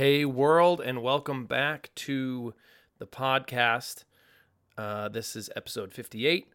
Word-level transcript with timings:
Hey, 0.00 0.24
world, 0.24 0.80
and 0.80 1.02
welcome 1.02 1.44
back 1.44 1.90
to 1.96 2.54
the 2.98 3.06
podcast. 3.06 4.04
Uh, 4.78 5.10
this 5.10 5.36
is 5.36 5.50
episode 5.54 5.92
58. 5.92 6.50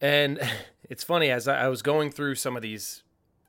And 0.00 0.40
it's 0.90 1.04
funny, 1.04 1.30
as 1.30 1.46
I, 1.46 1.68
was 1.68 1.80
going 1.80 2.10
through 2.10 2.34
some 2.34 2.56
of 2.56 2.62
these 2.62 3.04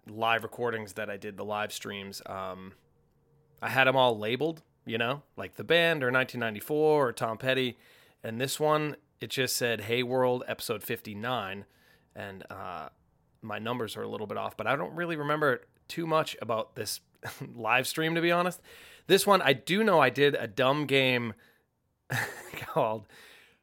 live 0.08 0.44
recordings 0.44 0.94
that 0.94 1.10
I 1.10 1.18
did, 1.18 1.36
the 1.36 1.44
live 1.44 1.74
streams, 1.74 2.21
um, 2.28 2.74
I 3.60 3.70
had 3.70 3.88
them 3.88 3.96
all 3.96 4.20
labeled, 4.20 4.62
you 4.86 4.99
know, 4.99 5.24
like 5.36 5.56
the 5.56 5.63
band 5.63 6.04
or 6.04 6.12
1994 6.12 7.08
or 7.08 7.12
Tom 7.12 7.40
Petty. 7.40 7.79
And 8.24 8.40
this 8.40 8.60
one, 8.60 8.97
it 9.20 9.31
just 9.31 9.56
said, 9.56 9.81
Hey, 9.81 10.04
world, 10.04 10.44
episode 10.47 10.83
59. 10.83 11.65
And 12.15 12.44
uh, 12.52 12.90
my 13.42 13.58
numbers 13.58 13.97
are 13.97 14.04
a 14.04 14.08
little 14.08 14.28
bit 14.28 14.38
off, 14.38 14.56
but 14.56 14.67
I 14.67 14.76
don't 14.76 14.94
really 14.94 15.15
remember 15.15 15.62
too 15.88 16.05
much 16.08 16.36
about 16.41 16.76
this 16.76 17.02
live 17.55 17.88
stream, 17.88 18.16
to 18.16 18.22
be 18.22 18.31
honest. 18.31 18.62
This 19.08 19.27
one, 19.27 19.41
I 19.41 19.54
do 19.54 19.84
know 19.84 19.99
I 19.99 20.09
did 20.09 20.35
a 20.35 20.48
dumb 20.48 20.85
game 20.85 21.34
called 22.55 23.08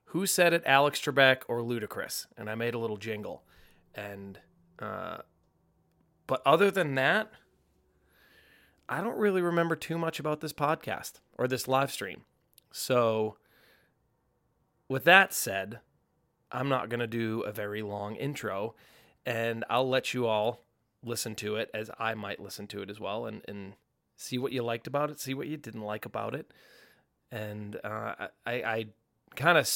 Who 0.07 0.27
Said 0.27 0.53
It, 0.53 0.63
Alex 0.67 1.01
Trebek 1.01 1.43
or 1.49 1.61
Ludacris? 1.61 2.27
And 2.37 2.49
I 2.49 2.55
made 2.55 2.75
a 2.75 2.79
little 2.79 2.97
jingle. 2.97 3.43
And, 3.95 4.39
uh, 4.79 5.19
but 6.27 6.43
other 6.47 6.71
than 6.71 6.95
that, 6.95 7.33
I 8.89 9.01
don't 9.01 9.17
really 9.17 9.43
remember 9.43 9.75
too 9.75 9.99
much 9.99 10.21
about 10.21 10.41
this 10.41 10.53
podcast 10.53 11.21
or 11.39 11.49
this 11.49 11.67
live 11.67 11.91
stream. 11.91 12.23
So, 12.73 13.37
with 14.89 15.05
that 15.05 15.33
said, 15.33 15.81
I'm 16.51 16.69
not 16.69 16.89
going 16.89 17.01
to 17.01 17.07
do 17.07 17.41
a 17.41 17.53
very 17.53 17.83
long 17.83 18.17
intro 18.17 18.75
and 19.25 19.65
I'll 19.71 19.89
let 19.89 20.15
you 20.15 20.27
all 20.27 20.65
listen 21.05 21.35
to 21.37 21.57
it 21.57 21.71
as 21.75 21.91
I 21.99 22.15
might 22.15 22.41
listen 22.41 22.67
to 22.69 22.83
it 22.83 22.91
as 22.91 23.01
well 23.01 23.27
and, 23.27 23.43
and 23.47 23.75
see 24.17 24.39
what 24.39 24.53
you 24.53 24.63
liked 24.63 24.87
about 24.87 25.11
it, 25.11 25.21
see 25.21 25.35
what 25.35 25.49
you 25.49 25.57
didn't 25.57 25.83
like 25.83 26.07
about 26.07 26.35
it. 26.35 26.53
And 27.31 27.77
uh, 27.83 28.29
I, 28.47 28.53
I 28.53 28.87
kind 29.35 29.59
of 29.59 29.69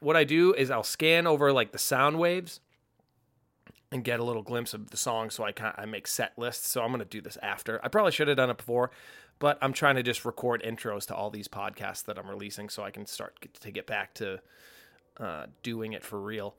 what 0.00 0.16
I 0.16 0.24
do 0.24 0.54
is 0.54 0.70
I'll 0.70 0.82
scan 0.82 1.26
over 1.26 1.52
like 1.52 1.72
the 1.72 1.78
sound 1.78 2.18
waves 2.18 2.60
and 3.92 4.04
get 4.04 4.20
a 4.20 4.24
little 4.24 4.42
glimpse 4.42 4.74
of 4.74 4.90
the 4.90 4.96
song 4.96 5.30
so 5.30 5.44
I 5.44 5.52
kind 5.52 5.74
I 5.76 5.86
make 5.86 6.06
set 6.06 6.38
lists. 6.38 6.68
So 6.70 6.82
I'm 6.82 6.88
going 6.88 7.00
to 7.00 7.04
do 7.04 7.20
this 7.20 7.38
after. 7.42 7.84
I 7.84 7.88
probably 7.88 8.12
should 8.12 8.28
have 8.28 8.36
done 8.36 8.50
it 8.50 8.56
before, 8.56 8.90
but 9.38 9.58
I'm 9.62 9.72
trying 9.72 9.96
to 9.96 10.02
just 10.02 10.24
record 10.24 10.62
intros 10.62 11.06
to 11.06 11.14
all 11.14 11.30
these 11.30 11.48
podcasts 11.48 12.04
that 12.04 12.18
I'm 12.18 12.28
releasing 12.28 12.68
so 12.68 12.82
I 12.82 12.90
can 12.90 13.06
start 13.06 13.34
to 13.60 13.70
get 13.70 13.86
back 13.86 14.14
to 14.14 14.40
uh, 15.20 15.46
doing 15.62 15.92
it 15.92 16.04
for 16.04 16.20
real. 16.20 16.54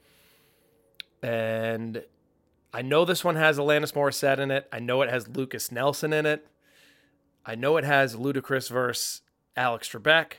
And 1.22 2.04
I 2.74 2.82
know 2.82 3.04
this 3.04 3.24
one 3.24 3.36
has 3.36 3.58
Alanis 3.58 3.94
Morissette 3.94 4.40
in 4.40 4.52
it. 4.52 4.68
I 4.72 4.80
know 4.80 5.02
it 5.02 5.10
has 5.10 5.28
Lucas 5.28 5.72
Nelson 5.72 6.14
in 6.14 6.26
it. 6.26 6.48
I 7.46 7.56
know 7.56 7.78
it 7.78 7.84
has 7.84 8.16
Ludacris 8.16 8.70
versus 8.70 9.22
Alex 9.56 9.90
Trebek, 9.90 10.34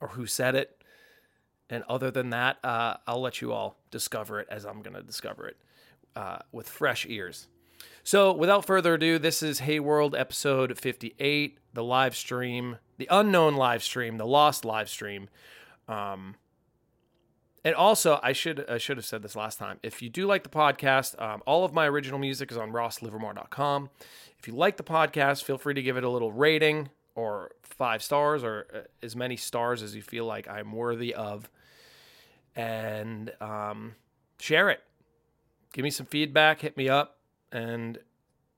or 0.00 0.08
who 0.08 0.26
said 0.26 0.54
it. 0.54 0.82
And 1.68 1.82
other 1.88 2.10
than 2.10 2.30
that, 2.30 2.58
uh, 2.62 2.98
I'll 3.06 3.20
let 3.20 3.40
you 3.40 3.52
all 3.52 3.78
discover 3.90 4.38
it 4.38 4.46
as 4.50 4.64
I'm 4.64 4.82
going 4.82 4.94
to 4.94 5.02
discover 5.02 5.48
it 5.48 5.56
uh, 6.14 6.38
with 6.52 6.68
fresh 6.68 7.06
ears. 7.08 7.48
So, 8.04 8.32
without 8.32 8.64
further 8.64 8.94
ado, 8.94 9.18
this 9.18 9.42
is 9.42 9.60
Hey 9.60 9.80
World 9.80 10.14
episode 10.14 10.78
58, 10.78 11.58
the 11.72 11.82
live 11.82 12.14
stream, 12.14 12.78
the 12.98 13.08
unknown 13.10 13.54
live 13.54 13.82
stream, 13.82 14.18
the 14.18 14.26
lost 14.26 14.64
live 14.64 14.88
stream. 14.88 15.28
Um, 15.88 16.36
and 17.64 17.74
also, 17.76 18.18
I 18.22 18.32
should 18.32 18.68
I 18.68 18.78
should 18.78 18.96
have 18.96 19.06
said 19.06 19.22
this 19.22 19.36
last 19.36 19.58
time. 19.58 19.78
If 19.82 20.02
you 20.02 20.08
do 20.10 20.26
like 20.26 20.42
the 20.42 20.48
podcast, 20.48 21.20
um, 21.22 21.42
all 21.46 21.64
of 21.64 21.72
my 21.72 21.86
original 21.86 22.18
music 22.18 22.50
is 22.50 22.56
on 22.56 22.72
rosslivermore.com. 22.72 23.90
If 24.38 24.48
you 24.48 24.54
like 24.54 24.76
the 24.76 24.82
podcast, 24.82 25.44
feel 25.44 25.58
free 25.58 25.74
to 25.74 25.82
give 25.82 25.96
it 25.96 26.02
a 26.02 26.08
little 26.08 26.32
rating 26.32 26.90
or 27.14 27.52
five 27.62 28.02
stars 28.02 28.42
or 28.42 28.66
uh, 28.74 28.78
as 29.02 29.14
many 29.14 29.36
stars 29.36 29.82
as 29.82 29.94
you 29.94 30.02
feel 30.02 30.24
like 30.24 30.48
I'm 30.48 30.72
worthy 30.72 31.14
of, 31.14 31.48
and 32.56 33.32
um, 33.40 33.94
share 34.40 34.70
it. 34.70 34.82
Give 35.72 35.84
me 35.84 35.90
some 35.90 36.06
feedback. 36.06 36.62
Hit 36.62 36.76
me 36.76 36.88
up, 36.88 37.18
and 37.52 37.96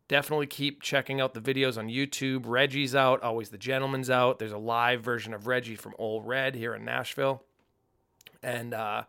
definitely 0.09 0.47
keep 0.47 0.81
checking 0.81 1.21
out 1.21 1.35
the 1.35 1.43
videos 1.43 1.77
on 1.77 1.89
YouTube. 1.89 2.45
Reggie's 2.47 2.95
out. 2.95 3.23
Always 3.23 3.51
the 3.51 3.59
gentleman's 3.59 4.09
out. 4.09 4.39
There's 4.39 4.53
a 4.53 4.57
live 4.59 5.03
version 5.03 5.35
of 5.35 5.47
Reggie 5.47 5.77
from 5.77 5.93
Ole 5.99 6.23
Red 6.23 6.55
here 6.55 6.75
in 6.75 6.87
Nashville 6.87 7.45
and 8.45 8.75
uh, 8.75 9.05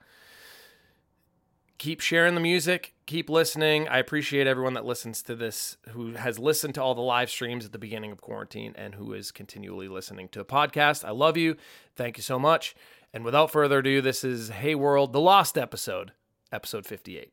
keep 1.78 2.00
sharing 2.00 2.34
the 2.36 2.42
music 2.42 2.96
keep 3.06 3.30
listening. 3.30 3.88
I 3.88 4.00
appreciate 4.00 4.48
everyone 4.48 4.74
that 4.74 4.86
listens 4.86 5.22
to 5.24 5.36
this 5.36 5.78
who 5.90 6.14
has 6.14 6.40
listened 6.40 6.76
to 6.76 6.84
all 6.84 6.96
the 6.96 7.02
live 7.02 7.30
streams 7.30 7.66
at 7.66 7.72
the 7.72 7.78
beginning 7.78 8.12
of 8.12 8.22
quarantine 8.22 8.74
and 8.78 8.96
who 8.96 9.14
is 9.14 9.32
continually 9.32 9.88
listening 9.88 10.28
to 10.30 10.40
a 10.40 10.46
podcast. 10.46 11.06
I 11.06 11.12
love 11.12 11.38
you. 11.38 11.56
Thank 11.96 12.18
you 12.18 12.24
so 12.24 12.40
much. 12.40 12.76
And 13.14 13.24
without 13.24 13.52
further 13.52 13.80
ado 13.80 14.02
this 14.02 14.24
is 14.24 14.50
hey 14.50 14.76
world 14.76 15.14
the 15.14 15.22
lost 15.22 15.58
episode 15.58 16.12
episode 16.52 16.86
58 16.86 17.32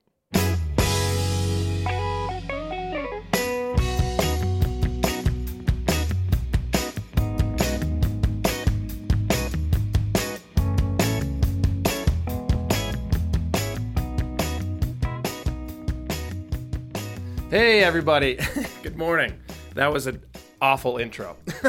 Hey, 17.53 17.85
everybody. 17.85 18.39
Good 18.83 18.97
morning. 18.97 19.39
That 19.75 19.93
was 19.93 20.07
an 20.07 20.23
awful 20.63 20.97
intro. 20.97 21.37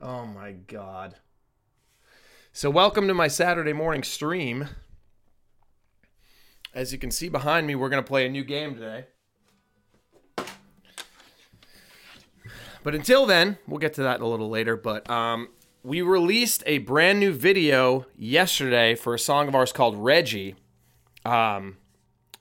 oh, 0.00 0.24
my 0.24 0.52
God. 0.52 1.16
So, 2.52 2.70
welcome 2.70 3.08
to 3.08 3.14
my 3.14 3.26
Saturday 3.26 3.72
morning 3.72 4.04
stream. 4.04 4.68
As 6.72 6.92
you 6.92 6.98
can 7.00 7.10
see 7.10 7.28
behind 7.28 7.66
me, 7.66 7.74
we're 7.74 7.88
going 7.88 8.00
to 8.00 8.06
play 8.06 8.24
a 8.24 8.28
new 8.28 8.44
game 8.44 8.76
today. 8.76 9.06
But 12.84 12.94
until 12.94 13.26
then, 13.26 13.58
we'll 13.66 13.78
get 13.78 13.94
to 13.94 14.04
that 14.04 14.20
a 14.20 14.26
little 14.28 14.48
later. 14.48 14.76
But 14.76 15.10
um, 15.10 15.48
we 15.82 16.02
released 16.02 16.62
a 16.66 16.78
brand 16.78 17.18
new 17.18 17.32
video 17.32 18.06
yesterday 18.16 18.94
for 18.94 19.12
a 19.12 19.18
song 19.18 19.48
of 19.48 19.56
ours 19.56 19.72
called 19.72 19.96
Reggie. 19.96 20.54
Um, 21.24 21.78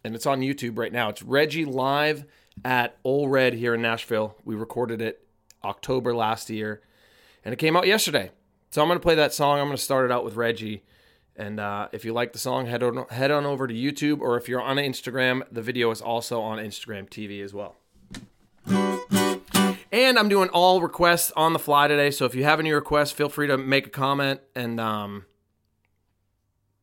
and 0.04 0.16
it's 0.16 0.26
on 0.26 0.42
YouTube 0.42 0.78
right 0.78 0.94
now. 0.94 1.10
It's 1.10 1.22
Reggie 1.22 1.66
live 1.66 2.26
at 2.64 2.98
Ole 3.04 3.28
Red 3.28 3.54
here 3.54 3.74
in 3.74 3.82
Nashville. 3.82 4.36
We 4.44 4.56
recorded 4.56 5.02
it 5.02 5.26
October 5.64 6.16
last 6.16 6.50
year, 6.50 6.82
and 7.44 7.54
it 7.54 7.58
came 7.58 7.76
out 7.76 7.88
yesterday. 7.88 8.32
So 8.72 8.82
I'm 8.82 8.88
gonna 8.88 9.00
play 9.00 9.16
that 9.16 9.34
song. 9.34 9.60
I'm 9.60 9.68
gonna 9.68 9.78
start 9.78 10.06
it 10.06 10.12
out 10.12 10.24
with 10.24 10.36
Reggie. 10.36 10.84
And 11.36 11.60
uh, 11.60 11.88
if 11.94 12.04
you 12.04 12.12
like 12.12 12.34
the 12.34 12.40
song, 12.40 12.66
head 12.66 12.84
on 12.84 13.06
head 13.10 13.32
on 13.32 13.46
over 13.46 13.68
to 13.68 13.74
YouTube, 13.74 14.20
or 14.20 14.38
if 14.38 14.50
you're 14.50 14.62
on 14.62 14.78
Instagram, 14.78 15.44
the 15.52 15.62
video 15.62 15.90
is 15.92 16.02
also 16.02 16.42
on 16.42 16.60
Instagram 16.60 17.10
TV 17.10 17.44
as 17.44 17.54
well. 17.54 17.78
And 19.92 20.20
I'm 20.20 20.30
doing 20.30 20.50
all 20.50 20.82
requests 20.82 21.32
on 21.36 21.54
the 21.54 21.60
fly 21.60 21.88
today. 21.88 22.12
So 22.12 22.26
if 22.26 22.36
you 22.36 22.44
have 22.44 22.60
any 22.60 22.72
requests, 22.72 23.12
feel 23.12 23.30
free 23.30 23.48
to 23.48 23.58
make 23.58 23.88
a 23.88 23.90
comment 23.90 24.42
and 24.56 24.80
um, 24.80 25.26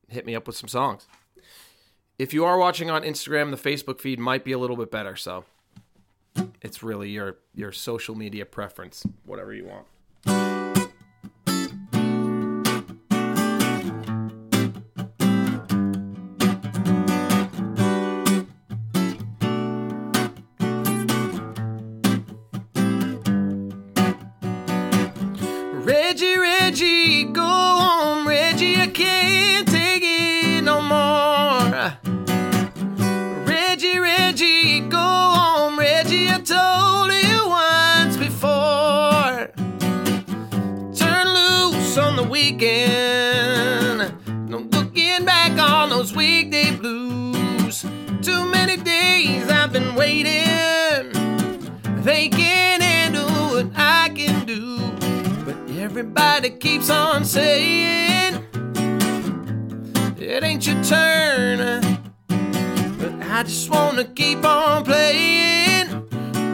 hit 0.09 0.27
me 0.27 0.35
up 0.35 0.47
with 0.47 0.57
some 0.57 0.69
songs. 0.69 1.07
If 2.19 2.33
you 2.33 2.45
are 2.47 2.57
watching 2.57 2.91
on 2.91 3.03
Instagram, 3.03 3.51
the 3.51 3.71
Facebook 3.71 4.01
feed 4.01 4.19
might 4.19 4.43
be 4.43 4.53
a 4.53 4.59
little 4.59 4.77
bit 4.77 4.91
better. 4.91 5.17
So 5.17 5.45
it's 6.63 6.83
really 6.83 7.11
your 7.11 7.37
your 7.55 7.73
social 7.73 8.15
media 8.15 8.47
preference, 8.47 9.05
whatever 9.25 9.53
you 9.53 9.67
want. 9.67 10.66
Everybody 56.17 56.51
keeps 56.51 56.89
on 56.91 57.25
saying, 57.25 58.43
it 60.19 60.43
ain't 60.43 60.67
your 60.67 60.83
turn. 60.83 61.59
But 62.29 63.23
I 63.23 63.43
just 63.43 63.71
wanna 63.71 64.05
keep 64.05 64.45
on 64.45 64.85
playing. 64.85 65.91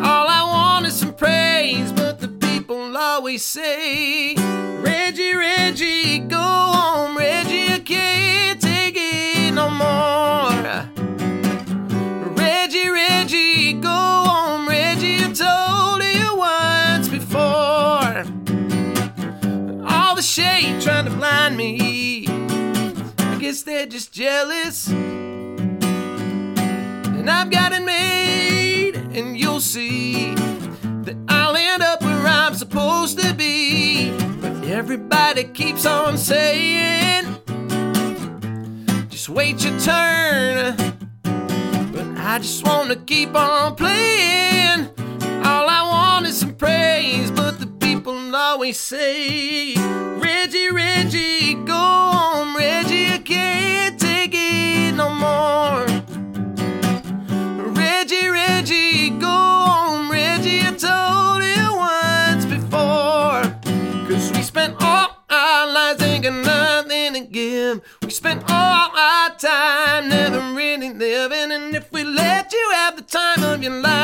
All 0.02 0.26
I 0.28 0.42
want 0.42 0.86
is 0.86 0.94
some 0.94 1.14
praise. 1.14 1.92
But 1.92 2.18
the 2.20 2.28
people 2.28 2.96
always 2.96 3.44
say, 3.44 4.34
Reggie, 4.80 5.34
Reggie, 5.34 6.18
go 6.20 6.38
home, 6.38 7.16
Reggie, 7.16 7.51
shade 20.32 20.80
trying 20.80 21.04
to 21.04 21.10
blind 21.10 21.58
me, 21.58 22.26
I 23.18 23.36
guess 23.38 23.64
they're 23.64 23.84
just 23.84 24.14
jealous. 24.14 24.88
And 24.88 25.78
I've 27.28 27.50
got 27.50 27.72
it 27.72 27.84
made, 27.84 28.96
and 28.96 29.38
you'll 29.38 29.60
see 29.60 30.34
that 30.34 31.16
I'll 31.28 31.54
end 31.54 31.82
up 31.82 32.00
where 32.00 32.26
I'm 32.26 32.54
supposed 32.54 33.20
to 33.20 33.34
be. 33.34 34.10
But 34.40 34.64
everybody 34.64 35.44
keeps 35.44 35.84
on 35.84 36.16
saying, 36.16 37.26
just 39.10 39.28
wait 39.28 39.62
your 39.62 39.78
turn. 39.80 40.74
But 41.92 42.06
I 42.16 42.38
just 42.38 42.66
wanna 42.66 42.96
keep 42.96 43.34
on 43.34 43.74
playing. 43.74 44.88
All 45.44 45.68
I 45.68 45.86
want 45.92 46.24
is 46.24 46.38
some 46.38 46.54
praise, 46.54 47.30
but 47.30 47.51
people 48.02 48.34
always 48.34 48.80
say, 48.80 49.74
Reggie, 50.18 50.70
Reggie, 50.70 51.54
go 51.54 51.72
home, 51.72 52.56
Reggie, 52.56 53.06
I 53.06 53.18
can't 53.18 53.96
take 53.96 54.32
it 54.34 54.96
no 54.96 55.08
more. 55.08 55.86
Reggie, 57.76 58.26
Reggie, 58.26 59.10
go 59.10 59.28
home, 59.28 60.10
Reggie, 60.10 60.62
I 60.62 60.72
told 60.72 61.44
you 61.44 61.64
once 61.76 62.44
before. 62.44 63.42
Cause 64.08 64.32
we 64.32 64.42
spent 64.42 64.74
all 64.80 65.22
our 65.30 65.72
lives 65.72 66.02
ain't 66.02 66.24
got 66.24 66.44
nothing 66.44 67.14
to 67.14 67.20
give. 67.20 67.82
We 68.02 68.10
spent 68.10 68.42
all 68.48 68.90
our 68.96 69.30
time 69.36 70.08
never 70.08 70.40
really 70.56 70.92
living. 70.92 71.52
And 71.52 71.76
if 71.76 71.92
we 71.92 72.02
let 72.02 72.52
you 72.52 72.70
have 72.74 72.96
the 72.96 73.02
time 73.02 73.44
of 73.44 73.62
your 73.62 73.80
life, 73.80 74.01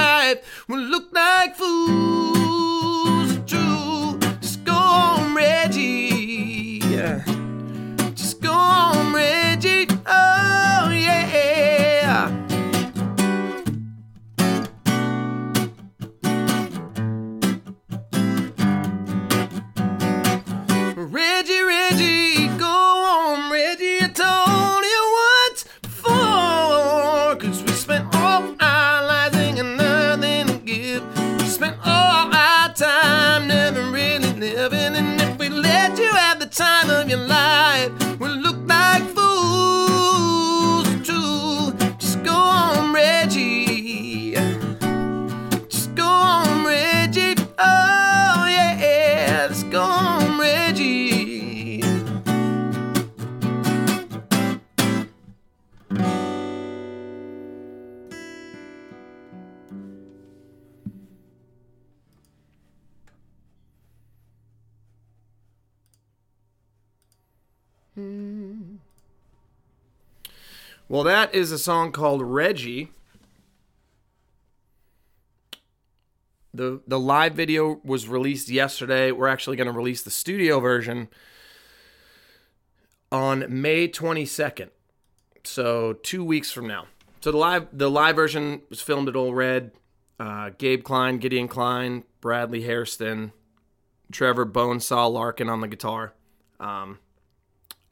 that 71.28 71.36
is 71.36 71.52
a 71.52 71.58
song 71.58 71.92
called 71.92 72.22
Reggie. 72.22 72.90
The 76.54 76.80
the 76.86 76.98
live 76.98 77.34
video 77.34 77.80
was 77.84 78.08
released 78.08 78.48
yesterday. 78.48 79.12
We're 79.12 79.28
actually 79.28 79.56
going 79.56 79.66
to 79.66 79.72
release 79.72 80.02
the 80.02 80.10
studio 80.10 80.58
version 80.58 81.08
on 83.12 83.44
May 83.48 83.88
22nd. 83.88 84.70
So, 85.44 85.94
2 86.02 86.24
weeks 86.24 86.50
from 86.50 86.66
now. 86.66 86.86
So 87.20 87.30
the 87.30 87.38
live 87.38 87.68
the 87.72 87.90
live 87.90 88.16
version 88.16 88.62
was 88.70 88.80
filmed 88.80 89.08
at 89.08 89.16
Ole 89.16 89.34
Red. 89.34 89.72
Uh, 90.18 90.50
Gabe 90.56 90.82
Klein, 90.82 91.18
Gideon 91.18 91.46
Klein, 91.46 92.04
Bradley 92.20 92.62
Hairston, 92.62 93.32
Trevor 94.10 94.46
Bonesaw 94.46 95.12
Larkin 95.12 95.48
on 95.48 95.60
the 95.60 95.68
guitar. 95.68 96.12
Um, 96.58 96.98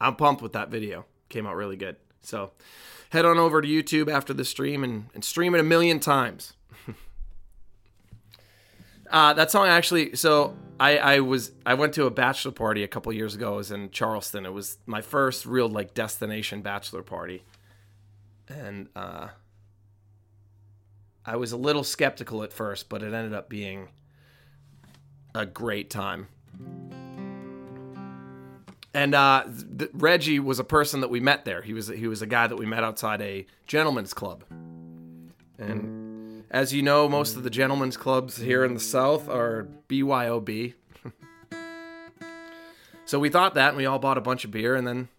I'm 0.01 0.15
pumped 0.15 0.41
with 0.41 0.53
that 0.53 0.69
video. 0.69 1.05
Came 1.29 1.45
out 1.45 1.55
really 1.55 1.77
good. 1.77 1.95
So 2.21 2.51
head 3.09 3.25
on 3.25 3.37
over 3.37 3.61
to 3.61 3.67
YouTube 3.67 4.11
after 4.11 4.33
the 4.33 4.45
stream 4.45 4.83
and, 4.83 5.09
and 5.13 5.23
stream 5.23 5.55
it 5.55 5.59
a 5.59 5.63
million 5.63 5.99
times. 5.99 6.53
uh, 9.11 9.33
that 9.33 9.51
song 9.51 9.67
actually, 9.67 10.15
so 10.15 10.55
I, 10.79 10.97
I 10.97 11.19
was 11.19 11.51
I 11.65 11.73
went 11.73 11.93
to 11.93 12.05
a 12.05 12.11
bachelor 12.11 12.51
party 12.51 12.83
a 12.83 12.87
couple 12.87 13.11
years 13.13 13.35
ago. 13.35 13.53
It 13.53 13.57
was 13.57 13.71
in 13.71 13.89
Charleston. 13.91 14.45
It 14.45 14.53
was 14.53 14.77
my 14.85 15.01
first 15.01 15.45
real 15.45 15.69
like 15.69 15.93
destination 15.93 16.61
bachelor 16.61 17.03
party, 17.03 17.43
and 18.47 18.89
uh, 18.95 19.29
I 21.25 21.35
was 21.35 21.51
a 21.51 21.57
little 21.57 21.83
skeptical 21.83 22.43
at 22.43 22.53
first, 22.53 22.89
but 22.89 23.01
it 23.01 23.13
ended 23.13 23.33
up 23.33 23.49
being 23.49 23.89
a 25.33 25.45
great 25.45 25.89
time. 25.89 26.27
And 28.97 29.13
uh, 29.13 29.43
th- 29.77 29.91
Reggie 29.93 30.39
was 30.39 30.57
a 30.57 30.63
person 30.63 31.01
that 31.01 31.11
we 31.11 31.19
met 31.19 31.45
there. 31.45 31.61
He 31.61 31.71
was 31.71 31.87
he 31.87 32.07
was 32.07 32.23
a 32.23 32.25
guy 32.25 32.47
that 32.47 32.55
we 32.55 32.65
met 32.65 32.83
outside 32.83 33.21
a 33.21 33.45
gentleman's 33.67 34.11
club. 34.11 34.43
And 35.59 36.43
as 36.49 36.73
you 36.73 36.81
know, 36.81 37.07
most 37.07 37.35
of 37.35 37.43
the 37.43 37.51
gentlemen's 37.51 37.95
clubs 37.95 38.37
here 38.37 38.65
in 38.65 38.73
the 38.73 38.79
South 38.79 39.29
are 39.29 39.67
BYOB. 39.87 40.73
so 43.05 43.19
we 43.19 43.29
thought 43.29 43.53
that, 43.53 43.67
and 43.67 43.77
we 43.77 43.85
all 43.85 43.99
bought 43.99 44.17
a 44.17 44.21
bunch 44.21 44.45
of 44.45 44.49
beer, 44.49 44.73
and 44.73 44.87
then 44.87 45.09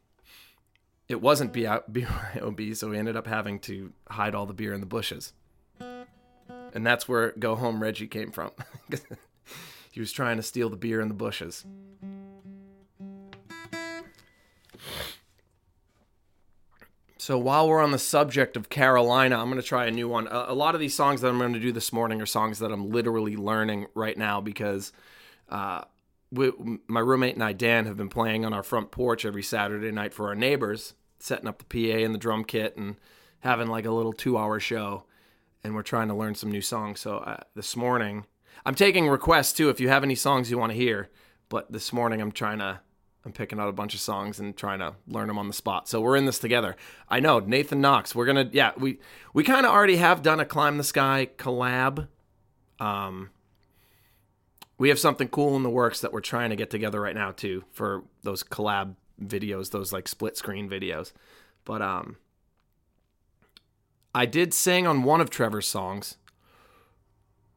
it 1.09 1.21
wasn't 1.21 1.53
BYOB, 1.53 2.77
so 2.77 2.89
we 2.89 2.99
ended 2.99 3.15
up 3.15 3.29
having 3.29 3.61
to 3.61 3.93
hide 4.11 4.35
all 4.35 4.47
the 4.47 4.55
beer 4.55 4.75
in 4.75 4.81
the 4.81 4.87
bushes. 4.87 5.35
And 5.79 6.85
that's 6.85 7.09
where 7.09 7.31
Go 7.39 7.55
Home 7.55 7.81
Reggie 7.81 8.09
came 8.09 8.33
from. 8.33 8.51
he 9.93 10.01
was 10.01 10.11
trying 10.11 10.37
to 10.37 10.43
steal 10.43 10.69
the 10.69 10.77
beer 10.77 11.01
in 11.01 11.07
the 11.07 11.15
bushes. 11.15 11.65
So 17.21 17.37
while 17.37 17.69
we're 17.69 17.83
on 17.83 17.91
the 17.91 17.99
subject 17.99 18.57
of 18.57 18.69
Carolina, 18.69 19.39
I'm 19.39 19.51
going 19.51 19.61
to 19.61 19.67
try 19.67 19.87
a 19.87 19.91
new 19.91 20.09
one. 20.09 20.29
A, 20.31 20.55
lot 20.55 20.77
of 20.77 20.81
these 20.81 20.95
songs 20.95 21.21
that 21.21 21.29
I'm 21.29 21.39
going 21.39 21.53
to 21.53 21.59
do 21.59 21.73
this 21.73 21.93
morning 21.93 22.23
are 22.23 22.27
songs 22.27 22.61
that 22.61 22.71
I'm 22.71 22.91
literally 22.91 23.37
learning 23.37 23.89
right 23.95 24.17
now 24.17 24.41
because 24.41 24.93
uh, 25.49 25.83
we, 26.31 26.53
my 26.87 27.01
roommate 27.01 27.35
and 27.35 27.43
I, 27.43 27.55
Dan, 27.55 27.87
have 27.87 27.97
been 27.97 28.09
playing 28.09 28.45
on 28.45 28.53
our 28.53 28.63
front 28.63 28.93
porch 28.93 29.25
every 29.25 29.43
Saturday 29.43 29.91
night 29.91 30.15
for 30.15 30.29
our 30.29 30.37
neighbors, 30.37 30.95
setting 31.19 31.49
up 31.49 31.59
the 31.59 31.65
PA 31.65 32.05
and 32.05 32.15
the 32.15 32.21
drum 32.21 32.45
kit 32.45 32.77
and 32.77 32.95
having 33.41 33.67
like 33.67 33.85
a 33.85 33.91
little 33.91 34.13
two-hour 34.13 34.61
show. 34.61 35.03
And 35.65 35.75
we're 35.75 35.83
trying 35.83 36.09
to 36.09 36.15
learn 36.15 36.37
some 36.37 36.53
new 36.53 36.63
songs. 36.63 37.01
So 37.01 37.19
uh, 37.19 37.39
this 37.57 37.75
morning, 37.75 38.27
I'm 38.65 38.77
taking 38.77 39.09
requests 39.09 39.55
too. 39.55 39.71
If 39.71 39.81
you 39.81 39.89
have 39.89 40.05
any 40.05 40.15
songs 40.15 40.53
you 40.53 40.59
want 40.59 40.71
to 40.71 40.79
hear, 40.79 41.11
but 41.49 41.73
this 41.73 41.93
morning 41.93 42.21
I'm 42.21 42.31
trying 42.31 42.61
to 42.61 42.79
I'm 43.25 43.33
picking 43.33 43.59
out 43.59 43.69
a 43.69 43.73
bunch 43.73 43.95
of 43.95 44.01
songs 44.01 44.39
and 44.39 44.57
trying 44.57 44.79
to 44.79 44.95
learn 45.07 45.29
them 45.29 45.39
on 45.39 45.49
the 45.49 45.55
spot. 45.55 45.89
So 45.89 46.01
we're 46.01 46.17
in 46.17 46.25
this 46.25 46.39
together. 46.39 46.77
I 47.09 47.21
know 47.21 47.41
Nathan 47.41 47.81
Knox. 47.81 48.15
We're 48.15 48.27
gonna 48.27 48.49
yeah 48.53 48.73
we 48.77 49.01
we 49.35 49.45
kind 49.45 49.67
of 49.67 49.73
already 49.73 49.97
have 49.97 50.23
done 50.23 50.41
a 50.41 50.45
climb 50.45 50.79
the 50.79 50.85
sky 50.85 51.29
collab. 51.37 52.09
Um, 52.79 53.31
we 54.79 54.89
have 54.89 54.99
something 54.99 55.29
cool 55.29 55.57
in 55.57 55.65
the 55.65 55.71
works 55.71 56.01
that 56.01 56.13
we're 56.13 56.21
trying 56.21 56.51
to 56.51 56.57
get 56.57 56.71
together 56.71 57.01
right 57.01 57.15
now 57.15 57.33
too 57.33 57.65
for 57.73 58.05
those 58.23 58.45
collab 58.45 58.95
videos, 59.23 59.73
those 59.73 59.93
like 59.93 60.07
split 60.07 60.37
screen 60.37 60.71
videos. 60.71 61.13
But 61.65 61.83
um, 61.83 62.17
I 64.15 64.27
did 64.27 64.55
sing 64.55 64.87
on 64.87 65.03
one 65.03 65.21
of 65.21 65.29
Trevor's 65.29 65.67
songs. 65.67 66.17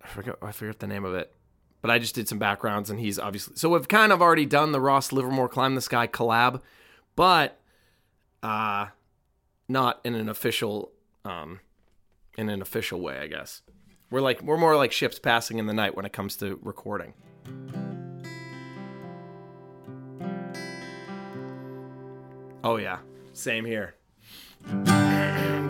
I 0.03 0.07
forget 0.07 0.35
I 0.41 0.51
forget 0.51 0.79
the 0.79 0.87
name 0.87 1.05
of 1.05 1.13
it 1.13 1.31
but 1.81 1.91
I 1.91 1.99
just 1.99 2.15
did 2.15 2.27
some 2.27 2.39
backgrounds, 2.39 2.89
and 2.89 2.99
he's 2.99 3.17
obviously. 3.19 3.55
So 3.55 3.69
we've 3.69 3.87
kind 3.87 4.11
of 4.11 4.21
already 4.21 4.45
done 4.45 4.71
the 4.71 4.79
Ross 4.81 5.11
Livermore 5.11 5.49
Climb 5.49 5.75
the 5.75 5.81
Sky 5.81 6.07
collab, 6.07 6.61
but 7.15 7.59
uh, 8.43 8.87
not 9.67 9.99
in 10.03 10.15
an 10.15 10.29
official, 10.29 10.91
um, 11.25 11.59
in 12.37 12.49
an 12.49 12.61
official 12.61 13.01
way, 13.01 13.17
I 13.19 13.27
guess. 13.27 13.61
We're 14.09 14.21
like 14.21 14.41
we're 14.41 14.57
more 14.57 14.75
like 14.75 14.91
ships 14.91 15.19
passing 15.19 15.57
in 15.57 15.67
the 15.67 15.73
night 15.73 15.95
when 15.95 16.05
it 16.05 16.13
comes 16.13 16.35
to 16.37 16.59
recording. 16.61 17.13
Oh 22.63 22.75
yeah, 22.77 22.99
same 23.33 23.65
here. 23.65 23.95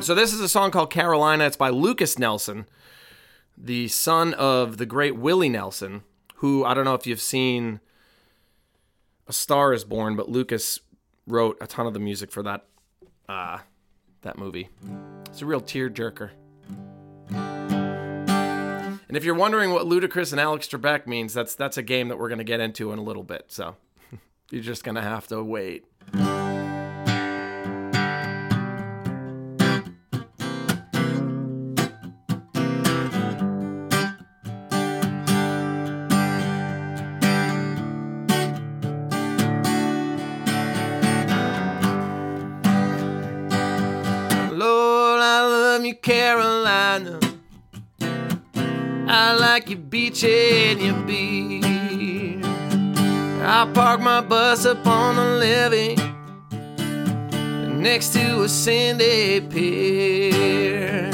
So 0.01 0.15
this 0.15 0.33
is 0.33 0.39
a 0.39 0.49
song 0.49 0.71
called 0.71 0.89
Carolina. 0.89 1.45
It's 1.45 1.55
by 1.55 1.69
Lucas 1.69 2.17
Nelson 2.17 2.65
the 3.57 3.87
son 3.87 4.33
of 4.33 4.77
the 4.77 4.85
great 4.85 5.15
Willie 5.15 5.49
Nelson, 5.49 6.03
who 6.35 6.65
I 6.65 6.73
don't 6.73 6.85
know 6.85 6.95
if 6.95 7.05
you've 7.05 7.21
seen 7.21 7.79
A 9.27 9.33
Star 9.33 9.73
is 9.73 9.83
Born, 9.83 10.15
but 10.15 10.29
Lucas 10.29 10.79
wrote 11.27 11.57
a 11.61 11.67
ton 11.67 11.85
of 11.87 11.93
the 11.93 11.99
music 11.99 12.31
for 12.31 12.43
that 12.43 12.65
uh, 13.29 13.59
that 14.21 14.37
movie. 14.37 14.69
It's 15.27 15.41
a 15.41 15.45
real 15.45 15.61
tearjerker. 15.61 16.31
And 19.11 19.17
if 19.17 19.25
you're 19.25 19.35
wondering 19.35 19.71
what 19.73 19.85
Ludacris 19.85 20.31
and 20.31 20.39
Alex 20.39 20.67
Trebek 20.69 21.05
means, 21.05 21.33
that's 21.33 21.53
that's 21.53 21.77
a 21.77 21.83
game 21.83 22.07
that 22.07 22.17
we're 22.17 22.29
going 22.29 22.37
to 22.37 22.45
get 22.45 22.61
into 22.61 22.93
in 22.93 22.99
a 22.99 23.03
little 23.03 23.23
bit. 23.23 23.45
So 23.49 23.75
you're 24.51 24.63
just 24.63 24.83
going 24.83 24.95
to 24.95 25.01
have 25.01 25.27
to 25.27 25.43
wait. 25.43 25.85
Beach 50.11 50.23
beer. 51.07 52.41
I 53.43 53.69
park 53.73 54.01
my 54.01 54.21
bus 54.21 54.65
up 54.65 54.85
on 54.85 55.15
the 55.15 55.23
levee 55.39 55.95
next 57.67 58.13
to 58.13 58.43
a 58.43 58.49
sandy 58.49 59.41
pier. 59.41 61.09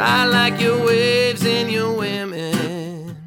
I 0.00 0.24
like 0.24 0.60
your 0.60 0.84
waves 0.84 1.44
and 1.44 1.70
your 1.70 1.96
women. 1.96 3.26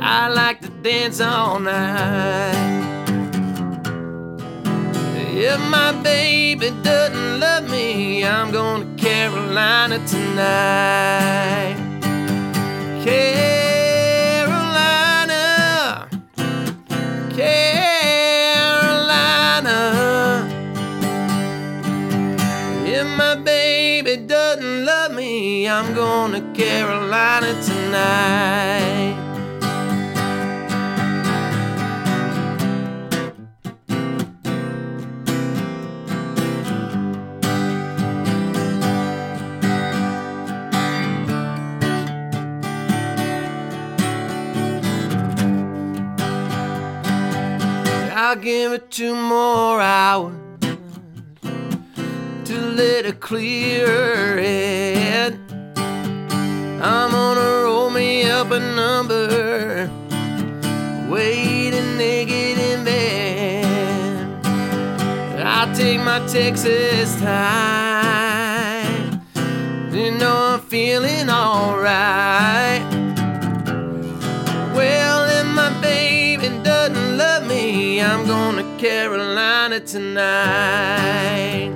I 0.00 0.28
like 0.28 0.60
to 0.62 0.68
dance 0.82 1.20
all 1.20 1.60
night. 1.60 2.66
If 5.32 5.60
my 5.70 5.92
baby 6.02 6.70
doesn't 6.82 7.40
love 7.40 7.70
me, 7.70 8.24
I'm 8.24 8.50
going 8.50 8.96
to 8.96 9.02
Carolina 9.02 10.04
tonight. 10.06 11.79
Carolina, 13.10 14.54
Carolina. 17.34 18.16
If 22.86 23.06
my 23.18 23.34
baby 23.34 24.16
doesn't 24.16 24.84
love 24.84 25.12
me, 25.12 25.68
I'm 25.68 25.92
going 25.92 26.32
to 26.32 26.42
Carolina 26.52 27.60
tonight. 27.64 28.79
I'll 48.30 48.36
give 48.36 48.72
it 48.72 48.92
two 48.92 49.16
more 49.16 49.80
hours 49.80 50.36
to 52.44 52.60
let 52.76 53.04
it 53.04 53.18
clear 53.18 54.38
head. 54.38 55.36
I'm 56.80 57.10
gonna 57.10 57.64
roll 57.64 57.90
me 57.90 58.30
up 58.30 58.52
a 58.52 58.60
number, 58.60 59.90
waiting 61.10 61.98
naked 61.98 62.58
in 62.58 62.84
bed. 62.84 64.46
I'll 65.44 65.74
take 65.74 65.98
my 65.98 66.20
Texas 66.28 67.20
time. 67.20 69.20
You 69.90 70.12
know 70.12 70.54
I'm 70.54 70.60
feeling 70.60 71.28
alright. 71.28 72.79
Carolina 78.80 79.78
tonight. 79.80 81.70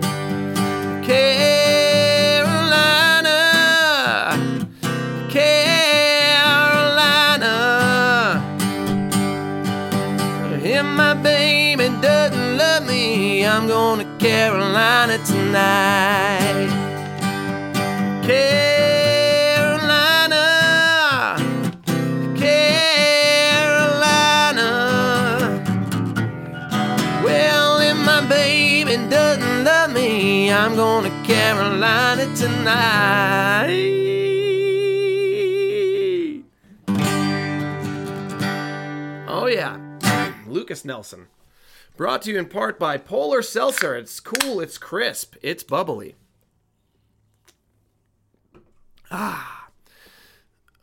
Carolina, 1.04 1.68
Carolina. 5.28 5.52
If 10.62 10.84
my 10.87 11.12
baby 11.12 11.90
doesn't 12.00 12.56
love 12.56 12.87
me, 12.87 13.44
I'm 13.44 13.66
going 13.66 13.99
to 13.99 14.06
Carolina 14.16 15.18
tonight. 15.26 16.70
Carolina, 18.25 18.63
I'm 30.54 30.76
going 30.76 31.04
to 31.04 31.26
Carolina 31.26 32.32
tonight. 32.37 34.04
Oh, 39.26 39.46
yeah. 39.46 39.80
Lucas 40.46 40.84
Nelson. 40.84 41.26
Brought 41.96 42.23
to 42.23 42.30
you 42.30 42.38
in 42.38 42.46
part 42.46 42.78
by 42.78 42.99
Polar 42.99 43.42
Seltzer. 43.42 43.96
It's 43.96 44.20
cool, 44.20 44.61
it's 44.61 44.78
crisp, 44.78 45.34
it's 45.42 45.64
bubbly. 45.64 46.14
Ah. 49.11 49.70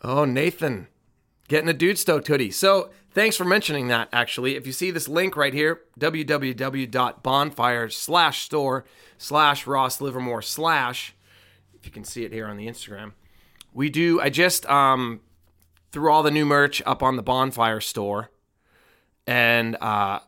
Oh, 0.04 0.26
Nathan. 0.26 0.88
Getting 1.48 1.70
a 1.70 1.74
dude 1.74 1.98
stoked 1.98 2.28
hoodie. 2.28 2.52
So 2.52 2.90
thanks 3.14 3.36
for 3.36 3.46
mentioning 3.46 3.88
that, 3.88 4.10
actually. 4.12 4.56
If 4.56 4.66
you 4.66 4.74
see 4.74 4.92
this 4.92 5.08
link 5.08 5.36
right 5.36 5.54
here, 5.54 5.82
www.bonfire 6.00 7.90
slash 7.90 8.42
store 8.44 8.86
slash 9.18 9.68
Ross 9.68 10.02
Livermore 10.02 10.42
slash, 10.42 11.14
if 11.74 11.86
you 11.86 11.92
can 11.92 12.04
see 12.04 12.24
it 12.24 12.34
here 12.34 12.48
on 12.48 12.58
the 12.58 12.68
Instagram. 12.68 13.14
We 13.74 13.90
do, 13.90 14.20
I 14.20 14.30
just 14.30 14.66
um, 14.66 15.22
threw 15.92 16.12
all 16.12 16.24
the 16.24 16.32
new 16.32 16.46
merch 16.46 16.82
up 16.86 17.02
on 17.04 17.16
the 17.16 17.24
Bonfire 17.24 17.82
store. 17.82 18.32
And 19.28 19.78
uh, 19.80 20.20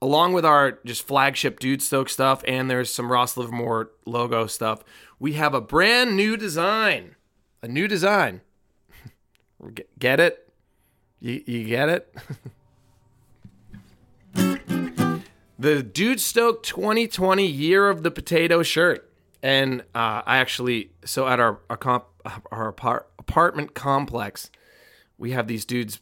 along 0.00 0.32
with 0.32 0.44
our 0.44 0.78
just 0.84 1.06
flagship 1.06 1.60
Dude 1.60 1.82
Stoke 1.82 2.08
stuff, 2.08 2.42
and 2.46 2.70
there's 2.70 2.92
some 2.92 3.10
Ross 3.10 3.36
Livermore 3.36 3.90
logo 4.06 4.46
stuff, 4.46 4.82
we 5.18 5.34
have 5.34 5.54
a 5.54 5.60
brand 5.60 6.16
new 6.16 6.36
design. 6.36 7.16
A 7.62 7.68
new 7.68 7.88
design. 7.88 8.40
Get 9.98 10.20
it? 10.20 10.47
You, 11.20 11.42
you 11.46 11.64
get 11.64 11.88
it? 11.88 12.14
the 15.58 15.82
Dude 15.82 16.20
Stoke 16.20 16.62
2020 16.62 17.46
Year 17.46 17.88
of 17.88 18.02
the 18.02 18.10
Potato 18.10 18.62
shirt. 18.62 19.10
And 19.42 19.82
uh, 19.94 20.22
I 20.26 20.38
actually, 20.38 20.90
so 21.04 21.28
at 21.28 21.38
our 21.40 21.60
our, 21.70 21.76
comp, 21.76 22.06
our 22.50 22.68
apart, 22.68 23.08
apartment 23.18 23.74
complex, 23.74 24.50
we 25.16 25.32
have 25.32 25.46
these 25.46 25.64
dudes 25.64 26.00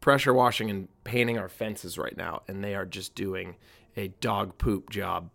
pressure 0.00 0.32
washing 0.32 0.70
and 0.70 0.88
painting 1.04 1.38
our 1.38 1.48
fences 1.48 1.98
right 1.98 2.16
now, 2.16 2.42
and 2.46 2.62
they 2.62 2.74
are 2.74 2.86
just 2.86 3.14
doing 3.14 3.56
a 3.96 4.08
dog 4.20 4.58
poop 4.58 4.90
job. 4.90 5.30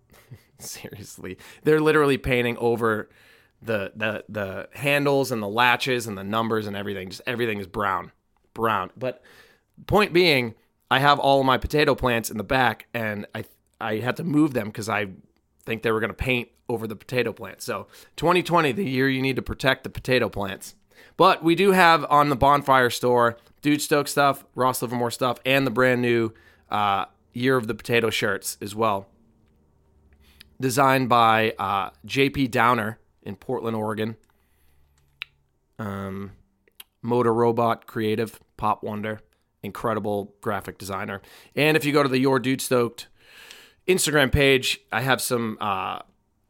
Seriously, 0.58 1.38
they're 1.62 1.80
literally 1.80 2.18
painting 2.18 2.56
over 2.58 3.08
the 3.62 3.92
the 3.94 4.24
the 4.28 4.68
handles 4.72 5.30
and 5.30 5.42
the 5.42 5.48
latches 5.48 6.06
and 6.06 6.18
the 6.18 6.24
numbers 6.24 6.66
and 6.66 6.76
everything. 6.76 7.10
Just 7.10 7.22
everything 7.26 7.60
is 7.60 7.66
brown, 7.68 8.10
brown. 8.54 8.90
But 8.96 9.22
point 9.86 10.12
being, 10.12 10.54
I 10.90 10.98
have 10.98 11.18
all 11.18 11.40
of 11.40 11.46
my 11.46 11.58
potato 11.58 11.94
plants 11.94 12.30
in 12.30 12.36
the 12.36 12.44
back, 12.44 12.86
and 12.92 13.26
I 13.34 13.44
I 13.80 13.96
had 13.96 14.16
to 14.16 14.24
move 14.24 14.52
them 14.52 14.68
because 14.68 14.88
I 14.88 15.08
think 15.64 15.82
they 15.82 15.90
were 15.90 16.00
going 16.00 16.10
to 16.10 16.14
paint 16.14 16.48
over 16.68 16.86
the 16.86 16.96
potato 16.96 17.32
plants. 17.32 17.64
So 17.64 17.86
2020, 18.16 18.72
the 18.72 18.84
year 18.84 19.08
you 19.08 19.22
need 19.22 19.36
to 19.36 19.42
protect 19.42 19.84
the 19.84 19.90
potato 19.90 20.28
plants. 20.28 20.74
But 21.16 21.42
we 21.42 21.54
do 21.54 21.72
have 21.72 22.04
on 22.10 22.28
the 22.28 22.36
Bonfire 22.36 22.90
store 22.90 23.36
Dude 23.62 23.82
Stoke 23.82 24.08
stuff, 24.08 24.44
Ross 24.54 24.80
Livermore 24.80 25.10
stuff, 25.10 25.38
and 25.44 25.66
the 25.66 25.70
brand 25.70 26.00
new 26.00 26.32
uh, 26.70 27.06
Year 27.32 27.56
of 27.56 27.66
the 27.66 27.74
Potato 27.74 28.10
shirts 28.10 28.56
as 28.60 28.74
well. 28.74 29.06
Designed 30.60 31.08
by 31.08 31.54
uh, 31.58 31.90
JP 32.06 32.50
Downer 32.50 32.98
in 33.22 33.36
Portland, 33.36 33.76
Oregon. 33.76 34.16
Um, 35.78 36.32
Motor 37.02 37.32
Robot 37.32 37.86
Creative, 37.86 38.38
Pop 38.56 38.82
Wonder, 38.82 39.20
incredible 39.62 40.34
graphic 40.40 40.78
designer. 40.78 41.20
And 41.54 41.76
if 41.76 41.84
you 41.84 41.92
go 41.92 42.02
to 42.02 42.08
the 42.08 42.18
Your 42.18 42.38
Dude 42.38 42.60
Stoked 42.60 43.08
Instagram 43.86 44.30
page, 44.30 44.80
I 44.92 45.00
have 45.00 45.20
some 45.20 45.58
uh, 45.60 46.00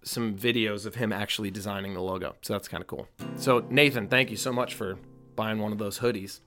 some 0.02 0.34
videos 0.34 0.86
of 0.86 0.94
him 0.94 1.12
actually 1.12 1.50
designing 1.50 1.94
the 1.94 2.00
logo. 2.00 2.34
So 2.42 2.54
that's 2.54 2.68
kind 2.68 2.80
of 2.80 2.86
cool. 2.86 3.08
So 3.36 3.64
Nathan, 3.68 4.08
thank 4.08 4.30
you 4.30 4.36
so 4.36 4.52
much 4.52 4.74
for 4.74 4.98
buying 5.36 5.58
one 5.58 5.72
of 5.72 5.78
those 5.78 5.98
hoodies. 5.98 6.40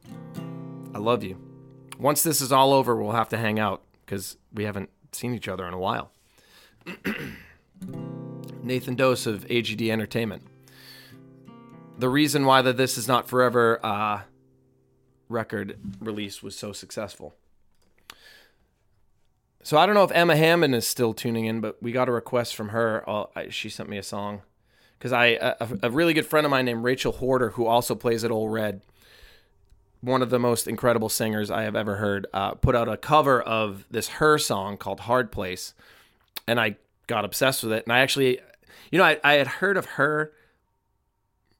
I 0.93 0.99
love 0.99 1.23
you. 1.23 1.39
Once 1.97 2.23
this 2.23 2.41
is 2.41 2.51
all 2.51 2.73
over, 2.73 2.95
we'll 2.95 3.13
have 3.13 3.29
to 3.29 3.37
hang 3.37 3.59
out 3.59 3.83
because 4.05 4.37
we 4.53 4.65
haven't 4.65 4.89
seen 5.11 5.33
each 5.33 5.47
other 5.47 5.67
in 5.67 5.73
a 5.73 5.79
while. 5.79 6.11
Nathan 8.63 8.95
Dose 8.95 9.25
of 9.25 9.45
AGD 9.45 9.89
Entertainment. 9.89 10.43
The 11.97 12.09
reason 12.09 12.45
why 12.45 12.61
the 12.61 12.73
This 12.73 12.97
Is 12.97 13.07
Not 13.07 13.27
Forever 13.27 13.79
uh, 13.83 14.21
record 15.29 15.77
release 15.99 16.41
was 16.41 16.55
so 16.55 16.73
successful. 16.73 17.35
So 19.63 19.77
I 19.77 19.85
don't 19.85 19.95
know 19.95 20.03
if 20.03 20.11
Emma 20.11 20.35
Hammond 20.35 20.75
is 20.75 20.85
still 20.85 21.13
tuning 21.13 21.45
in, 21.45 21.61
but 21.61 21.81
we 21.81 21.91
got 21.91 22.09
a 22.09 22.11
request 22.11 22.55
from 22.55 22.69
her. 22.69 23.07
Uh, 23.07 23.25
I, 23.35 23.49
she 23.49 23.69
sent 23.69 23.89
me 23.89 23.97
a 23.97 24.03
song 24.03 24.41
because 24.97 25.13
I 25.13 25.25
a, 25.39 25.55
a, 25.83 25.89
really 25.89 26.13
good 26.13 26.25
friend 26.25 26.45
of 26.45 26.51
mine 26.51 26.65
named 26.65 26.83
Rachel 26.83 27.13
Horder, 27.13 27.51
who 27.51 27.65
also 27.65 27.95
plays 27.95 28.25
at 28.25 28.31
Ole 28.31 28.49
Red, 28.49 28.81
one 30.01 30.21
of 30.21 30.29
the 30.29 30.39
most 30.39 30.67
incredible 30.67 31.09
singers 31.09 31.49
I 31.49 31.63
have 31.63 31.75
ever 31.77 31.95
heard, 31.95 32.27
uh, 32.33 32.55
put 32.55 32.75
out 32.75 32.89
a 32.89 32.97
cover 32.97 33.41
of 33.41 33.85
this 33.89 34.09
H.E.R. 34.09 34.37
song 34.37 34.77
called 34.77 35.01
"Hard 35.01 35.31
Place," 35.31 35.73
and 36.45 36.59
I 36.59 36.75
got 37.07 37.23
obsessed 37.23 37.63
with 37.63 37.71
it. 37.71 37.85
And 37.85 37.93
I 37.93 37.99
actually, 37.99 38.39
you 38.91 38.97
know, 38.97 39.05
I, 39.05 39.19
I 39.23 39.33
had 39.35 39.47
heard 39.47 39.77
of 39.77 39.85
her. 39.85 40.33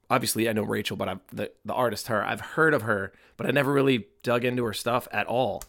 Obviously, 0.09 0.47
I 0.47 0.53
know 0.53 0.63
Rachel, 0.63 0.97
but 0.97 1.09
I've, 1.09 1.19
the 1.31 1.51
the 1.65 1.73
artist 1.73 2.07
her. 2.07 2.23
I've 2.23 2.41
heard 2.41 2.73
of 2.73 2.83
her, 2.83 3.13
but 3.37 3.47
I 3.47 3.51
never 3.51 3.73
really 3.73 4.07
dug 4.21 4.45
into 4.45 4.63
her 4.65 4.73
stuff 4.73 5.07
at 5.11 5.27
all. 5.27 5.63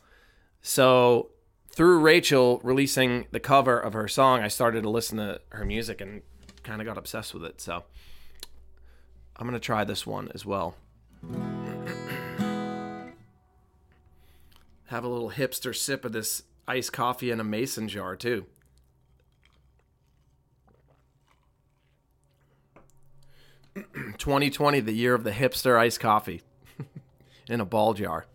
So 0.61 1.31
through 1.71 2.01
Rachel 2.01 2.61
releasing 2.63 3.27
the 3.31 3.41
cover 3.41 3.79
of 3.79 3.93
her 3.95 4.09
song, 4.09 4.41
I 4.41 4.49
started 4.49 4.83
to 4.83 4.91
listen 4.91 5.19
to 5.19 5.41
her 5.51 5.65
music 5.65 6.01
and 6.01 6.23
kind 6.63 6.81
of 6.81 6.87
got 6.87 6.99
obsessed 6.99 7.35
with 7.35 7.45
it. 7.45 7.61
So 7.61 7.85
I'm 9.37 9.51
to 9.51 9.59
try 9.59 9.85
this 9.85 10.07
one 10.07 10.31
as 10.35 10.47
well. 10.47 10.77
Have 14.87 15.03
a 15.05 15.09
little 15.09 15.31
hipster 15.31 15.75
sip 15.75 16.05
of 16.05 16.13
this 16.13 16.45
iced 16.69 16.93
coffee 16.93 17.31
in 17.31 17.41
a 17.41 17.45
mason 17.45 17.89
jar, 17.89 18.15
too. 18.15 18.47
Twenty 24.19 24.51
twenty, 24.51 24.81
the 24.81 24.93
year 24.93 25.15
of 25.15 25.25
the 25.25 25.33
hipster 25.33 25.79
iced 25.79 26.01
coffee 26.01 26.43
in 27.49 27.61
a 27.61 27.65
ball 27.65 27.95
jar. 27.95 28.27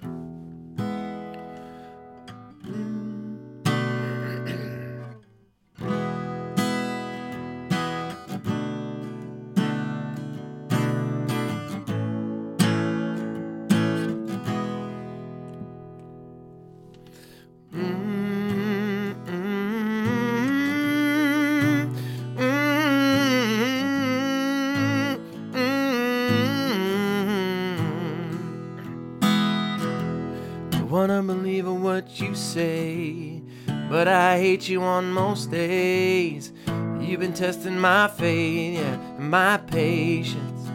Hate 34.60 34.68
you 34.68 34.82
on 34.82 35.10
most 35.14 35.50
days. 35.52 36.52
You've 37.00 37.22
been 37.22 37.32
testing 37.34 37.80
my 37.80 38.10
faith, 38.10 38.74
yeah, 38.80 39.00
and 39.18 39.32
my 39.32 39.56
patience. 39.56 40.70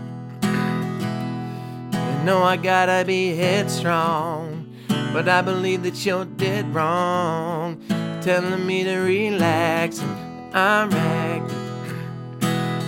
I 1.93 2.23
know 2.25 2.43
I 2.43 2.57
gotta 2.57 3.05
be 3.07 3.37
headstrong, 3.37 4.75
but 5.13 5.29
I 5.29 5.43
believe 5.43 5.83
that 5.83 6.07
you're 6.07 6.25
dead 6.25 6.75
wrong. 6.75 7.79
Telling 8.23 8.67
me 8.67 8.85
to 8.85 8.97
relax, 9.01 9.99
and 10.01 10.57
I'm 10.57 10.89
wrecked. 10.89 11.53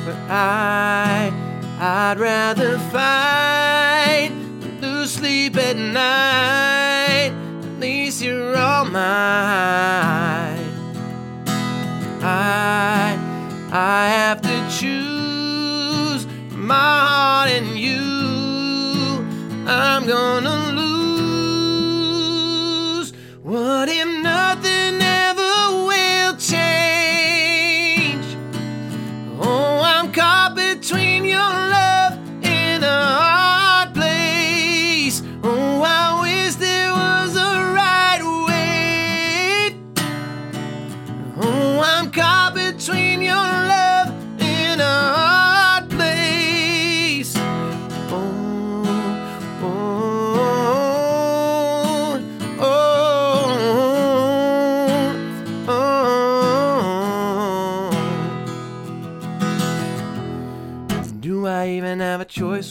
But 0.06 0.16
I, 0.30 1.30
I'd 1.78 2.18
rather 2.18 2.78
fight, 2.90 4.30
than 4.30 4.80
lose 4.80 5.12
sleep 5.12 5.58
at 5.58 5.76
night 5.76 7.32
At 7.64 7.80
least 7.80 8.22
you're 8.22 8.56
all 8.56 8.86
mine. 8.86 10.45
I, 12.28 13.16
I 13.70 14.08
have 14.08 14.42
to 14.42 14.56
choose 14.68 16.26
my 16.50 16.74
heart 16.74 17.50
and 17.50 17.78
you. 17.78 18.02
I'm 19.68 20.08
gonna 20.08 20.55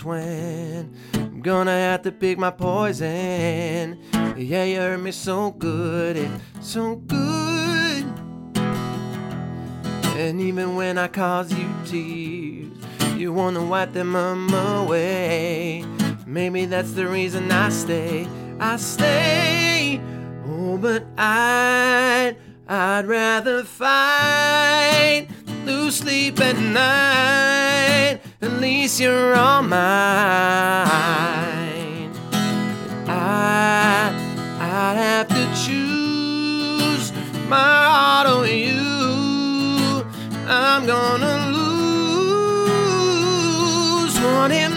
when 0.06 0.96
I'm 1.13 1.41
gonna 1.41 1.72
have 1.72 2.04
to 2.04 2.12
pick 2.12 2.38
my 2.38 2.52
poison? 2.52 4.00
Yeah, 4.38 4.63
you 4.63 4.78
hurt 4.78 5.00
me 5.00 5.12
so 5.12 5.52
good, 5.52 6.15
it's 6.18 6.32
so 6.62 6.96
good. 6.96 8.06
And 10.18 10.39
even 10.39 10.76
when 10.76 10.98
I 10.98 11.08
cause 11.08 11.52
you 11.52 11.70
tears, 11.86 13.18
you 13.18 13.34
wanna 13.34 13.65
wipe 13.65 13.94
them 13.94 14.15
away. 14.15 15.84
Maybe 16.26 16.65
that's 16.65 16.94
the 16.94 17.08
reason 17.08 17.52
I 17.52 17.70
stay. 17.70 18.28
I 18.60 18.78
stay. 18.78 20.02
Oh, 20.48 20.78
but 20.78 21.06
I'd, 21.18 22.36
I'd 22.68 23.06
rather 23.06 23.63
fight, 23.63 25.28
lose 25.65 25.98
sleep 25.98 26.39
at 26.39 26.58
night. 26.58 28.22
At 28.46 28.62
least 28.62 29.00
you're 29.00 29.34
all 29.34 29.64
mine. 29.64 29.76
I, 33.08 34.14
I'd 34.60 34.98
have 34.98 35.28
to 35.30 35.48
choose 35.66 37.12
my 37.50 37.58
heart 37.58 38.28
over 38.28 38.46
you. 38.46 40.06
I'm 40.48 40.86
gonna 40.86 41.50
lose. 41.58 41.66
What 44.20 44.52
if 44.52 44.75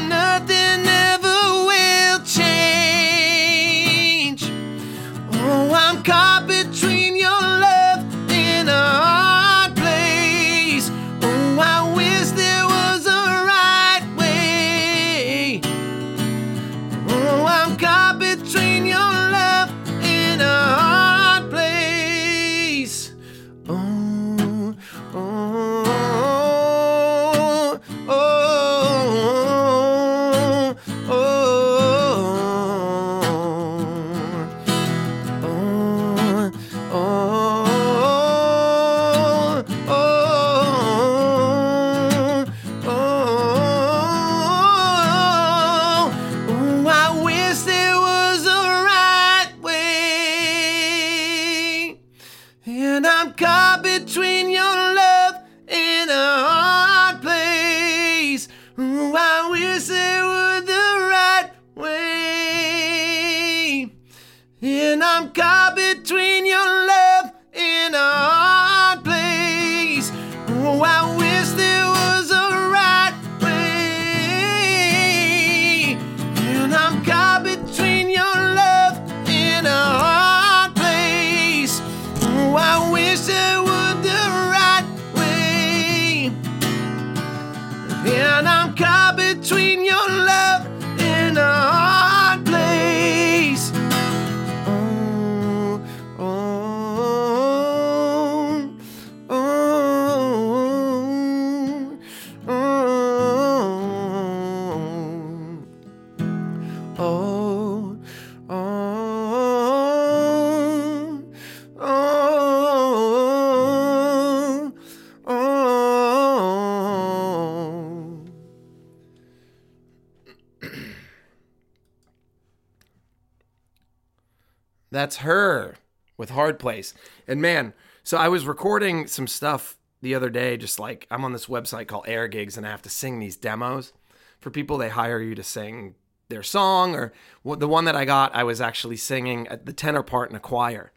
That's 124.91 125.19
H.E.R. 125.19 125.77
with 126.17 126.31
Hard 126.31 126.59
Place. 126.59 126.95
And 127.27 127.41
man, 127.41 127.75
so 128.03 128.17
I 128.17 128.29
was 128.29 128.47
recording 128.47 129.07
some 129.07 129.27
stuff 129.27 129.77
the 130.01 130.15
other 130.15 130.31
day, 130.31 130.57
just 130.57 130.79
like 130.79 131.07
I'm 131.11 131.25
on 131.25 131.33
this 131.33 131.47
website 131.47 131.89
called 131.89 132.07
AirGigs, 132.07 132.57
and 132.57 132.67
I 132.67 132.71
have 132.71 132.83
to 132.83 132.91
sing 132.91 133.19
these 133.19 133.37
demos 133.37 133.93
for 134.41 134.51
people. 134.51 134.79
They 134.79 134.89
hire 134.89 135.21
you 135.21 135.35
to 135.35 135.43
sing 135.43 135.95
their 136.29 136.43
song, 136.43 136.95
or 136.95 137.13
the 137.45 137.69
one 137.69 137.85
that 137.87 137.97
I 137.97 138.05
got, 138.05 138.35
I 138.35 138.45
was 138.45 138.61
actually 138.61 138.97
singing 138.97 139.49
the 139.65 139.73
tenor 139.73 140.03
part 140.03 140.31
in 140.31 140.37
a 140.37 140.41
choir, 140.41 140.93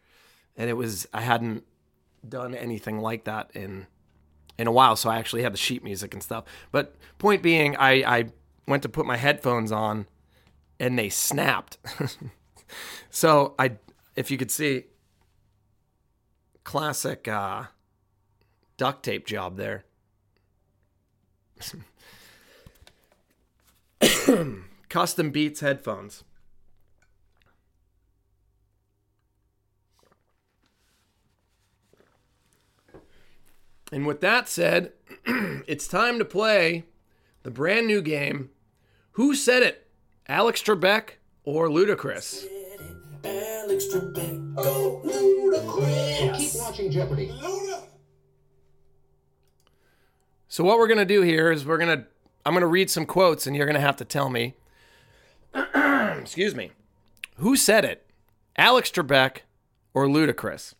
and 0.56 0.70
it 0.70 0.74
was 0.74 1.08
I 1.14 1.22
hadn't 1.22 1.64
done 2.28 2.54
anything 2.54 3.00
like 3.00 3.24
that 3.26 3.52
in 3.54 3.88
in 4.58 4.68
a 4.68 4.72
while, 4.72 4.96
so 4.96 5.10
I 5.10 5.18
actually 5.18 5.44
had 5.44 5.54
the 5.54 5.58
sheet 5.58 5.84
music 5.84 6.14
and 6.14 6.22
stuff. 6.22 6.46
But 6.72 6.96
point 7.18 7.42
being, 7.42 7.76
I 7.78 8.04
I 8.20 8.26
went 8.68 8.84
to 8.84 8.90
put 8.90 9.06
my 9.06 9.18
headphones 9.18 9.72
on, 9.72 10.08
and 10.80 10.98
they 11.00 11.10
snapped. 11.10 11.78
So 13.10 13.56
I, 13.60 13.78
if 14.16 14.32
you 14.32 14.38
could 14.38 14.52
see, 14.52 14.86
classic 16.64 17.28
uh, 17.28 17.66
duct 18.78 19.04
tape 19.04 19.26
job 19.26 19.58
there. 19.58 19.86
Custom 24.90 25.32
Beats 25.32 25.60
headphones. 25.60 26.24
And 33.92 34.06
with 34.08 34.22
that 34.22 34.48
said, 34.48 34.94
it's 35.26 35.88
time 35.88 36.18
to 36.18 36.26
play 36.26 36.86
the 37.44 37.52
brand 37.52 37.88
new 37.88 38.02
game. 38.02 38.50
Who 39.14 39.36
said 39.36 39.64
it? 39.64 39.88
Alex 40.28 40.62
Trebek 40.62 41.18
or 41.44 41.68
Ludacris? 41.70 42.46
Alex 43.24 43.86
Ludacris. 45.06 46.38
Keep 46.38 46.52
watching 46.62 46.92
Jeopardy. 46.92 47.32
So 50.48 50.64
what 50.64 50.78
we're 50.78 50.88
gonna 50.88 51.06
do 51.06 51.22
here 51.22 51.52
is 51.52 51.66
we're 51.66 51.78
gonna 51.78 52.06
I'm 52.46 52.54
gonna 52.54 52.68
read 52.68 52.90
some 52.90 53.06
quotes 53.06 53.48
and 53.48 53.56
you're 53.56 53.66
gonna 53.66 53.80
have 53.80 53.98
to 53.98 54.06
tell 54.06 54.30
me. 54.30 54.56
excuse 55.54 56.54
me. 56.56 56.72
Who 57.38 57.56
said 57.56 57.86
it? 57.86 58.06
Alex 58.58 58.92
Trebek 58.92 59.40
or 59.94 60.08
Ludacris? 60.08 60.74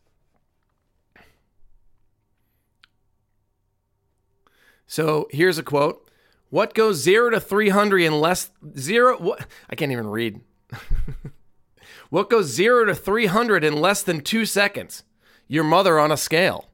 So 4.86 5.28
here's 5.32 5.58
a 5.58 5.64
quote. 5.64 6.06
What 6.50 6.74
goes 6.74 6.98
zero 6.98 7.30
to 7.30 7.40
three 7.40 7.70
hundred 7.70 8.02
in 8.02 8.20
less 8.20 8.50
zero? 8.78 9.18
What 9.18 9.48
I 9.70 9.76
can't 9.76 9.94
even 9.94 10.08
read. 10.08 10.42
what 12.10 12.30
goes 12.30 12.48
zero 12.48 12.86
to 12.86 12.96
three 12.96 13.28
hundred 13.28 13.64
in 13.64 13.80
less 13.80 14.02
than 14.04 14.22
two 14.22 14.46
seconds? 14.46 15.04
Your 15.48 15.64
mother 15.64 16.00
on 16.00 16.12
a 16.12 16.18
scale. 16.18 16.70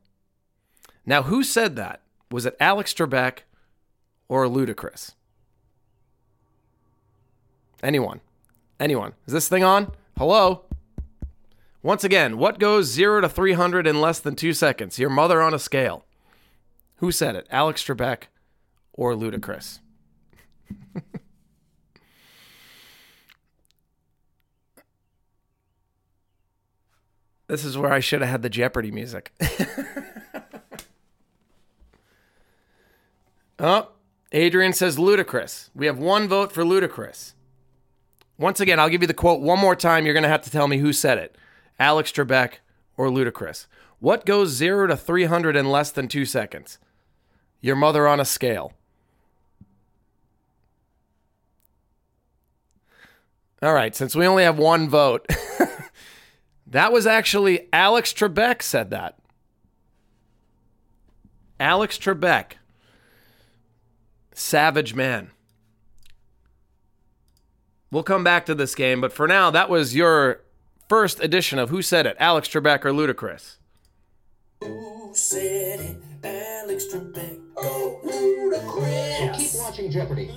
Now, 1.06 1.24
who 1.24 1.44
said 1.44 1.76
that? 1.78 2.02
Was 2.30 2.46
it 2.46 2.58
Alex 2.60 2.94
Trebek 2.94 3.40
or 4.28 4.46
Ludacris? 4.46 5.14
Anyone? 7.82 8.22
Anyone? 8.80 9.14
Is 9.26 9.34
this 9.34 9.48
thing 9.48 9.64
on? 9.64 9.92
Hello? 10.18 10.66
Once 11.82 12.04
again, 12.04 12.38
what 12.38 12.60
goes 12.60 12.88
0 12.88 13.22
to 13.22 13.30
300 13.30 13.88
in 13.88 14.02
less 14.02 14.20
than 14.20 14.36
two 14.36 14.54
seconds? 14.54 15.00
Your 15.00 15.10
mother 15.10 15.42
on 15.42 15.54
a 15.54 15.60
scale. 15.60 16.06
Who 16.98 17.12
said 17.12 17.36
it? 17.36 17.48
Alex 17.50 17.84
Trebek 17.84 18.24
or 18.94 19.14
Ludacris? 19.14 19.80
this 27.48 27.64
is 27.66 27.78
where 27.78 27.92
I 27.92 28.00
should 28.00 28.22
have 28.22 28.30
had 28.30 28.42
the 28.42 28.50
Jeopardy 28.50 28.92
music. 28.92 29.32
Oh, 33.60 33.90
Adrian 34.32 34.74
says 34.74 34.98
Ludacris. 34.98 35.70
We 35.74 35.88
have 35.88 35.98
one 35.98 36.28
vote 36.28 36.52
for 36.52 36.64
Ludacris. 36.64 37.34
Once 38.38 38.60
again, 38.60 38.80
I'll 38.80 38.90
give 38.90 39.02
you 39.02 39.08
the 39.08 39.14
quote 39.14 39.42
one 39.42 39.60
more 39.60 39.76
time. 39.76 40.06
You're 40.06 40.14
going 40.14 40.24
to 40.24 40.30
have 40.30 40.44
to 40.44 40.52
tell 40.52 40.68
me 40.68 40.78
who 40.78 40.94
said 40.94 41.18
it 41.18 41.36
Alex 41.80 42.12
Trebek 42.12 42.56
or 42.98 43.08
Ludacris. 43.08 43.66
What 44.00 44.26
goes 44.26 44.50
0 44.50 44.88
to 44.88 44.98
300 44.98 45.56
in 45.56 45.72
less 45.72 45.90
than 45.90 46.08
two 46.08 46.26
seconds? 46.26 46.78
Your 47.62 47.76
mother 47.76 48.08
on 48.08 48.20
a 48.20 48.26
scale. 48.26 48.74
All 53.64 53.74
right, 53.74 53.96
since 53.96 54.16
we 54.16 54.28
only 54.28 54.44
have 54.44 54.60
one 54.60 54.88
vote, 54.88 55.26
that 56.70 56.92
was 56.92 57.08
actually 57.08 57.68
Alex 57.72 58.14
Trebek 58.14 58.62
said 58.62 58.90
that. 58.90 59.18
Alex 61.60 61.98
Trebek. 61.98 62.54
Savage 64.34 64.94
Man. 64.94 65.32
We'll 67.90 68.04
come 68.04 68.24
back 68.24 68.46
to 68.48 68.56
this 68.56 68.76
game, 68.76 69.00
but 69.00 69.14
for 69.14 69.28
now, 69.28 69.50
that 69.50 69.70
was 69.70 69.96
your 69.96 70.42
first 70.90 71.24
edition 71.24 71.58
of 71.58 71.70
Who 71.70 71.82
Said 71.82 72.06
It, 72.06 72.18
Alex 72.20 72.50
Trebek 72.50 72.84
or 72.84 72.92
Ludacris. 72.92 73.56
Who 74.62 75.12
said 75.14 75.80
it? 75.80 75.98
Alex 76.24 76.86
Trebek, 76.94 77.40
go 77.56 78.02
Ludacris. 78.04 79.38
Keep 79.38 79.62
watching 79.62 79.90
Jeopardy. 79.90 80.30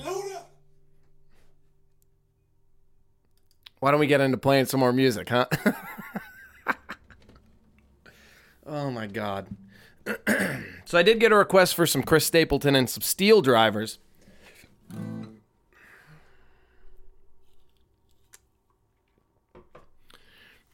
Why 3.81 3.90
don't 3.90 4.01
we 4.01 4.07
get 4.07 4.21
into 4.21 4.37
playing 4.37 4.66
some 4.66 4.79
more 4.81 4.93
music, 4.93 5.29
huh? 5.31 5.47
oh 8.70 8.90
my 8.90 9.06
God. 9.06 9.46
so 10.85 10.96
I 10.96 11.02
did 11.02 11.20
get 11.20 11.33
a 11.33 11.37
request 11.37 11.74
for 11.74 11.87
some 11.87 12.02
Chris 12.02 12.24
Stapleton 12.24 12.74
and 12.74 12.88
some 12.88 13.02
SteelDrivers. 13.02 13.98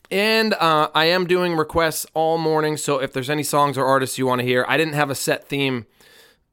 And 0.09 0.55
uh, 0.55 0.89
I 0.95 1.07
am 1.07 1.27
doing 1.27 1.57
requests 1.57 2.07
all 2.15 2.39
morning. 2.39 2.77
So 2.77 3.01
if 3.01 3.13
there's 3.13 3.29
any 3.29 3.43
songs 3.43 3.77
or 3.77 3.85
artists 3.85 4.19
you 4.19 4.27
want 4.27 4.41
to 4.41 4.47
hear, 4.47 4.65
I 4.69 4.77
didn't 4.77 4.95
have 4.95 5.11
a 5.11 5.17
set 5.17 5.49
theme 5.49 5.87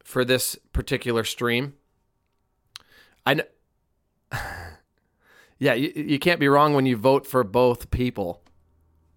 for 0.02 0.24
this 0.24 0.56
particular 0.72 1.22
stream. 1.22 1.74
I 3.24 3.34
kn- 3.36 3.46
yeah, 5.58 5.74
you, 5.74 5.92
you 5.94 6.18
can't 6.18 6.40
be 6.40 6.48
wrong 6.48 6.74
when 6.74 6.84
you 6.84 6.96
vote 6.96 7.26
for 7.26 7.44
both 7.44 7.92
people. 7.92 8.42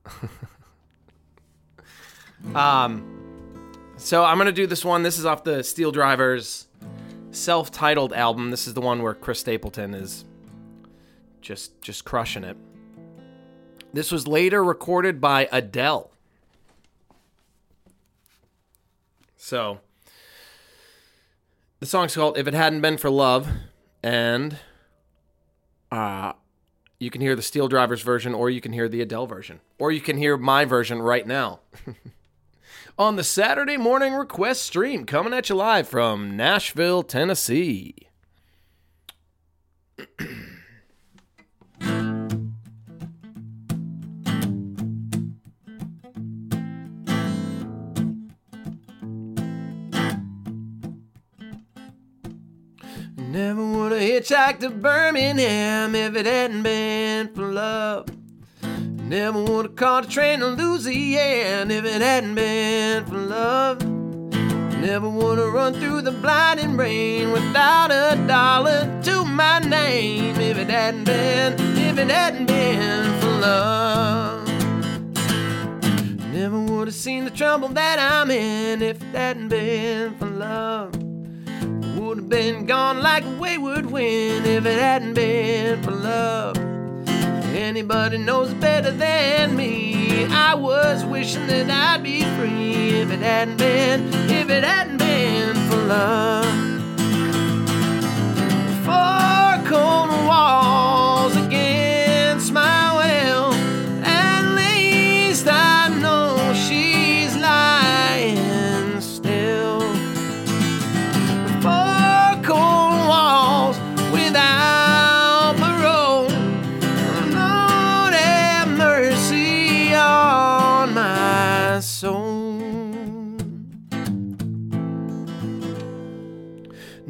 um, 2.56 3.18
so 3.98 4.24
I'm 4.24 4.38
gonna 4.38 4.52
do 4.52 4.68
this 4.68 4.86
one. 4.86 5.04
This 5.04 5.18
is 5.18 5.26
off 5.26 5.44
the 5.44 5.60
SteelDrivers 5.60 6.66
self-titled 7.32 8.14
album. 8.14 8.52
This 8.52 8.68
is 8.68 8.74
the 8.74 8.82
one 8.82 9.02
where 9.02 9.14
Chris 9.14 9.40
Stapleton 9.40 9.94
is 9.94 10.26
just 11.42 11.82
just 11.82 12.06
crushing 12.06 12.44
it. 12.44 12.58
This 13.94 14.12
was 14.12 14.28
later 14.28 14.64
recorded 14.64 15.20
by 15.20 15.48
Adele. 15.52 16.12
So 19.36 19.80
the 21.80 21.86
song's 21.86 22.16
called 22.16 22.38
If 22.38 22.48
It 22.48 22.54
Hadn't 22.54 22.82
Been 22.82 22.98
for 22.98 23.10
Love, 23.10 23.48
and 24.04 24.58
uh 25.92 26.34
you 27.00 27.10
can 27.12 27.22
hear 27.22 27.36
the 27.36 27.42
SteelDrivers 27.42 28.04
version 28.04 28.34
or 28.34 28.50
you 28.50 28.60
can 28.60 28.74
hear 28.74 28.90
the 28.90 29.02
Adele 29.02 29.28
version. 29.28 29.60
Or 29.78 29.92
you 29.92 30.02
can 30.02 30.18
hear 30.18 30.36
my 30.36 30.66
version 30.66 31.02
right 31.02 31.26
now. 31.26 31.60
On 33.00 33.16
the 33.16 33.24
Saturday 33.24 33.78
morning 33.78 34.16
request 34.16 34.64
stream 34.64 35.06
coming 35.06 35.32
at 35.32 35.50
you 35.50 35.56
live 35.56 35.88
from 35.88 36.36
Nashville, 36.36 37.04
Tennessee. 37.04 37.94
Never 53.16 53.64
would 53.64 53.92
have 53.92 54.02
hitchhiked 54.02 54.62
to 54.62 54.72
Birmingham 54.72 55.94
if 55.94 56.16
it 56.16 56.26
hadn't 56.26 56.64
been 56.64 57.32
for 57.36 57.52
love. 57.52 58.17
Never 59.08 59.42
would 59.42 59.68
have 59.68 59.76
caught 59.78 60.06
a 60.06 60.10
train 60.10 60.40
to 60.42 60.48
Louisiana 60.48 61.74
if 61.74 61.86
it 61.86 62.02
hadn't 62.02 62.36
been 62.36 63.06
for 63.06 63.16
love. 63.16 63.82
Never 64.82 65.10
would 65.10 65.38
have 65.38 65.54
run 65.54 65.76
through 65.76 66.02
the 66.02 66.12
blinding 66.12 66.76
rain 66.76 67.32
without 67.32 67.90
a 67.90 68.22
dollar 68.28 69.00
to 69.04 69.24
my 69.24 69.60
name 69.60 70.36
if 70.42 70.58
it 70.58 70.70
hadn't 70.70 71.06
been, 71.06 71.54
if 71.78 71.98
it 71.98 72.10
hadn't 72.10 72.48
been 72.48 73.20
for 73.22 73.30
love. 73.40 74.46
Never 76.34 76.60
would 76.60 76.90
have 76.90 76.96
seen 76.96 77.24
the 77.24 77.32
trouble 77.32 77.70
that 77.70 78.00
I'm 78.00 78.30
in 78.30 78.82
if 78.82 79.02
it 79.02 79.16
hadn't 79.16 79.48
been 79.48 80.18
for 80.18 80.26
love. 80.26 80.94
Would 81.98 82.18
have 82.18 82.30
been 82.30 82.66
gone 82.66 83.02
like 83.02 83.24
a 83.24 83.38
wayward 83.38 83.86
wind 83.86 84.46
if 84.46 84.66
it 84.66 84.80
hadn't 84.80 85.14
been 85.14 85.82
for 85.82 85.92
love. 85.92 86.67
Anybody 87.58 88.20
knows 88.20 88.54
better 88.54 88.92
than 88.92 89.56
me. 89.56 90.26
I 90.26 90.54
was 90.54 91.04
wishing 91.04 91.48
that 91.48 91.72
I'd 91.72 92.04
be 92.04 92.22
free 92.22 93.02
if 93.02 93.10
it 93.10 93.18
hadn't 93.20 93.58
been, 93.58 94.14
if 94.30 94.48
it 94.52 94.64
hadn't 94.64 94.98
been 95.00 95.56
for 95.68 95.78
love. 95.78 96.46
Four 98.86 99.70
cold 99.72 100.12
walls 100.28 101.07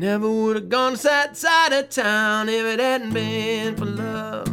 Never 0.10 0.32
would 0.32 0.56
have 0.56 0.70
gone 0.70 0.96
to 0.96 1.04
that 1.04 1.36
side 1.36 1.74
of 1.74 1.90
town 1.90 2.48
if 2.48 2.66
it 2.66 2.80
hadn't 2.80 3.14
been 3.14 3.76
for 3.76 3.84
love. 3.84 4.48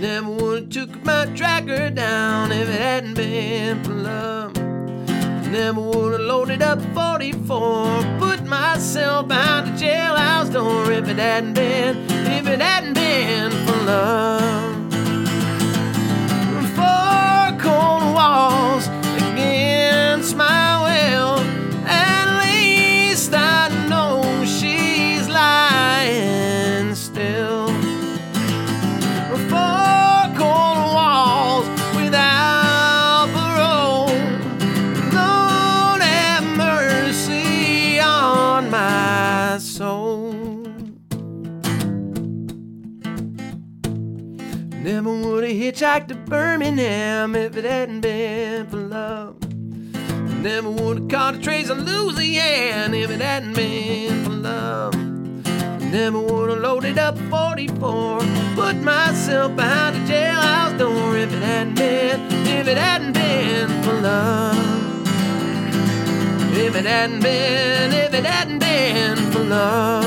Never 0.00 0.30
would 0.30 0.62
have 0.62 0.70
took 0.70 1.04
my 1.04 1.26
tracker 1.36 1.90
down 1.90 2.50
if 2.50 2.70
it 2.70 2.80
hadn't 2.80 3.12
been 3.12 3.84
for 3.84 3.92
love. 3.92 4.56
Never 5.50 5.82
would 5.82 6.12
have 6.12 6.22
loaded 6.22 6.62
up 6.62 6.80
44, 6.94 8.18
put 8.18 8.46
myself 8.46 9.28
behind 9.28 9.66
the 9.66 9.84
jailhouse 9.84 10.50
door 10.50 10.90
if 10.90 11.08
it 11.08 11.18
hadn't 11.18 11.52
been, 11.52 11.98
if 12.08 12.46
it 12.46 12.62
hadn't 12.62 12.94
been 12.94 13.50
for 13.66 13.76
love. 13.84 14.94
Four 16.74 17.58
cold 17.60 18.14
walls 18.14 18.88
Birmingham 46.54 47.34
if 47.34 47.56
it 47.56 47.64
hadn't 47.64 48.00
been 48.00 48.68
for 48.68 48.76
love. 48.76 49.34
I 49.42 50.34
Never 50.40 50.70
would 50.70 50.98
have 51.00 51.08
caught 51.08 51.34
a 51.34 51.40
train 51.40 51.66
to 51.66 51.74
Louisiana 51.74 52.96
if 52.96 53.10
it 53.10 53.20
hadn't 53.20 53.54
been 53.54 54.22
for 54.22 54.30
love. 54.30 54.94
Never 55.90 56.20
would 56.20 56.50
have 56.50 56.60
loaded 56.60 56.96
up 56.96 57.18
44, 57.18 58.20
put 58.54 58.76
myself 58.76 59.56
behind 59.56 59.96
the 59.96 60.12
jailhouse 60.12 60.78
door 60.78 61.16
if 61.16 61.32
it 61.32 61.42
hadn't 61.42 61.74
been, 61.74 62.20
if 62.46 62.68
it 62.68 62.78
hadn't 62.78 63.14
been 63.14 63.82
for 63.82 63.94
love. 63.94 64.56
If 66.56 66.76
it 66.76 66.84
hadn't 66.84 67.20
been, 67.20 67.92
if 67.92 68.14
it 68.14 68.24
hadn't 68.24 68.60
been 68.60 69.16
for 69.32 69.40
love. 69.40 70.04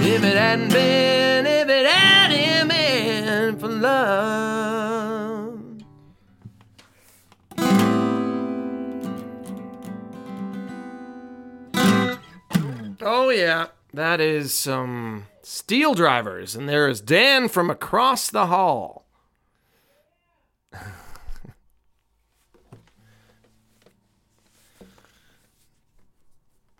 If 0.00 0.24
it 0.24 0.36
hadn't 0.38 0.72
been, 0.72 1.35
love. 3.80 5.62
Oh, 13.02 13.28
yeah. 13.30 13.68
That 13.94 14.20
is 14.20 14.52
some 14.52 15.26
SteelDrivers. 15.42 16.56
And 16.56 16.68
there 16.68 16.88
is 16.88 17.00
Dan 17.00 17.48
from 17.48 17.70
across 17.70 18.30
the 18.30 18.46
hall. 18.46 19.06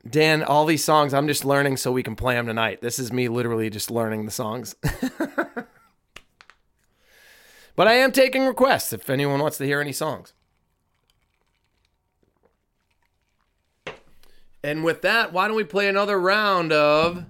Dan, 0.09 0.43
all 0.43 0.67
these 0.67 0.85
songs 0.85 1.13
I'm 1.15 1.27
just 1.27 1.45
learning 1.45 1.79
so 1.79 1.91
we 1.91 2.03
can 2.03 2.17
play 2.17 2.35
them 2.35 2.47
tonight. 2.47 2.81
This 2.81 2.99
is 2.99 3.13
me 3.13 3.29
literally 3.29 3.71
just 3.71 3.91
learning 3.91 4.25
the 4.25 4.31
songs. 4.31 4.75
but 7.77 7.87
I 7.87 7.95
am 7.95 8.11
taking 8.11 8.47
requests 8.47 8.93
if 8.93 9.09
anyone 9.09 9.41
wants 9.41 9.59
to 9.59 9.65
hear 9.65 9.81
any 9.81 9.93
songs. 9.93 10.33
And 14.65 14.83
with 14.83 15.03
that, 15.03 15.33
why 15.33 15.47
don't 15.47 15.57
we 15.57 15.65
play 15.65 15.89
another 15.89 16.19
round 16.19 16.73
of 16.73 17.25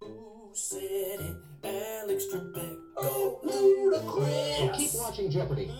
Who 0.00 0.50
said 0.52 0.80
it? 1.20 1.36
Alex 1.64 2.24
Trebek. 2.32 2.76
Go 3.00 3.40
Ludacris. 3.44 4.76
Keep 4.76 4.90
watching 4.94 5.30
Jeopardy. 5.30 5.70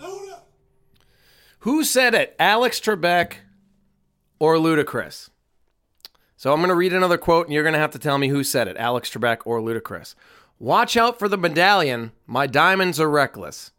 Who 1.60 1.84
Said 1.84 2.14
It? 2.14 2.36
Alex 2.38 2.80
Trebek 2.80 3.34
or 4.38 4.56
Ludacris? 4.56 5.30
So 6.38 6.52
I'm 6.52 6.60
going 6.60 6.68
to 6.68 6.76
read 6.76 6.92
another 6.92 7.18
quote 7.18 7.46
and 7.46 7.52
you're 7.52 7.64
going 7.64 7.72
to 7.72 7.80
have 7.80 7.90
to 7.90 7.98
tell 7.98 8.16
me 8.16 8.28
who 8.28 8.44
said 8.44 8.68
it, 8.68 8.76
Alex 8.76 9.10
Trebek 9.10 9.38
or 9.44 9.60
Ludacris. 9.60 10.14
Watch 10.60 10.96
out 10.96 11.18
for 11.18 11.28
the 11.28 11.36
medallion. 11.36 12.12
My 12.28 12.46
diamonds 12.46 13.00
are 13.00 13.10
reckless. 13.10 13.72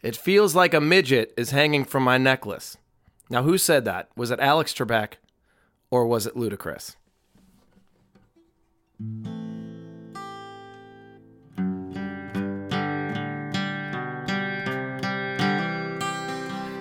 It 0.00 0.16
feels 0.16 0.54
like 0.54 0.72
a 0.72 0.80
midget 0.80 1.34
is 1.36 1.50
hanging 1.50 1.84
from 1.84 2.02
my 2.02 2.16
necklace. 2.16 2.78
Now, 3.28 3.42
who 3.42 3.58
said 3.58 3.84
that? 3.84 4.08
Was 4.16 4.30
it 4.30 4.40
Alex 4.40 4.72
Trebek 4.72 5.16
or 5.90 6.06
was 6.06 6.26
it 6.26 6.34
Ludacris? 6.34 6.96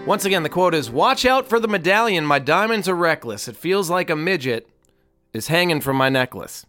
Once 0.05 0.23
again, 0.23 0.43
the 0.43 0.49
quote 0.49 0.73
is 0.73 0.89
Watch 0.89 1.25
out 1.25 1.49
for 1.49 1.59
the 1.59 1.67
medallion. 1.67 2.25
My 2.25 2.39
diamonds 2.39 2.87
are 2.87 2.95
reckless. 2.95 3.49
It 3.49 3.57
feels 3.57 3.89
like 3.89 4.09
a 4.09 4.15
midget 4.15 4.65
is 5.33 5.47
hanging 5.47 5.81
from 5.81 5.97
my 5.97 6.09
necklace. 6.09 6.65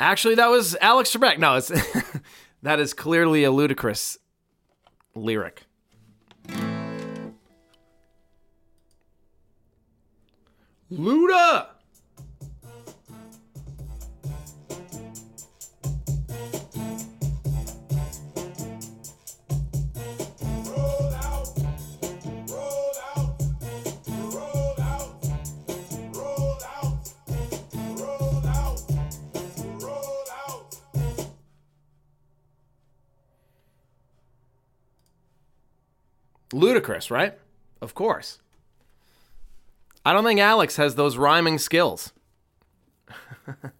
Actually, 0.00 0.34
that 0.34 0.48
was 0.48 0.76
Alex 0.80 1.14
Trebek. 1.14 1.38
No, 1.38 1.54
it's 1.54 1.68
that 2.62 2.80
is 2.80 2.92
clearly 2.92 3.44
a 3.44 3.50
Ludacris 3.50 4.18
lyric. 5.14 5.62
Luda! 10.90 11.73
Ludacris, 36.54 37.10
right? 37.10 37.36
Of 37.82 37.94
course. 37.94 38.38
I 40.04 40.12
don't 40.12 40.24
think 40.24 40.38
Alex 40.38 40.76
has 40.76 40.94
those 40.94 41.16
rhyming 41.16 41.58
skills. 41.58 42.12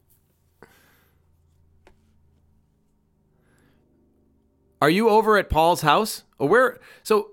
Are 4.82 4.90
you 4.90 5.08
over 5.08 5.38
at 5.38 5.48
Paul's 5.48 5.82
house? 5.82 6.24
Or 6.38 6.48
where? 6.48 6.78
So, 7.02 7.30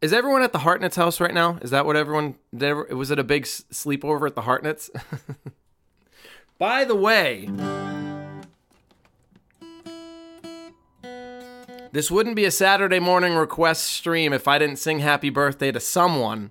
is 0.00 0.12
everyone 0.12 0.42
at 0.42 0.52
the 0.52 0.58
Hartnett's 0.60 0.96
house 0.96 1.20
right 1.20 1.34
now? 1.34 1.58
Is 1.62 1.70
that 1.70 1.86
what 1.86 1.96
everyone? 1.96 2.36
Was 2.52 3.10
it 3.10 3.18
a 3.18 3.24
big 3.24 3.44
sleepover 3.44 4.28
at 4.28 4.34
the 4.34 4.42
Hartnett's? 4.42 4.90
By 6.58 6.84
the 6.84 6.94
way, 6.94 7.48
this 11.94 12.10
wouldn't 12.10 12.34
be 12.34 12.44
a 12.44 12.50
Saturday 12.50 12.98
morning 12.98 13.34
request 13.34 13.84
stream 13.84 14.32
if 14.32 14.48
I 14.48 14.58
didn't 14.58 14.80
sing 14.80 14.98
happy 14.98 15.30
birthday 15.30 15.70
to 15.70 15.78
someone. 15.78 16.50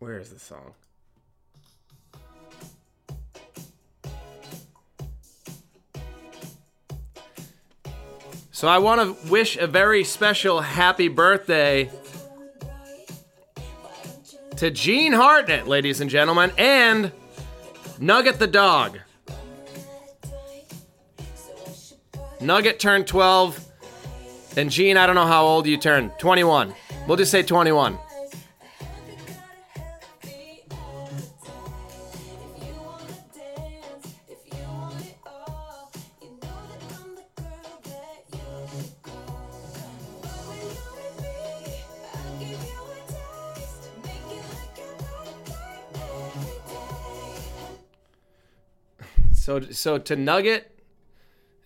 Where 0.00 0.18
is 0.18 0.30
the 0.30 0.40
song? 0.40 0.74
So 8.62 8.68
I 8.68 8.78
want 8.78 9.00
to 9.00 9.28
wish 9.28 9.56
a 9.56 9.66
very 9.66 10.04
special 10.04 10.60
happy 10.60 11.08
birthday 11.08 11.90
to 14.54 14.70
Gene 14.70 15.12
Hartnett, 15.12 15.66
ladies 15.66 16.00
and 16.00 16.08
gentlemen, 16.08 16.52
and 16.56 17.10
Nugget 17.98 18.38
the 18.38 18.46
dog. 18.46 19.00
Nugget 22.40 22.78
turned 22.78 23.08
12, 23.08 23.68
and 24.56 24.70
Gene, 24.70 24.96
I 24.96 25.06
don't 25.06 25.16
know 25.16 25.26
how 25.26 25.44
old 25.44 25.66
you 25.66 25.76
turned. 25.76 26.12
21. 26.20 26.72
We'll 27.08 27.16
just 27.16 27.32
say 27.32 27.42
21. 27.42 27.98
So 49.52 49.60
so 49.70 49.98
to 49.98 50.16
Nugget 50.16 50.80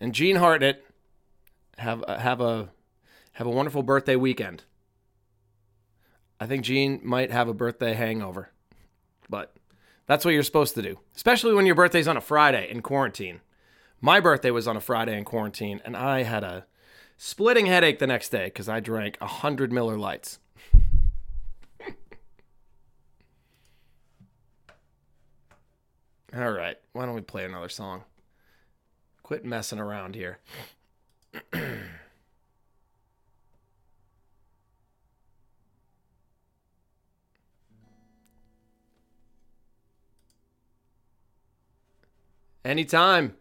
and 0.01 0.13
Gene 0.13 0.35
Hartnett 0.35 0.83
have 1.77 2.03
a, 2.05 2.19
have 2.19 2.41
a 2.41 2.67
have 3.31 3.47
a 3.47 3.49
wonderful 3.49 3.81
birthday 3.81 4.17
weekend. 4.17 4.63
I 6.37 6.47
think 6.47 6.65
Gene 6.65 6.99
might 7.01 7.31
have 7.31 7.47
a 7.47 7.53
birthday 7.53 7.93
hangover. 7.93 8.49
But 9.29 9.55
that's 10.05 10.25
what 10.25 10.33
you're 10.33 10.43
supposed 10.43 10.75
to 10.75 10.81
do, 10.81 10.99
especially 11.15 11.53
when 11.53 11.65
your 11.65 11.75
birthday's 11.75 12.09
on 12.09 12.17
a 12.17 12.21
Friday 12.21 12.69
in 12.69 12.81
quarantine. 12.81 13.39
My 14.01 14.19
birthday 14.19 14.51
was 14.51 14.67
on 14.67 14.75
a 14.75 14.81
Friday 14.81 15.17
in 15.17 15.23
quarantine 15.23 15.79
and 15.85 15.95
I 15.95 16.23
had 16.23 16.43
a 16.43 16.65
splitting 17.15 17.67
headache 17.67 17.99
the 17.99 18.07
next 18.07 18.29
day 18.29 18.49
cuz 18.49 18.67
I 18.67 18.81
drank 18.81 19.15
100 19.21 19.71
Miller 19.71 19.97
Lites. 19.97 20.39
All 26.37 26.51
right, 26.51 26.77
why 26.93 27.07
don't 27.07 27.15
we 27.15 27.21
play 27.21 27.45
another 27.45 27.69
song? 27.69 28.03
Quit 29.23 29.43
messing 29.43 29.79
around 29.79 30.13
here. 30.13 30.37
Anytime. 42.63 43.33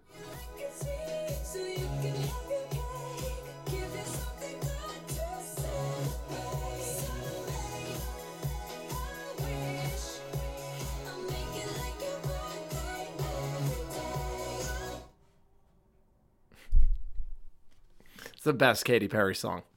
The 18.47 18.55
best 18.55 18.87
Katy 18.87 19.09
Perry 19.09 19.35
song. 19.35 19.63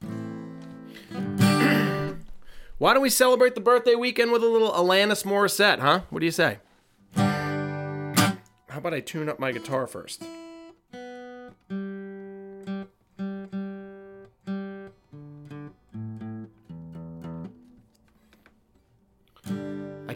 Why 2.78 2.94
don't 2.94 3.02
we 3.02 3.10
celebrate 3.10 3.54
the 3.54 3.60
birthday 3.60 3.94
weekend 3.94 4.32
with 4.32 4.42
a 4.42 4.46
little 4.46 4.70
Alanis 4.70 5.24
Morissette, 5.24 5.80
huh? 5.80 6.00
What 6.08 6.20
do 6.20 6.24
you 6.24 6.32
say? 6.32 6.60
How 7.16 8.38
about 8.78 8.94
I 8.94 9.00
tune 9.00 9.28
up 9.28 9.38
my 9.38 9.52
guitar 9.52 9.86
first? 9.86 10.22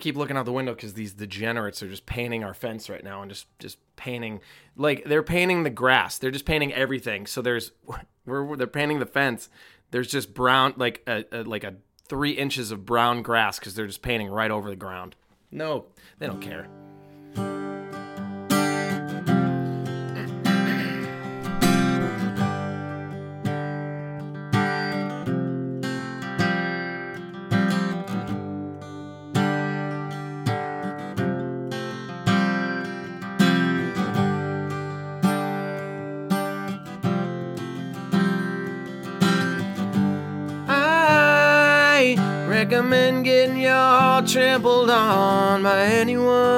Keep 0.05 0.17
looking 0.19 0.37
out 0.37 0.45
the 0.45 0.53
window 0.53 0.75
because 0.75 0.93
these 0.93 1.15
degenerates 1.15 1.83
are 1.83 1.89
just 1.89 2.05
painting 2.05 2.45
our 2.45 2.53
fence 2.53 2.91
right 2.91 3.03
now 3.03 3.23
and 3.23 3.31
just 3.31 3.47
just 3.59 3.79
painting 3.97 4.39
like 4.77 5.03
they're 5.07 5.23
painting 5.23 5.63
the 5.63 5.71
grass. 5.71 6.19
They're 6.19 6.31
just 6.31 6.45
painting 6.45 6.75
everything. 6.75 7.27
So 7.27 7.41
there's 7.41 7.73
we're 8.27 8.55
they're 8.57 8.67
painting 8.67 8.99
the 8.99 9.07
fence. 9.07 9.49
There's 9.93 10.09
just 10.09 10.35
brown 10.35 10.75
like 10.77 11.03
a, 11.07 11.25
a 11.33 11.43
like 11.45 11.65
a 11.65 11.77
three 12.07 12.33
inches 12.33 12.71
of 12.71 12.85
brown 12.85 13.23
grass 13.23 13.59
because 13.59 13.75
they're 13.75 13.87
just 13.87 14.03
painting 14.03 14.29
right 14.29 14.51
over 14.51 14.69
the 14.69 14.77
ground. 14.77 15.17
No, 15.51 15.87
they 16.19 16.27
don't 16.27 16.41
care. 16.41 16.69
Trampled 44.35 44.91
on 44.91 45.63
by 45.63 45.85
anyone. 45.85 46.54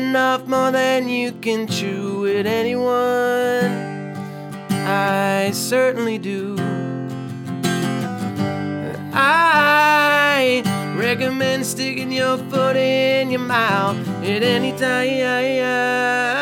Biting 0.00 0.16
off 0.16 0.46
more 0.46 0.70
than 0.70 1.08
you 1.08 1.32
can 1.32 1.66
chew 1.66 2.20
with 2.20 2.46
anyone. 2.46 4.14
I 4.70 5.50
certainly 5.52 6.18
do. 6.18 6.56
I 9.12 10.62
recommend 10.96 11.66
sticking 11.66 12.12
your 12.12 12.38
foot 12.50 12.76
in 12.76 13.30
your 13.30 13.40
mouth 13.40 13.98
at 14.24 14.42
any 14.42 14.72
time. 14.72 16.39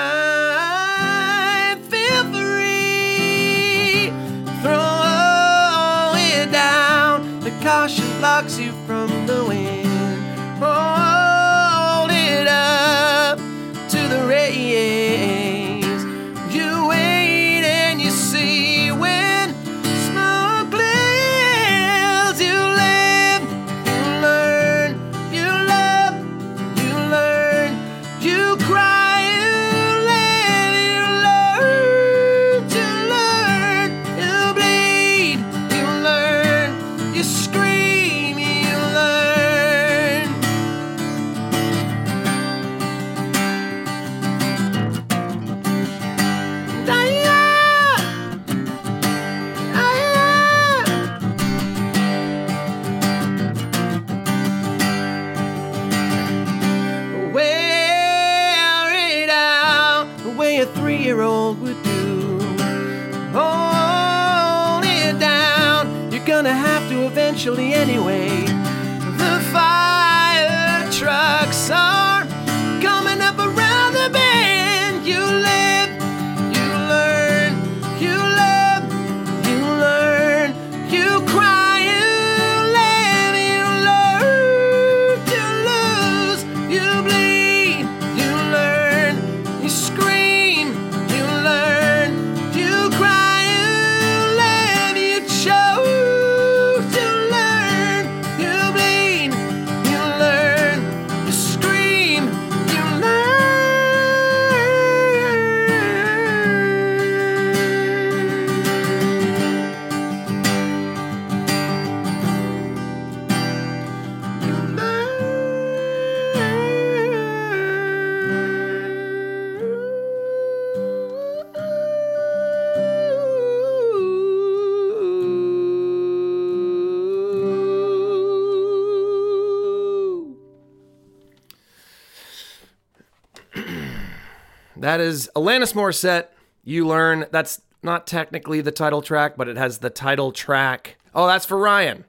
That 134.89 135.01
is 135.01 135.29
Alanis 135.37 135.75
Morissette. 135.75 136.29
You 136.65 136.87
learn. 136.87 137.27
That's 137.31 137.61
not 137.83 138.07
technically 138.07 138.63
the 138.63 138.73
title 138.73 139.03
track, 139.03 139.37
but 139.37 139.47
it 139.47 139.59
has 139.59 139.81
the 139.81 139.91
title 139.91 140.33
track. 140.33 140.97
Oh, 141.15 141.27
that's 141.27 141.45
for 141.45 141.59
Ryan. 141.59 142.07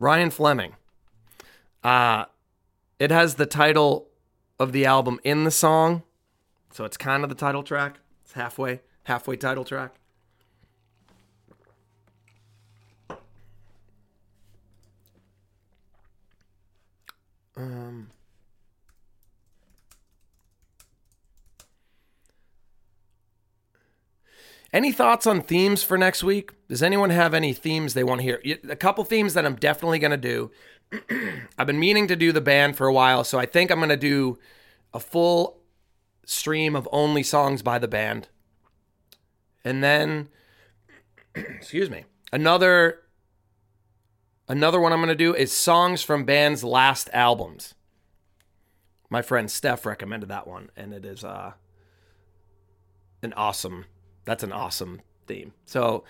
Ryan 0.00 0.32
Fleming. 0.32 0.74
Uh, 1.84 2.24
it 2.98 3.12
has 3.12 3.36
the 3.36 3.46
title 3.46 4.08
of 4.58 4.72
the 4.72 4.86
album 4.86 5.20
in 5.22 5.44
the 5.44 5.52
song. 5.52 6.02
So 6.72 6.84
it's 6.84 6.96
kind 6.96 7.22
of 7.22 7.28
the 7.28 7.36
title 7.36 7.62
track. 7.62 8.00
It's 8.24 8.32
halfway, 8.32 8.80
halfway 9.04 9.36
title 9.36 9.62
track. 9.62 9.94
Any 24.72 24.90
thoughts 24.90 25.26
on 25.26 25.42
themes 25.42 25.82
for 25.82 25.98
next 25.98 26.24
week? 26.24 26.52
Does 26.68 26.82
anyone 26.82 27.10
have 27.10 27.34
any 27.34 27.52
themes 27.52 27.92
they 27.92 28.04
want 28.04 28.20
to 28.20 28.24
hear? 28.24 28.58
A 28.70 28.76
couple 28.76 29.04
themes 29.04 29.34
that 29.34 29.44
I'm 29.44 29.56
definitely 29.56 29.98
going 29.98 30.12
to 30.12 30.16
do. 30.16 30.50
I've 31.58 31.66
been 31.66 31.78
meaning 31.78 32.08
to 32.08 32.16
do 32.16 32.32
the 32.32 32.40
band 32.40 32.76
for 32.76 32.86
a 32.86 32.92
while, 32.92 33.22
so 33.22 33.38
I 33.38 33.44
think 33.44 33.70
I'm 33.70 33.78
going 33.80 33.90
to 33.90 33.96
do 33.98 34.38
a 34.94 35.00
full 35.00 35.58
stream 36.24 36.74
of 36.74 36.88
only 36.90 37.22
songs 37.22 37.62
by 37.62 37.78
the 37.78 37.88
band. 37.88 38.28
And 39.62 39.84
then 39.84 40.28
excuse 41.34 41.90
me. 41.90 42.04
Another 42.32 43.00
another 44.48 44.80
one 44.80 44.92
I'm 44.92 45.00
going 45.00 45.08
to 45.08 45.14
do 45.14 45.34
is 45.34 45.52
songs 45.52 46.02
from 46.02 46.24
bands' 46.24 46.64
last 46.64 47.10
albums. 47.12 47.74
My 49.10 49.20
friend 49.20 49.50
Steph 49.50 49.84
recommended 49.84 50.30
that 50.30 50.46
one 50.46 50.70
and 50.74 50.94
it 50.94 51.04
is 51.04 51.22
uh 51.22 51.52
an 53.22 53.34
awesome 53.34 53.84
that's 54.24 54.42
an 54.42 54.52
awesome 54.52 55.00
theme. 55.26 55.52
So 55.66 56.04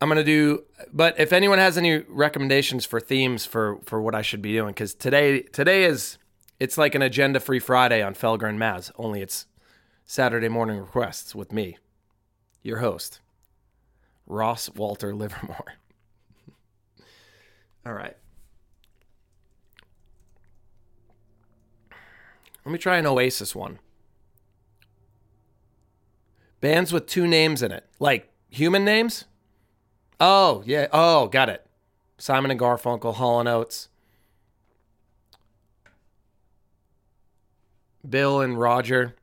I'm 0.00 0.08
gonna 0.08 0.24
do. 0.24 0.64
But 0.92 1.18
if 1.18 1.32
anyone 1.32 1.58
has 1.58 1.76
any 1.76 1.98
recommendations 2.08 2.84
for 2.84 3.00
themes 3.00 3.44
for 3.44 3.78
for 3.84 4.00
what 4.00 4.14
I 4.14 4.22
should 4.22 4.42
be 4.42 4.52
doing, 4.52 4.70
because 4.70 4.94
today 4.94 5.42
today 5.42 5.84
is 5.84 6.18
it's 6.60 6.78
like 6.78 6.94
an 6.94 7.02
agenda 7.02 7.40
free 7.40 7.58
Friday 7.58 8.02
on 8.02 8.14
Felger 8.14 8.48
and 8.48 8.58
Mazz. 8.58 8.92
Only 8.96 9.22
it's 9.22 9.46
Saturday 10.04 10.48
morning 10.48 10.78
requests 10.78 11.34
with 11.34 11.52
me, 11.52 11.78
your 12.62 12.78
host, 12.78 13.20
Ross 14.26 14.70
Walter 14.70 15.14
Livermore. 15.14 15.74
All 17.86 17.92
right. 17.92 18.16
Let 22.64 22.72
me 22.72 22.78
try 22.78 22.98
an 22.98 23.06
Oasis 23.06 23.54
one. 23.54 23.78
Bands 26.60 26.92
with 26.92 27.06
two 27.06 27.26
names 27.26 27.62
in 27.62 27.70
it, 27.70 27.84
like 28.00 28.30
human 28.48 28.84
names. 28.84 29.24
Oh 30.20 30.62
yeah. 30.66 30.88
Oh, 30.92 31.28
got 31.28 31.48
it. 31.48 31.64
Simon 32.18 32.50
and 32.50 32.58
Garfunkel, 32.58 33.14
Hall 33.14 33.38
and 33.38 33.48
Oates, 33.48 33.88
Bill 38.08 38.40
and 38.40 38.58
Roger. 38.58 39.14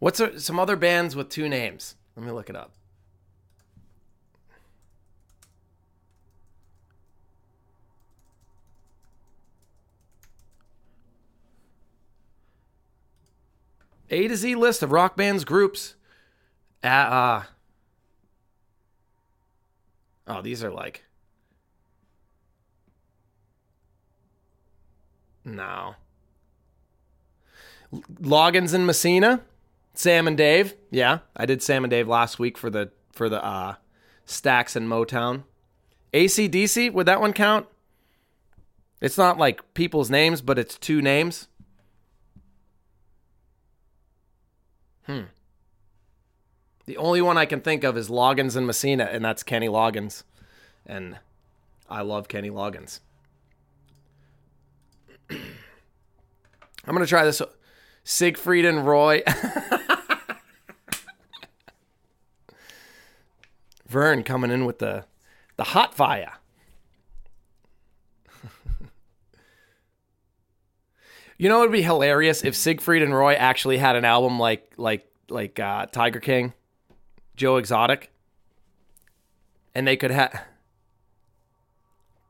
What's 0.00 0.20
some 0.44 0.58
other 0.58 0.76
bands 0.76 1.14
with 1.16 1.28
two 1.28 1.48
names? 1.48 1.96
Let 2.16 2.26
me 2.26 2.32
look 2.32 2.50
it 2.50 2.56
up. 2.56 2.72
A 14.10 14.28
to 14.28 14.36
Z 14.36 14.54
list 14.54 14.82
of 14.82 14.92
rock 14.92 15.16
bands 15.16 15.44
groups. 15.44 15.94
Uh, 16.82 16.86
uh, 16.86 17.42
oh, 20.26 20.42
these 20.42 20.62
are 20.64 20.70
like. 20.70 21.04
No. 25.44 25.94
Loggins 27.92 28.74
and 28.74 28.86
Messina, 28.86 29.42
Sam 29.94 30.26
and 30.26 30.36
Dave. 30.36 30.74
Yeah, 30.90 31.20
I 31.34 31.46
did 31.46 31.62
Sam 31.62 31.84
and 31.84 31.90
Dave 31.90 32.06
last 32.06 32.38
week 32.38 32.58
for 32.58 32.68
the 32.68 32.90
for 33.12 33.28
the 33.28 33.42
uh, 33.42 33.76
Stacks 34.26 34.76
and 34.76 34.88
Motown. 34.88 35.44
ACDC, 36.12 36.92
would 36.92 37.06
that 37.06 37.20
one 37.20 37.32
count? 37.32 37.66
It's 39.00 39.18
not 39.18 39.38
like 39.38 39.74
people's 39.74 40.10
names, 40.10 40.40
but 40.42 40.58
it's 40.58 40.76
two 40.78 41.00
names. 41.00 41.48
Hmm. 45.08 45.22
The 46.84 46.98
only 46.98 47.22
one 47.22 47.38
I 47.38 47.46
can 47.46 47.60
think 47.62 47.82
of 47.82 47.96
is 47.96 48.10
Loggins 48.10 48.56
and 48.56 48.66
Messina, 48.66 49.08
and 49.10 49.24
that's 49.24 49.42
Kenny 49.42 49.68
Loggins. 49.68 50.22
And 50.86 51.16
I 51.88 52.02
love 52.02 52.28
Kenny 52.28 52.50
Loggins. 52.50 53.00
I'm 55.30 55.38
gonna 56.86 57.06
try 57.06 57.24
this. 57.24 57.40
Siegfried 58.04 58.66
and 58.66 58.86
Roy. 58.86 59.22
Vern 63.86 64.22
coming 64.22 64.50
in 64.50 64.66
with 64.66 64.78
the 64.78 65.06
the 65.56 65.64
hot 65.64 65.94
fire. 65.94 66.34
You 71.38 71.48
know 71.48 71.58
it 71.58 71.66
would 71.66 71.72
be 71.72 71.82
hilarious 71.82 72.44
if 72.44 72.54
Siegfried 72.54 73.02
and 73.02 73.14
Roy 73.14 73.34
actually 73.34 73.78
had 73.78 73.96
an 73.96 74.04
album 74.04 74.38
like 74.38 74.72
like 74.76 75.08
like 75.30 75.58
uh, 75.58 75.86
Tiger 75.86 76.20
King, 76.20 76.52
Joe 77.36 77.56
Exotic, 77.56 78.10
and 79.74 79.86
they 79.86 79.96
could 79.96 80.10
have 80.10 80.44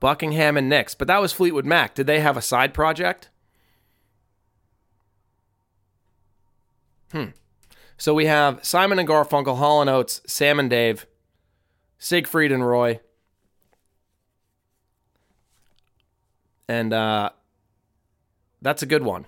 Buckingham 0.00 0.56
and 0.56 0.68
Nicks, 0.68 0.94
but 0.94 1.08
that 1.08 1.20
was 1.20 1.32
Fleetwood 1.32 1.66
Mac. 1.66 1.94
Did 1.94 2.06
they 2.06 2.20
have 2.20 2.36
a 2.36 2.42
side 2.42 2.72
project? 2.72 3.30
Hmm. 7.10 7.28
So 7.96 8.14
we 8.14 8.26
have 8.26 8.64
Simon 8.64 8.98
and 8.98 9.08
Garfunkel, 9.08 9.56
Hall 9.56 9.80
and 9.80 9.90
Oates, 9.90 10.20
Sam 10.26 10.60
and 10.60 10.70
Dave, 10.70 11.06
Siegfried 11.98 12.52
and 12.52 12.64
Roy, 12.64 13.00
and 16.68 16.92
uh, 16.92 17.30
that's 18.60 18.82
a 18.82 18.86
good 18.86 19.02
one. 19.02 19.26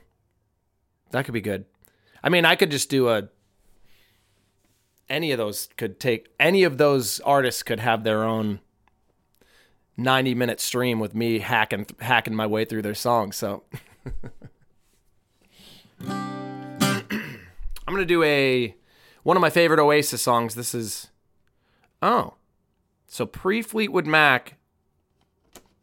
That 1.11 1.25
could 1.25 1.35
be 1.35 1.41
good. 1.41 1.65
I 2.23 2.29
mean, 2.29 2.45
I 2.45 2.57
could 2.57 2.71
just 2.71 2.91
do 2.91 3.09
a. 3.09 3.29
Any 5.09 5.33
of 5.33 5.39
those 5.39 5.69
could 5.77 5.99
take. 5.99 6.29
Any 6.39 6.63
of 6.63 6.79
those 6.79 7.21
artists 7.21 7.63
could 7.63 7.81
have 7.81 8.05
their 8.05 8.25
own. 8.25 8.61
90 9.97 10.35
minute 10.35 10.61
stream 10.61 10.99
with 10.99 11.15
me 11.15 11.41
hacking 11.41 11.85
hacking 12.01 12.35
my 12.35 12.47
way 12.47 12.65
through 12.65 12.81
their 12.81 12.95
songs 12.95 13.37
so 13.37 13.65
I'm 17.91 17.97
gonna 17.97 18.07
do 18.07 18.23
a 18.23 18.75
one 19.23 19.37
of 19.37 19.41
my 19.41 19.51
favorite 19.51 19.81
Oasis 19.81 20.23
songs. 20.23 20.55
This 20.55 20.75
is 20.75 21.09
oh, 22.01 22.35
so 23.07 23.27
pre 23.27 23.63
Fleetwood 23.63 24.07
Mac, 24.07 24.55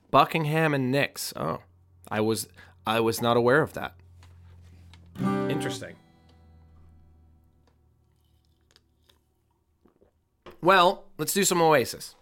Buckingham 0.09 0.73
and 0.73 0.91
Nicks. 0.91 1.33
Oh, 1.35 1.59
I 2.09 2.21
was 2.21 2.47
I 2.87 3.01
was 3.01 3.21
not 3.21 3.35
aware 3.35 3.61
of 3.61 3.73
that. 3.73 3.95
Interesting. 5.49 5.97
Well, 10.61 11.03
let's 11.17 11.33
do 11.33 11.43
some 11.43 11.61
Oasis. 11.61 12.15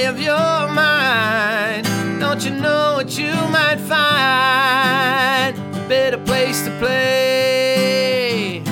Eye 0.00 0.08
of 0.08 0.20
your 0.20 0.68
mind. 0.74 1.86
Don't 2.20 2.44
you 2.44 2.50
know 2.50 2.94
what 2.96 3.18
you 3.18 3.32
might 3.50 3.78
find? 3.78 5.56
A 5.76 5.88
better 5.88 6.18
place 6.18 6.64
to 6.64 6.70
play. 6.78 8.62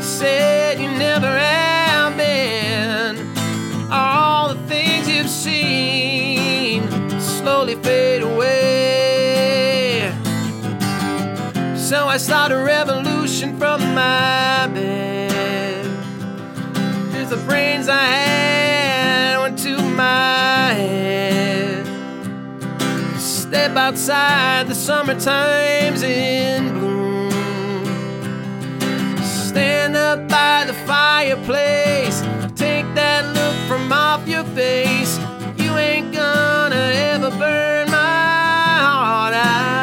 Said 0.00 0.80
you 0.80 0.88
never 0.88 1.26
have 1.26 2.16
been. 2.16 3.16
All 3.90 4.54
the 4.54 4.60
things 4.68 5.08
you've 5.08 5.28
seen 5.28 6.88
slowly 7.20 7.76
fade 7.76 8.22
away. 8.22 8.52
So 11.76 12.08
I 12.08 12.16
start 12.18 12.52
a 12.52 12.58
revolution 12.58 13.58
from 13.58 13.80
my 13.94 14.68
bed. 14.74 15.86
Here's 17.12 17.30
the 17.30 17.42
brains 17.46 17.88
I 17.88 18.04
had 18.04 18.41
outside, 23.82 24.68
the 24.68 24.74
summertime's 24.76 26.04
in 26.04 26.68
bloom. 26.78 27.32
Stand 29.24 29.96
up 29.96 30.28
by 30.28 30.64
the 30.64 30.72
fireplace, 30.86 32.20
take 32.54 32.86
that 32.94 33.24
look 33.34 33.56
from 33.68 33.92
off 33.92 34.28
your 34.28 34.44
face. 34.54 35.18
You 35.56 35.76
ain't 35.78 36.12
gonna 36.12 36.92
ever 37.10 37.30
burn 37.30 37.90
my 37.90 38.78
heart 38.86 39.34
out. 39.34 39.81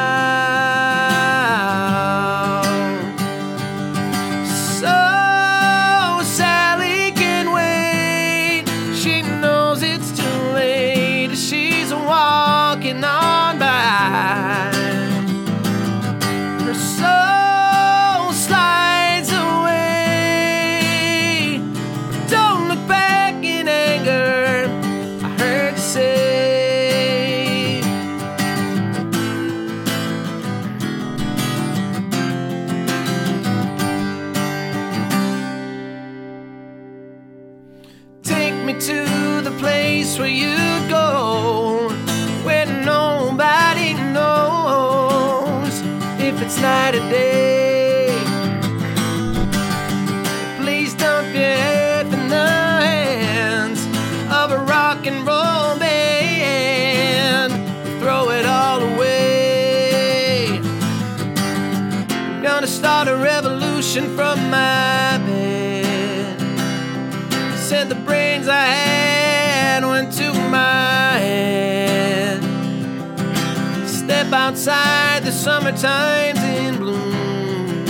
Summertime's 75.39 76.43
in 76.43 76.75
bloom. 76.75 77.85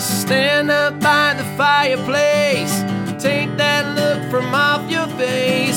Stand 0.00 0.68
up 0.68 0.98
by 0.98 1.34
the 1.34 1.44
fireplace, 1.56 2.74
take 3.22 3.56
that 3.56 3.84
look 3.94 4.30
from 4.32 4.52
off 4.52 4.90
your 4.90 5.06
face. 5.16 5.73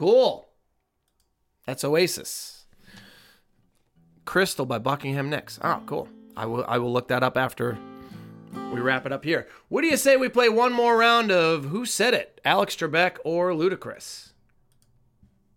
Cool. 0.00 0.48
That's 1.66 1.84
Oasis. 1.84 2.64
Crystal 4.24 4.64
by 4.64 4.78
Buckingham 4.78 5.28
Nicks. 5.28 5.58
Oh, 5.62 5.82
cool. 5.84 6.08
I 6.34 6.46
will 6.46 6.64
I 6.66 6.78
will 6.78 6.90
look 6.90 7.08
that 7.08 7.22
up 7.22 7.36
after 7.36 7.76
we 8.72 8.80
wrap 8.80 9.04
it 9.04 9.12
up 9.12 9.24
here. 9.24 9.46
What 9.68 9.82
do 9.82 9.88
you 9.88 9.98
say 9.98 10.16
we 10.16 10.30
play 10.30 10.48
one 10.48 10.72
more 10.72 10.96
round 10.96 11.30
of 11.30 11.66
Who 11.66 11.84
Said 11.84 12.14
It? 12.14 12.40
Alex 12.46 12.74
Trebek 12.76 13.18
or 13.26 13.50
Ludacris? 13.50 14.30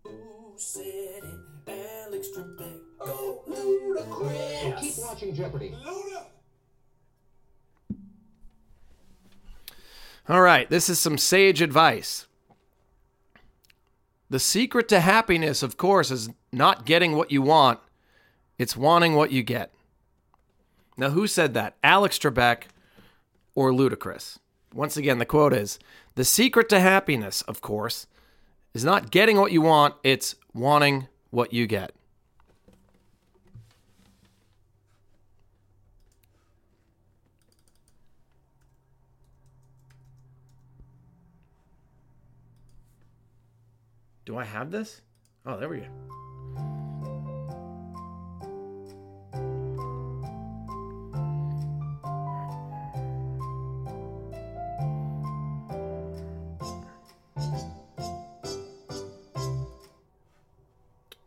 Who 0.02 0.52
said 0.58 1.22
it? 1.22 2.04
Alex 2.06 2.28
Trebek. 2.36 2.80
Go 2.98 3.44
Ludacris. 3.48 4.78
Keep 4.78 4.98
watching 4.98 5.34
Jeopardy. 5.34 5.74
Luda. 5.82 6.24
All 10.28 10.42
right, 10.42 10.68
this 10.68 10.90
is 10.90 10.98
some 10.98 11.16
sage 11.16 11.62
advice. 11.62 12.26
The 14.34 14.40
secret 14.40 14.88
to 14.88 14.98
happiness, 14.98 15.62
of 15.62 15.76
course, 15.76 16.10
is 16.10 16.28
not 16.52 16.84
getting 16.84 17.14
what 17.14 17.30
you 17.30 17.40
want, 17.40 17.78
it's 18.58 18.76
wanting 18.76 19.14
what 19.14 19.30
you 19.30 19.44
get. 19.44 19.72
Now, 20.96 21.10
who 21.10 21.28
said 21.28 21.54
that? 21.54 21.76
Alex 21.84 22.18
Trebek 22.18 22.64
or 23.54 23.70
Ludacris? 23.70 24.38
Once 24.74 24.96
again, 24.96 25.18
the 25.18 25.24
quote 25.24 25.52
is 25.52 25.78
The 26.16 26.24
secret 26.24 26.68
to 26.70 26.80
happiness, 26.80 27.42
of 27.42 27.60
course, 27.60 28.08
is 28.72 28.84
not 28.84 29.12
getting 29.12 29.36
what 29.36 29.52
you 29.52 29.62
want, 29.62 29.94
it's 30.02 30.34
wanting 30.52 31.06
what 31.30 31.52
you 31.52 31.68
get. 31.68 31.92
Do 44.24 44.38
I 44.38 44.44
have 44.44 44.70
this? 44.70 45.02
Oh, 45.44 45.58
there 45.58 45.68
we 45.68 45.80
go. 45.80 45.86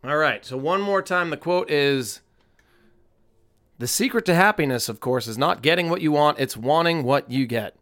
All 0.04 0.16
right, 0.16 0.46
so 0.46 0.56
one 0.56 0.82
more 0.82 1.02
time, 1.02 1.30
the 1.30 1.38
quote 1.38 1.70
is 1.70 2.22
The 3.78 3.88
secret 3.88 4.26
to 4.26 4.34
happiness, 4.34 4.90
of 4.90 5.00
course, 5.00 5.28
is 5.28 5.38
not 5.38 5.62
getting 5.62 5.90
what 5.90 6.02
you 6.02 6.12
want, 6.12 6.40
it's 6.40 6.58
wanting 6.58 7.04
what 7.04 7.30
you 7.30 7.46
get. 7.46 7.76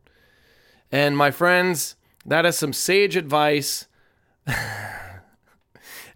And 0.91 1.15
my 1.15 1.31
friends, 1.31 1.95
that 2.25 2.45
is 2.45 2.57
some 2.57 2.73
sage 2.73 3.15
advice. 3.15 3.85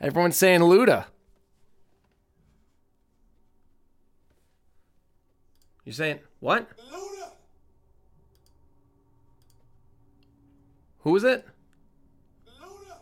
Everyone's 0.01 0.37
saying 0.37 0.61
Luda. 0.61 1.05
You're 5.83 5.93
saying 5.93 6.19
what? 6.39 6.69
Luda. 6.77 7.31
Who 10.99 11.15
is 11.15 11.23
it? 11.23 11.45
Luda. 12.47 12.97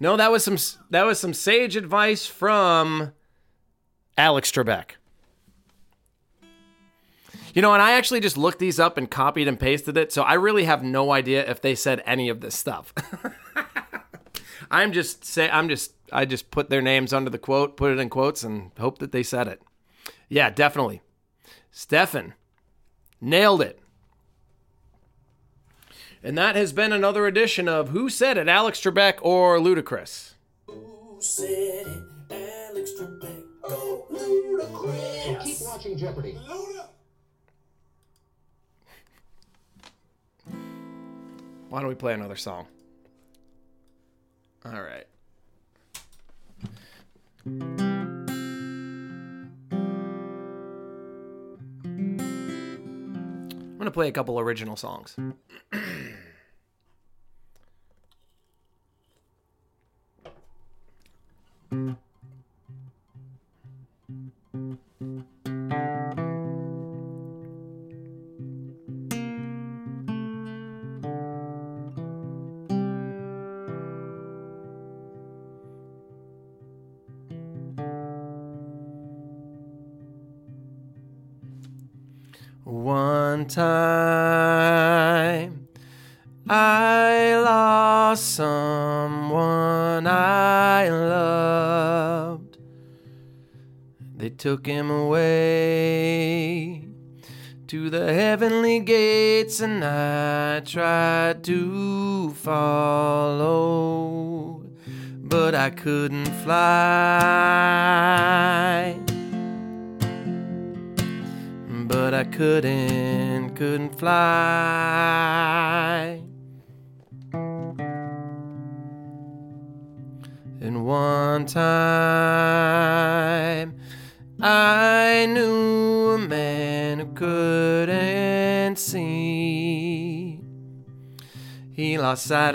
No, 0.00 0.16
that 0.16 0.30
was 0.30 0.44
some 0.44 0.58
that 0.90 1.04
was 1.04 1.18
some 1.18 1.32
sage 1.32 1.76
advice 1.76 2.26
from 2.26 3.12
Alex 4.18 4.50
Trebek. 4.50 4.96
You 7.54 7.62
know, 7.62 7.72
and 7.72 7.80
I 7.80 7.92
actually 7.92 8.18
just 8.18 8.36
looked 8.36 8.58
these 8.58 8.80
up 8.80 8.98
and 8.98 9.08
copied 9.08 9.46
and 9.46 9.58
pasted 9.58 9.96
it, 9.96 10.12
so 10.12 10.22
I 10.22 10.34
really 10.34 10.64
have 10.64 10.82
no 10.82 11.12
idea 11.12 11.48
if 11.48 11.62
they 11.62 11.76
said 11.76 12.02
any 12.04 12.28
of 12.28 12.40
this 12.40 12.56
stuff. 12.56 12.92
I'm 14.72 14.92
just 14.92 15.24
say 15.24 15.48
I'm 15.48 15.68
just 15.68 15.92
I 16.12 16.24
just 16.24 16.50
put 16.50 16.68
their 16.68 16.82
names 16.82 17.12
under 17.12 17.30
the 17.30 17.38
quote, 17.38 17.76
put 17.76 17.92
it 17.92 18.00
in 18.00 18.10
quotes, 18.10 18.42
and 18.42 18.72
hope 18.76 18.98
that 18.98 19.12
they 19.12 19.22
said 19.22 19.46
it. 19.46 19.62
Yeah, 20.28 20.50
definitely. 20.50 21.00
Stefan 21.70 22.34
nailed 23.20 23.62
it. 23.62 23.78
And 26.24 26.36
that 26.36 26.56
has 26.56 26.72
been 26.72 26.92
another 26.92 27.26
edition 27.26 27.68
of 27.68 27.90
Who 27.90 28.08
Said 28.08 28.36
It, 28.38 28.48
Alex 28.48 28.80
Trebek 28.80 29.18
or 29.20 29.58
Ludacris? 29.58 30.32
Who 30.66 31.18
said 31.20 31.46
it? 31.86 32.02
Alex 32.30 32.92
Trebek. 32.98 33.42
Go 33.68 34.06
Ludacris. 34.10 35.44
Keep 35.44 35.56
watching 35.60 35.98
Jeopardy. 35.98 36.32
Luda. 36.48 36.73
Why 41.74 41.80
don't 41.80 41.88
we 41.88 41.96
play 41.96 42.14
another 42.14 42.36
song? 42.36 42.68
All 44.64 44.80
right. 44.80 45.08
I'm 47.44 47.58
going 53.76 53.86
to 53.86 53.90
play 53.90 54.06
a 54.06 54.12
couple 54.12 54.38
original 54.38 54.76
songs. 54.76 55.16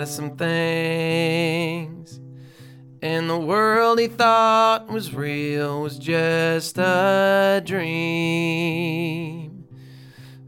of 0.00 0.08
some 0.08 0.36
things. 0.36 2.20
And 3.02 3.30
the 3.30 3.38
world 3.38 3.98
he 3.98 4.08
thought 4.08 4.88
was 4.88 5.14
real 5.14 5.80
was 5.82 5.98
just 5.98 6.78
a 6.78 7.62
dream. 7.64 9.64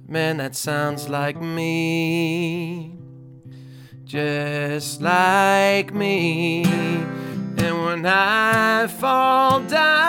Man, 0.07 0.37
that 0.39 0.55
sounds 0.55 1.09
like 1.09 1.41
me. 1.41 2.95
Just 4.05 5.01
like 5.01 5.95
me. 5.95 6.65
And 6.65 7.85
when 7.85 8.05
I 8.05 8.87
fall 8.87 9.61
down, 9.61 10.02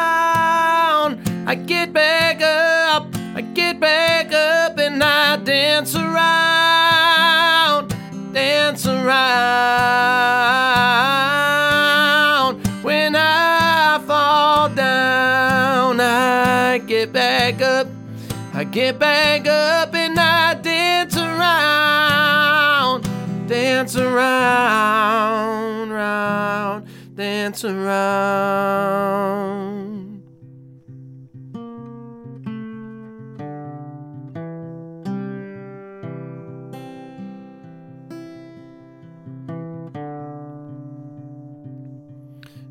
get 18.74 18.98
back 18.98 19.48
up 19.48 19.94
and 19.94 20.20
I 20.20 20.56
dance 20.56 21.16
around, 21.16 23.04
dance 23.48 23.96
around, 23.96 25.92
round, 25.92 26.88
dance 27.14 27.64
around. 27.64 28.64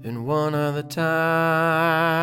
And 0.03 0.27
one 0.27 0.57
other 0.57 0.83
time, 0.83 2.23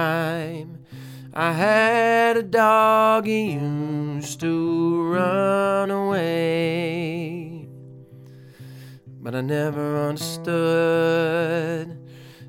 I 1.42 1.54
had 1.54 2.36
a 2.36 2.44
dog, 2.44 3.26
he 3.26 3.54
used 3.54 4.42
to 4.42 5.14
run 5.14 5.90
away. 5.90 7.70
But 9.22 9.36
I 9.36 9.40
never 9.40 10.10
understood 10.10 11.98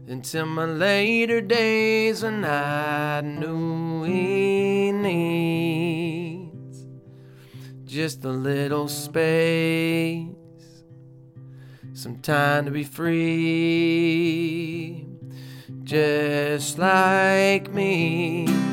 until 0.08 0.46
my 0.46 0.64
later 0.64 1.40
days 1.40 2.24
when 2.24 2.44
I 2.44 3.20
knew 3.20 4.02
he 4.02 4.90
needs 4.90 6.50
just 7.84 8.24
a 8.24 8.30
little 8.30 8.88
space, 8.88 10.26
some 11.92 12.16
time 12.22 12.64
to 12.64 12.72
be 12.72 12.82
free 12.82 13.60
just 15.84 16.76
like 16.76 17.72
me. 17.72 18.69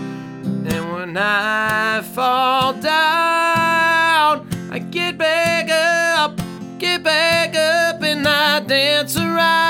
When 1.07 1.15
I 1.15 2.01
fall 2.01 2.73
down, 2.73 4.45
I 4.69 4.79
get 4.91 5.17
back 5.17 5.69
up, 5.69 6.37
get 6.79 7.01
back 7.01 7.55
up, 7.55 8.01
and 8.03 8.27
I 8.27 8.59
dance 8.59 9.15
around, 9.15 9.66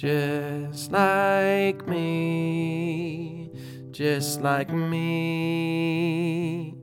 Just 0.00 0.92
like 0.92 1.86
me, 1.86 3.50
just 3.90 4.40
like 4.40 4.72
me, 4.72 6.74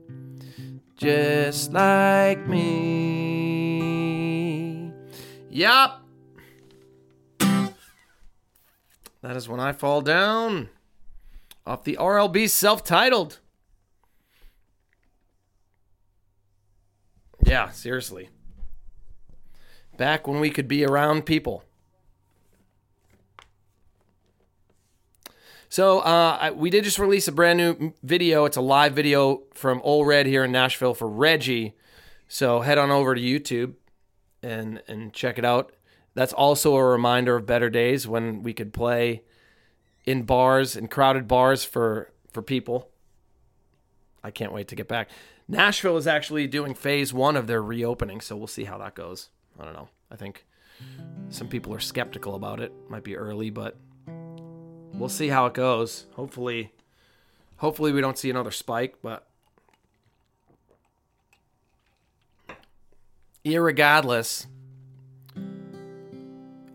just 0.96 1.72
like 1.72 2.46
me. 2.46 3.72
Yup. 5.50 6.00
That 7.40 7.74
is 9.34 9.48
when 9.48 9.58
I 9.58 9.72
fall 9.72 10.00
down. 10.00 10.68
Off 11.66 11.82
the 11.82 11.98
RLB 12.00 12.48
self 12.48 12.84
titled. 12.84 13.40
Yeah, 17.44 17.70
seriously. 17.70 18.28
Back 19.96 20.28
when 20.28 20.38
we 20.38 20.50
could 20.50 20.68
be 20.68 20.84
around 20.84 21.26
people. 21.26 21.64
So 25.68 26.00
uh, 26.00 26.38
I, 26.40 26.50
we 26.50 26.70
did 26.70 26.84
just 26.84 26.98
release 26.98 27.28
a 27.28 27.32
brand 27.32 27.58
new 27.58 27.92
video. 28.02 28.46
It's 28.46 28.56
a 28.56 28.62
live 28.62 28.94
video 28.94 29.42
from 29.52 29.80
Ole 29.84 30.04
Red 30.04 30.26
here 30.26 30.44
in 30.44 30.52
Nashville 30.52 30.94
for 30.94 31.08
Reggie. 31.08 31.74
So 32.26 32.60
head 32.60 32.78
on 32.78 32.90
over 32.90 33.14
to 33.14 33.20
YouTube 33.20 33.74
and 34.42 34.82
and 34.88 35.12
check 35.12 35.38
it 35.38 35.44
out. 35.44 35.72
That's 36.14 36.32
also 36.32 36.76
a 36.76 36.84
reminder 36.84 37.36
of 37.36 37.46
better 37.46 37.70
days 37.70 38.08
when 38.08 38.42
we 38.42 38.54
could 38.54 38.72
play 38.72 39.22
in 40.04 40.22
bars 40.22 40.74
in 40.74 40.88
crowded 40.88 41.28
bars 41.28 41.64
for 41.64 42.12
for 42.32 42.42
people. 42.42 42.90
I 44.24 44.30
can't 44.30 44.52
wait 44.52 44.68
to 44.68 44.74
get 44.74 44.88
back. 44.88 45.10
Nashville 45.46 45.96
is 45.96 46.06
actually 46.06 46.46
doing 46.46 46.74
phase 46.74 47.12
one 47.12 47.36
of 47.36 47.46
their 47.46 47.62
reopening, 47.62 48.20
so 48.20 48.36
we'll 48.36 48.46
see 48.46 48.64
how 48.64 48.78
that 48.78 48.94
goes. 48.94 49.28
I 49.58 49.64
don't 49.64 49.74
know. 49.74 49.88
I 50.10 50.16
think 50.16 50.46
some 51.30 51.48
people 51.48 51.74
are 51.74 51.80
skeptical 51.80 52.34
about 52.34 52.60
it. 52.60 52.72
Might 52.88 53.04
be 53.04 53.16
early, 53.16 53.50
but 53.50 53.76
we'll 54.98 55.08
see 55.08 55.28
how 55.28 55.46
it 55.46 55.54
goes. 55.54 56.06
Hopefully, 56.14 56.72
hopefully 57.56 57.92
we 57.92 58.00
don't 58.00 58.18
see 58.18 58.30
another 58.30 58.50
spike, 58.50 58.96
but 59.02 59.26
irregardless, 63.44 64.46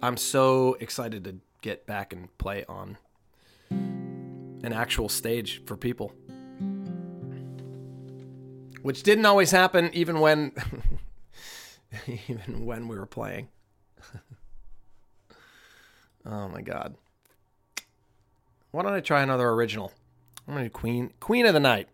I'm 0.01 0.17
so 0.17 0.75
excited 0.79 1.23
to 1.25 1.35
get 1.61 1.85
back 1.85 2.13
and 2.13 2.35
play 2.37 2.65
on 2.67 2.97
an 3.69 4.73
actual 4.73 5.09
stage 5.09 5.61
for 5.65 5.75
people 5.75 6.13
which 8.83 9.01
didn't 9.01 9.25
always 9.25 9.49
happen 9.49 9.89
even 9.93 10.19
when 10.19 10.51
even 12.29 12.65
when 12.65 12.87
we 12.87 12.97
were 12.97 13.07
playing. 13.07 13.47
oh 16.25 16.47
my 16.49 16.61
god. 16.61 16.95
Why 18.73 18.81
don't 18.81 18.93
I 18.93 19.01
try 19.01 19.21
another 19.21 19.49
original? 19.49 19.91
I'm 20.47 20.55
gonna 20.55 20.65
do 20.65 20.71
Queen 20.71 21.13
Queen 21.19 21.45
of 21.45 21.53
the 21.53 21.59
Night. 21.59 21.87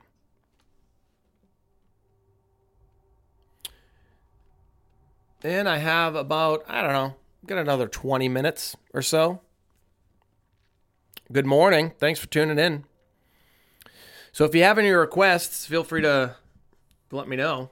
And 5.43 5.67
I 5.67 5.79
have 5.79 6.15
about, 6.15 6.63
I 6.69 6.81
don't 6.81 6.93
know, 6.93 7.15
got 7.45 7.57
another 7.57 7.89
20 7.89 8.29
minutes 8.29 8.77
or 8.93 9.01
so. 9.01 9.41
Good 11.29 11.45
morning. 11.45 11.91
Thanks 11.99 12.17
for 12.17 12.27
tuning 12.27 12.57
in. 12.57 12.85
So 14.31 14.45
if 14.45 14.55
you 14.55 14.63
have 14.63 14.77
any 14.77 14.91
requests, 14.91 15.65
feel 15.65 15.83
free 15.83 16.01
to 16.03 16.37
let 17.11 17.27
me 17.27 17.35
know. 17.35 17.71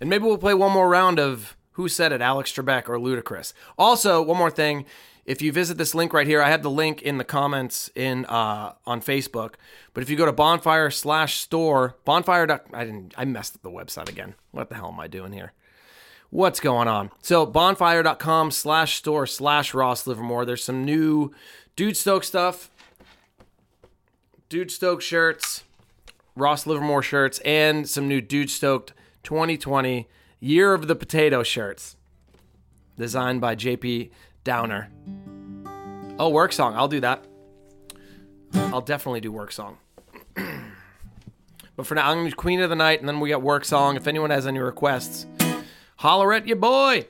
And 0.00 0.08
maybe 0.08 0.24
we'll 0.24 0.38
play 0.38 0.54
one 0.54 0.70
more 0.70 0.88
round 0.88 1.18
of 1.18 1.56
Who 1.72 1.88
Said 1.88 2.12
It, 2.12 2.20
Alex 2.20 2.52
Trebek 2.52 2.88
or 2.88 3.00
Ludacris. 3.00 3.52
Also, 3.76 4.22
one 4.22 4.38
more 4.38 4.50
thing. 4.50 4.86
If 5.26 5.40
you 5.40 5.52
visit 5.52 5.78
this 5.78 5.94
link 5.94 6.12
right 6.12 6.26
here, 6.26 6.42
I 6.42 6.50
have 6.50 6.62
the 6.62 6.70
link 6.70 7.00
in 7.00 7.16
the 7.16 7.24
comments 7.24 7.90
in 7.94 8.26
uh, 8.26 8.74
on 8.86 9.00
Facebook. 9.00 9.54
But 9.94 10.02
if 10.02 10.10
you 10.10 10.16
go 10.16 10.26
to 10.26 10.32
bonfire 10.32 10.90
slash 10.90 11.38
store, 11.38 11.96
bonfire. 12.04 12.60
I 12.72 12.84
didn't. 12.84 13.14
I 13.16 13.24
messed 13.24 13.56
up 13.56 13.62
the 13.62 13.70
website 13.70 14.08
again. 14.08 14.34
What 14.50 14.68
the 14.68 14.74
hell 14.74 14.90
am 14.92 15.00
I 15.00 15.08
doing 15.08 15.32
here? 15.32 15.52
What's 16.30 16.60
going 16.60 16.88
on? 16.88 17.10
So 17.22 17.46
bonfire.com 17.46 18.50
slash 18.50 18.96
store 18.96 19.26
slash 19.26 19.72
Ross 19.72 20.06
Livermore. 20.06 20.44
There's 20.44 20.64
some 20.64 20.84
new 20.84 21.32
Dude 21.76 21.96
Stoke 21.96 22.24
stuff. 22.24 22.70
Dude 24.48 24.70
Stoke 24.70 25.00
shirts. 25.00 25.64
Ross 26.36 26.66
Livermore 26.66 27.02
shirts 27.02 27.38
and 27.44 27.88
some 27.88 28.08
new 28.08 28.20
Dude 28.20 28.50
Stoked 28.50 28.92
2020 29.22 30.08
Year 30.40 30.74
of 30.74 30.88
the 30.88 30.96
Potato 30.96 31.42
shirts 31.42 31.96
designed 32.98 33.40
by 33.40 33.54
JP 33.54 34.10
Downer. 34.44 34.90
Oh, 36.18 36.28
work 36.28 36.52
song. 36.52 36.74
I'll 36.76 36.88
do 36.88 37.00
that. 37.00 37.24
I'll 38.54 38.82
definitely 38.82 39.20
do 39.20 39.32
work 39.32 39.50
song. 39.50 39.78
but 41.76 41.86
for 41.86 41.94
now, 41.94 42.10
I'm 42.10 42.18
going 42.18 42.30
to 42.30 42.36
Queen 42.36 42.60
of 42.60 42.70
the 42.70 42.76
Night 42.76 43.00
and 43.00 43.08
then 43.08 43.20
we 43.20 43.30
got 43.30 43.42
work 43.42 43.64
song. 43.64 43.96
If 43.96 44.06
anyone 44.06 44.30
has 44.30 44.46
any 44.46 44.58
requests, 44.58 45.26
holler 45.96 46.32
at 46.34 46.46
your 46.46 46.56
boy. 46.56 47.06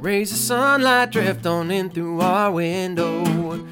Rays 0.00 0.30
of 0.30 0.38
sunlight 0.38 1.10
drift 1.10 1.46
on 1.46 1.70
in 1.70 1.90
through 1.90 2.20
our 2.20 2.52
window. 2.52 3.64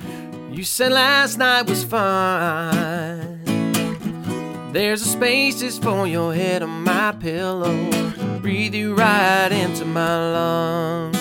You 0.51 0.65
said 0.65 0.93
last 0.93 1.37
night 1.39 1.69
was 1.69 1.85
fine. 1.85 3.44
There's 4.75 5.03
a 5.03 5.05
space 5.05 5.61
just 5.61 5.85
for 5.85 6.05
your 6.05 6.35
head 6.35 6.61
on 6.61 6.83
my 6.83 7.13
pillow. 7.13 7.93
Breathe 8.41 8.75
you 8.75 8.97
right 8.97 9.53
into 9.53 9.85
my 9.85 10.33
lungs. 10.33 11.17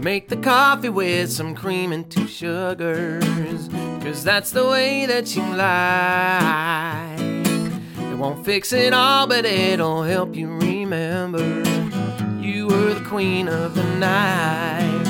Make 0.00 0.28
the 0.28 0.36
coffee 0.36 0.90
with 0.90 1.32
some 1.32 1.56
cream 1.56 1.90
and 1.90 2.08
two 2.08 2.28
sugars. 2.28 3.68
Cause 4.00 4.22
that's 4.22 4.52
the 4.52 4.64
way 4.64 5.06
that 5.06 5.34
you 5.34 5.42
like. 5.56 7.18
It 8.12 8.16
won't 8.16 8.44
fix 8.44 8.72
it 8.72 8.94
all, 8.94 9.26
but 9.26 9.44
it'll 9.44 10.04
help 10.04 10.36
you 10.36 10.56
remember 10.56 11.64
you 12.40 12.68
were 12.68 12.94
the 12.94 13.04
queen 13.04 13.48
of 13.48 13.74
the 13.74 13.82
night. 13.96 15.02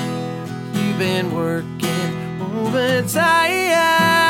You've 0.73 0.99
been 0.99 1.35
working 1.35 2.41
overtime 2.41 4.30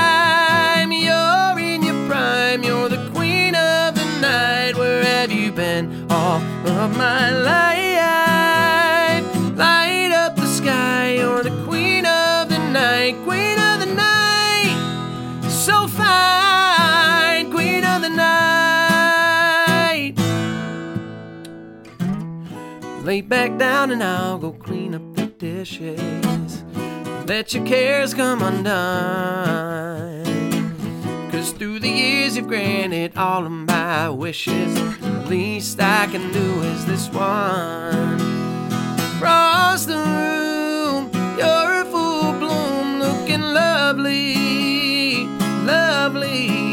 time. 2.50 2.64
You're 2.64 2.88
the 2.88 3.10
queen 3.14 3.54
of 3.54 3.94
the 3.94 4.04
night. 4.20 4.76
Where 4.76 5.04
have 5.04 5.30
you 5.30 5.52
been 5.52 6.06
all 6.10 6.40
of 6.66 6.96
my 6.96 7.30
life? 7.30 9.24
Light 9.56 10.10
up 10.12 10.36
the 10.36 10.46
sky. 10.46 11.16
You're 11.18 11.42
the 11.42 11.64
queen 11.66 12.06
of 12.06 12.48
the 12.48 12.58
night. 12.58 13.16
Queen 13.24 13.58
of 13.58 13.80
the 13.80 13.94
night. 13.94 14.76
So 15.48 15.86
fine. 15.86 17.50
Queen 17.52 17.84
of 17.84 18.02
the 18.02 18.08
night. 18.08 20.14
Lay 23.04 23.20
back 23.20 23.58
down 23.58 23.90
and 23.90 24.02
I'll 24.02 24.38
go 24.38 24.52
clean 24.52 24.94
up 24.94 25.14
the 25.14 25.26
dishes. 25.26 26.64
Let 27.26 27.54
your 27.54 27.64
cares 27.64 28.14
come 28.14 28.42
undone. 28.42 30.39
Cause 31.40 31.52
through 31.52 31.78
the 31.78 31.88
years 31.88 32.36
you've 32.36 32.48
granted 32.48 33.16
all 33.16 33.46
of 33.46 33.50
my 33.50 34.10
wishes. 34.10 34.78
Least 35.26 35.80
I 35.80 36.06
can 36.06 36.30
do 36.34 36.60
is 36.64 36.84
this 36.84 37.08
one. 37.08 38.20
Across 39.16 39.86
the 39.86 39.96
room, 39.96 41.10
you're 41.38 41.80
a 41.80 41.86
full 41.86 42.34
bloom, 42.34 42.98
looking 42.98 43.40
lovely, 43.40 45.24
lovely. 45.64 46.69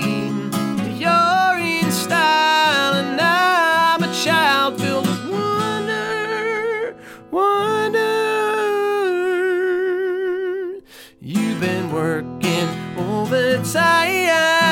Overtime. 13.76 14.67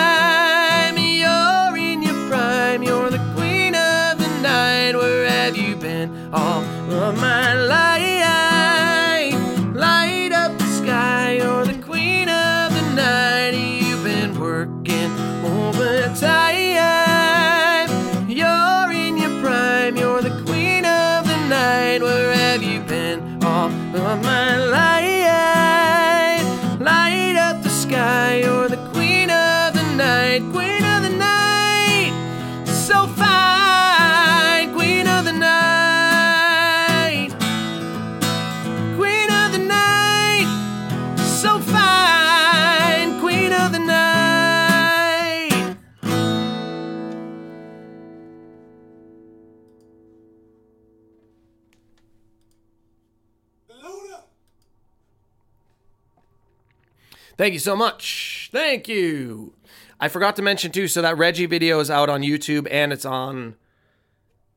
Thank 57.38 57.54
you 57.54 57.60
so 57.60 57.76
much. 57.76 58.50
Thank 58.52 58.88
you. 58.88 59.54
I 60.00 60.08
forgot 60.08 60.36
to 60.38 60.42
mention 60.42 60.72
too, 60.72 60.88
so 60.88 61.02
that 61.02 61.18
Reggie 61.18 61.46
video 61.46 61.80
is 61.80 61.90
out 61.90 62.10
on 62.10 62.22
YouTube 62.22 62.68
and 62.72 62.94
it's 62.94 63.06
on 63.06 63.56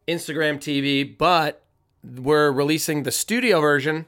Instagram 0.06 0.56
TV, 0.58 1.16
but 1.16 1.64
we're 2.02 2.50
releasing 2.50 3.02
the 3.02 3.10
studio 3.10 3.60
version 3.60 4.06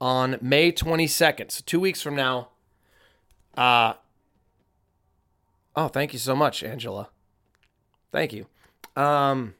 on 0.00 0.38
May 0.40 0.72
22nd. 0.72 1.50
So 1.50 1.62
two 1.64 1.80
weeks 1.80 2.02
from 2.02 2.16
now. 2.16 2.48
Uh 3.56 3.94
oh, 5.76 5.88
thank 5.88 6.12
you 6.12 6.18
so 6.18 6.34
much, 6.34 6.62
Angela. 6.62 7.08
Thank 8.10 8.32
you. 8.32 8.46
Um 8.96 9.54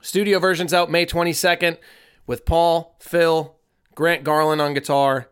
studio 0.00 0.38
version's 0.38 0.74
out 0.74 0.90
May 0.90 1.06
22nd 1.06 1.78
with 2.26 2.44
Paul, 2.44 2.96
Phil, 2.98 3.56
Grant 3.94 4.24
Garland 4.24 4.60
on 4.60 4.74
guitar, 4.74 5.28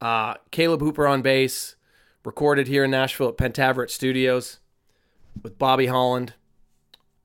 uh, 0.00 0.34
Caleb 0.50 0.80
Hooper 0.80 1.06
on 1.06 1.22
bass, 1.22 1.76
recorded 2.24 2.68
here 2.68 2.84
in 2.84 2.90
Nashville 2.90 3.28
at 3.28 3.36
Pentaveret 3.36 3.90
Studios 3.90 4.58
with 5.42 5.58
Bobby 5.58 5.86
Holland, 5.86 6.34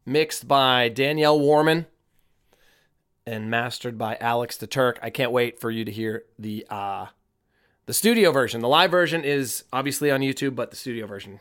mixed 0.05 0.47
by 0.47 0.89
Danielle 0.89 1.39
Warman, 1.39 1.87
and 3.25 3.49
mastered 3.49 3.97
by 3.97 4.17
Alex 4.19 4.57
the 4.57 4.67
Turk. 4.67 4.99
I 5.01 5.09
can't 5.09 5.31
wait 5.31 5.59
for 5.59 5.71
you 5.71 5.85
to 5.85 5.91
hear 5.91 6.23
the 6.37 6.65
uh, 6.69 7.07
the 7.85 7.93
studio 7.93 8.31
version. 8.31 8.61
The 8.61 8.67
live 8.67 8.91
version 8.91 9.23
is 9.23 9.63
obviously 9.71 10.11
on 10.11 10.21
YouTube, 10.21 10.55
but 10.55 10.69
the 10.69 10.77
studio 10.77 11.05
version 11.07 11.39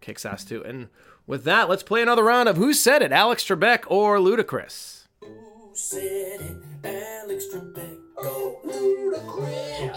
kicks 0.00 0.26
ass 0.26 0.44
too. 0.44 0.62
And 0.64 0.88
with 1.26 1.44
that, 1.44 1.68
let's 1.68 1.82
play 1.82 2.02
another 2.02 2.24
round 2.24 2.48
of 2.48 2.56
Who 2.56 2.72
Said 2.74 3.02
It, 3.02 3.12
Alex 3.12 3.44
Trebek 3.44 3.84
or 3.86 4.18
Ludacris. 4.18 5.06
Who 5.20 5.70
said 5.74 6.40
it? 6.40 6.56
Alex 6.84 7.44
Trebek. 7.52 8.01
Go 8.22 8.60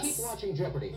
Keep 0.00 0.18
watching 0.18 0.54
Jeopardy. 0.54 0.94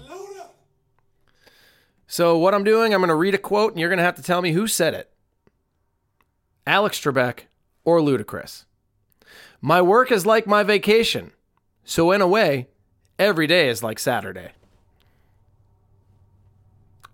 So 2.07 2.37
what 2.39 2.55
I'm 2.55 2.63
doing, 2.63 2.93
I'm 2.93 3.01
going 3.01 3.09
to 3.09 3.15
read 3.15 3.35
a 3.35 3.37
quote, 3.37 3.71
and 3.71 3.79
you're 3.79 3.89
going 3.89 3.99
to 3.99 4.03
have 4.03 4.15
to 4.15 4.23
tell 4.23 4.41
me 4.41 4.51
who 4.51 4.65
said 4.67 4.95
it. 4.95 5.11
Alex 6.65 6.99
Trebek 6.99 7.41
or 7.85 7.99
Ludacris. 7.99 8.65
My 9.61 9.81
work 9.81 10.11
is 10.11 10.25
like 10.25 10.47
my 10.47 10.63
vacation, 10.63 11.31
so 11.83 12.11
in 12.11 12.21
a 12.21 12.27
way, 12.27 12.67
every 13.19 13.45
day 13.45 13.69
is 13.69 13.83
like 13.83 13.99
Saturday. 13.99 14.51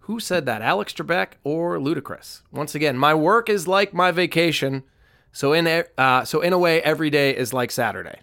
Who 0.01 0.19
said 0.19 0.45
that, 0.45 0.61
Alex 0.61 0.93
Trebek 0.93 1.33
or 1.43 1.77
Ludacris? 1.77 2.41
Once 2.51 2.73
again, 2.73 2.97
my 2.97 3.13
work 3.13 3.49
is 3.49 3.67
like 3.67 3.93
my 3.93 4.11
vacation, 4.11 4.83
so 5.31 5.51
in 5.51 5.67
a, 5.67 5.83
uh, 5.97 6.23
so 6.23 6.41
in 6.41 6.53
a 6.53 6.59
way, 6.59 6.81
every 6.83 7.09
day 7.09 7.35
is 7.35 7.51
like 7.51 7.71
Saturday. 7.71 8.19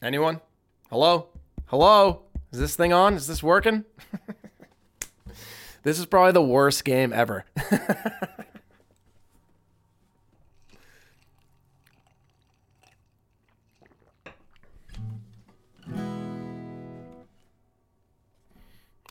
Anyone? 0.00 0.40
Hello? 0.90 1.26
Hello? 1.66 2.22
Is 2.52 2.60
this 2.60 2.76
thing 2.76 2.92
on? 2.92 3.14
Is 3.14 3.26
this 3.26 3.42
working? 3.42 3.84
this 5.82 5.98
is 5.98 6.06
probably 6.06 6.30
the 6.30 6.40
worst 6.40 6.84
game 6.84 7.12
ever. 7.12 7.44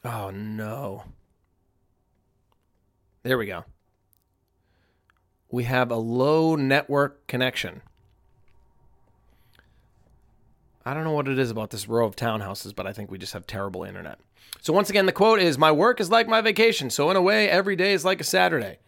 oh 0.06 0.30
no. 0.30 1.04
There 3.24 3.38
we 3.38 3.46
go. 3.46 3.66
We 5.52 5.66
have 5.66 5.92
a 5.92 5.98
low 5.98 6.56
network 6.56 7.28
connection. 7.28 7.82
I 10.88 10.94
don't 10.94 11.04
know 11.04 11.12
what 11.12 11.28
it 11.28 11.38
is 11.38 11.52
about 11.52 11.72
this 11.72 11.90
row 11.90 12.06
of 12.08 12.16
townhouses, 12.16 12.74
but 12.74 12.88
I 12.88 12.94
think 12.94 13.12
we 13.12 13.18
just 13.18 13.34
have 13.34 13.46
terrible 13.46 13.84
internet. 13.84 14.20
So 14.62 14.72
once 14.72 14.90
again, 14.90 15.06
the 15.06 15.12
quote 15.12 15.42
is 15.42 15.58
My 15.58 15.70
work 15.70 16.00
is 16.00 16.10
like 16.10 16.30
my 16.30 16.40
vacation. 16.40 16.90
So 16.90 17.12
in 17.12 17.18
a 17.18 17.22
way, 17.22 17.50
every 17.50 17.76
day 17.76 17.92
is 17.92 18.06
like 18.06 18.22
a 18.22 18.24
Saturday. 18.24 18.80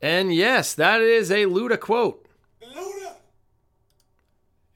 And 0.00 0.34
yes, 0.34 0.72
that 0.72 1.02
is 1.02 1.30
a 1.30 1.44
Luda 1.44 1.78
quote. 1.78 2.26
Luda. 2.62 3.16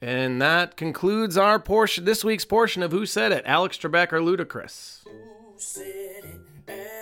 And 0.01 0.39
that 0.39 0.77
concludes 0.77 1.35
our 1.35 1.59
portion, 1.59 2.05
this 2.05 2.23
week's 2.23 2.45
portion 2.45 2.83
of 2.83 2.91
Who 2.91 3.07
Said 3.07 3.31
It, 3.31 3.41
Alex 3.47 3.75
Trebek 3.75 4.13
or 4.13 4.19
Ludacris. 4.19 5.03
Who 5.05 5.53
said 5.57 5.83
it? 5.87 6.39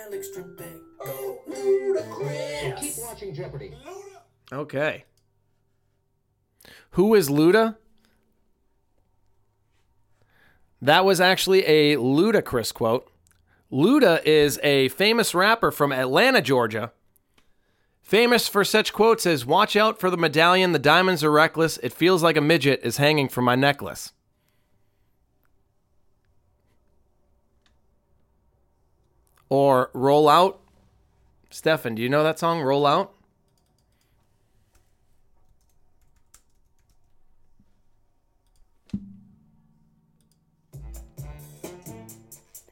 Alex 0.06 0.28
Trebek. 0.34 0.80
Go 1.04 1.38
Ludacris. 1.50 2.80
Keep 2.80 2.94
watching 3.04 3.34
Jeopardy. 3.34 3.74
Luda. 3.86 4.56
Okay. 4.58 5.04
Who 6.90 7.14
is 7.14 7.28
Luda? 7.28 7.76
That 10.80 11.04
was 11.04 11.20
actually 11.20 11.64
a 11.64 11.96
Ludacris 11.96 12.72
quote. 12.72 13.10
Luda 13.72 14.22
is 14.24 14.60
a 14.62 14.88
famous 14.90 15.34
rapper 15.34 15.70
from 15.70 15.92
Atlanta, 15.92 16.42
Georgia. 16.42 16.92
Famous 18.02 18.48
for 18.48 18.64
such 18.64 18.92
quotes 18.92 19.24
as 19.24 19.46
Watch 19.46 19.76
out 19.76 19.98
for 19.98 20.10
the 20.10 20.18
medallion, 20.18 20.72
the 20.72 20.78
diamonds 20.78 21.24
are 21.24 21.30
reckless, 21.30 21.78
it 21.78 21.92
feels 21.92 22.22
like 22.22 22.36
a 22.36 22.42
midget 22.42 22.80
is 22.82 22.98
hanging 22.98 23.30
from 23.30 23.46
my 23.46 23.54
necklace. 23.54 24.12
Or 29.48 29.90
Roll 29.94 30.28
Out. 30.28 30.60
Stefan, 31.48 31.94
do 31.94 32.02
you 32.02 32.10
know 32.10 32.22
that 32.22 32.38
song, 32.38 32.60
Roll 32.60 32.84
Out? 32.84 33.14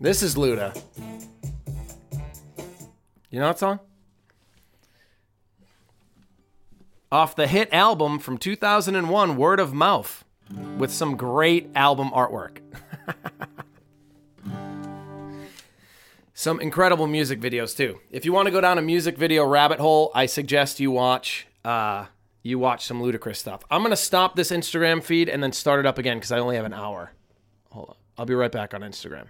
This 0.03 0.20
is 0.24 0.34
Luda. 0.34 0.76
You 3.30 3.38
know 3.38 3.46
that 3.46 3.61
song? 3.61 3.78
Off 7.12 7.36
the 7.36 7.46
hit 7.46 7.72
album 7.72 8.18
from 8.18 8.36
2001, 8.36 9.36
Word 9.36 9.61
of 9.61 9.72
Mouth, 9.72 10.24
with 10.76 10.90
some 10.90 11.16
great 11.16 11.70
album 11.76 12.11
artwork. 12.11 12.59
some 16.34 16.59
incredible 16.59 17.07
music 17.07 17.40
videos 17.40 17.76
too. 17.76 18.00
If 18.11 18.24
you 18.24 18.32
want 18.32 18.46
to 18.46 18.53
go 18.53 18.61
down 18.61 18.78
a 18.78 18.82
music 18.82 19.16
video 19.16 19.46
rabbit 19.46 19.78
hole, 19.78 20.11
I 20.16 20.26
suggest 20.26 20.80
you 20.80 20.90
watch 20.90 21.46
uh, 21.64 22.07
you 22.42 22.59
watch 22.59 22.86
some 22.86 23.00
Ludacris 23.00 23.36
stuff. 23.36 23.62
I'm 23.70 23.84
gonna 23.84 23.94
stop 23.94 24.34
this 24.34 24.50
Instagram 24.50 25.00
feed 25.00 25.28
and 25.28 25.40
then 25.40 25.53
start 25.53 25.78
it 25.78 25.86
up 25.86 25.96
again 25.96 26.16
because 26.16 26.32
I 26.32 26.40
only 26.40 26.57
have 26.57 26.64
an 26.64 26.74
hour. 26.74 27.12
Hold 27.70 27.90
on, 27.90 27.96
I'll 28.18 28.26
be 28.26 28.34
right 28.34 28.50
back 28.50 28.74
on 28.74 28.80
Instagram. 28.80 29.26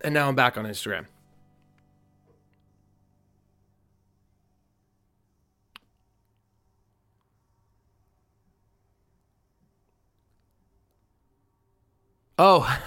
And 0.00 0.14
now 0.14 0.28
I'm 0.28 0.34
back 0.34 0.56
on 0.56 0.64
Instagram. 0.64 1.06
Oh, 12.38 12.60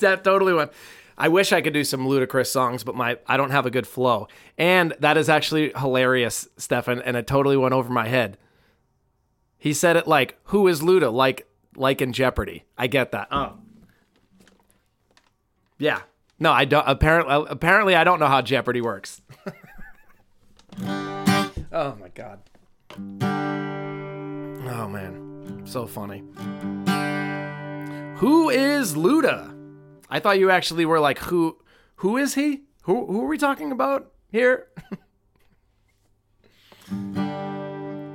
that 0.00 0.20
totally 0.22 0.52
went. 0.52 0.70
I 1.18 1.28
wish 1.28 1.52
I 1.52 1.60
could 1.60 1.72
do 1.72 1.84
some 1.84 2.06
Ludacris 2.06 2.46
songs, 2.46 2.84
but 2.84 2.94
my 2.94 3.18
I 3.26 3.36
don't 3.36 3.50
have 3.50 3.66
a 3.66 3.70
good 3.70 3.86
flow. 3.86 4.28
And 4.56 4.94
that 5.00 5.16
is 5.16 5.28
actually 5.28 5.72
hilarious, 5.76 6.48
Stefan, 6.56 7.02
and 7.02 7.16
it 7.16 7.26
totally 7.26 7.56
went 7.56 7.74
over 7.74 7.92
my 7.92 8.06
head. 8.08 8.38
He 9.58 9.72
said 9.72 9.96
it 9.96 10.06
like, 10.06 10.38
"Who 10.44 10.68
is 10.68 10.82
Luda?" 10.82 11.12
Like 11.12 11.48
like 11.76 12.00
in 12.00 12.12
Jeopardy. 12.12 12.64
I 12.78 12.86
get 12.86 13.10
that. 13.12 13.28
Oh. 13.32 13.54
Yeah. 15.78 16.00
No, 16.38 16.52
I 16.52 16.64
don't. 16.64 16.84
Apparently, 16.86 17.46
apparently, 17.48 17.94
I 17.94 18.04
don't 18.04 18.20
know 18.20 18.26
how 18.26 18.42
Jeopardy 18.42 18.80
works. 18.80 19.20
oh 21.72 21.96
my 22.00 22.08
god. 22.14 22.40
Oh 24.66 24.88
man, 24.88 25.62
so 25.64 25.86
funny. 25.86 26.24
Who 28.16 28.50
is 28.50 28.94
Luda? 28.94 29.52
I 30.10 30.20
thought 30.20 30.38
you 30.38 30.50
actually 30.50 30.86
were 30.86 31.00
like, 31.00 31.18
who? 31.18 31.58
Who 31.96 32.16
is 32.16 32.34
he? 32.34 32.62
Who? 32.82 33.06
Who 33.06 33.22
are 33.22 33.28
we 33.28 33.38
talking 33.38 33.70
about 33.72 34.12
here? 34.30 34.68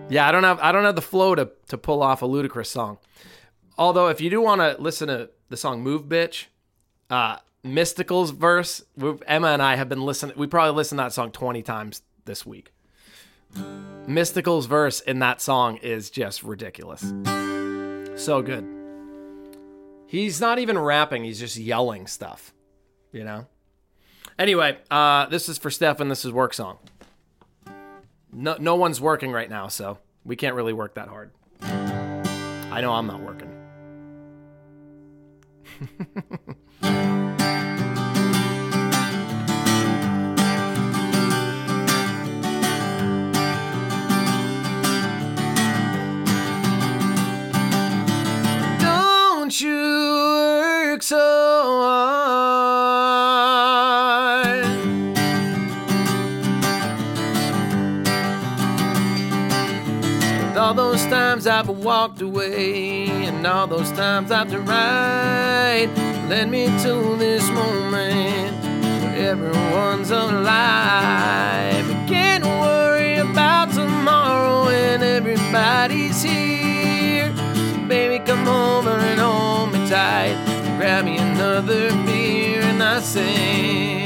yeah, 0.09 0.27
I 0.27 0.31
don't 0.31 0.43
have. 0.43 0.59
I 0.59 0.71
don't 0.71 0.83
have 0.83 0.95
the 0.95 1.01
flow 1.01 1.35
to 1.35 1.51
to 1.67 1.77
pull 1.77 2.03
off 2.03 2.21
a 2.21 2.27
Ludacris 2.27 2.67
song. 2.67 2.97
Although, 3.77 4.09
if 4.09 4.19
you 4.19 4.29
do 4.29 4.41
want 4.41 4.61
to 4.61 4.75
listen 4.81 5.07
to 5.07 5.29
the 5.49 5.57
song 5.57 5.81
"Move, 5.81 6.03
Bitch," 6.03 6.45
uh, 7.09 7.37
Mystikal's 7.63 8.31
verse, 8.31 8.83
Emma 9.27 9.47
and 9.47 9.61
I 9.61 9.75
have 9.75 9.89
been 9.89 10.03
listening. 10.03 10.35
We 10.37 10.47
probably 10.47 10.75
listened 10.75 10.99
to 10.99 11.03
that 11.03 11.13
song 11.13 11.31
20 11.31 11.61
times 11.61 12.01
this 12.25 12.45
week. 12.45 12.71
Mystikal's 14.07 14.65
verse 14.65 15.01
in 15.01 15.19
that 15.19 15.41
song 15.41 15.77
is 15.77 16.09
just 16.09 16.43
ridiculous. 16.43 17.01
So 18.15 18.41
good. 18.41 18.67
He's 20.07 20.41
not 20.41 20.57
even 20.59 20.77
rapping, 20.77 21.23
he's 21.23 21.39
just 21.39 21.57
yelling 21.57 22.07
stuff, 22.07 22.53
you 23.11 23.23
know? 23.23 23.45
Anyway, 24.39 24.77
uh, 24.89 25.25
this 25.27 25.49
is 25.49 25.57
for 25.57 25.69
Stefan. 25.69 26.07
This 26.07 26.23
is 26.25 26.31
work 26.31 26.53
song. 26.53 26.77
No, 28.31 28.55
no 28.59 28.75
one's 28.75 29.01
working 29.01 29.31
right 29.31 29.49
now, 29.49 29.67
so 29.67 29.97
we 30.23 30.35
can't 30.35 30.55
really 30.55 30.73
work 30.73 30.95
that 30.95 31.09
hard. 31.09 31.31
I 31.61 32.81
know 32.81 32.93
I'm 32.93 33.05
not 33.05 33.21
working. 33.21 33.53
work 50.99 51.03
so 51.03 51.81
hard. 51.81 52.89
And 60.49 60.57
all 60.57 60.73
those 60.73 61.01
times 61.05 61.47
I've 61.47 61.69
walked 61.69 62.21
away, 62.21 63.07
and 63.27 63.47
all 63.47 63.67
those 63.67 63.91
times 63.91 64.31
I've 64.31 64.51
tried, 64.51 65.89
led 66.27 66.49
me 66.49 66.65
to 66.83 67.15
this 67.17 67.47
moment 67.49 68.53
where 68.63 69.29
everyone's 69.31 70.11
alive. 70.11 70.49
I 71.89 72.05
can't 72.09 72.43
worry 72.43 73.17
about 73.17 73.71
tomorrow 73.73 74.65
when 74.65 75.01
everybody's 75.03 76.21
here. 76.21 77.33
So 77.35 77.87
Baby, 77.87 78.19
come 78.25 78.47
over 78.47 78.91
and 78.91 79.19
hold 79.19 79.71
me 79.71 79.89
tight. 79.89 80.58
Grab 80.79 81.03
me 81.03 81.17
another 81.17 81.89
beer 82.05 82.61
and 82.61 82.81
I 82.81 83.01
sing. 83.01 84.05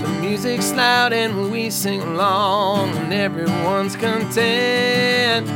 The 0.00 0.08
music's 0.22 0.72
loud 0.72 1.12
and 1.12 1.52
we 1.52 1.68
sing 1.68 2.00
along, 2.00 2.96
and 2.96 3.12
everyone's 3.12 3.94
content. 3.94 5.50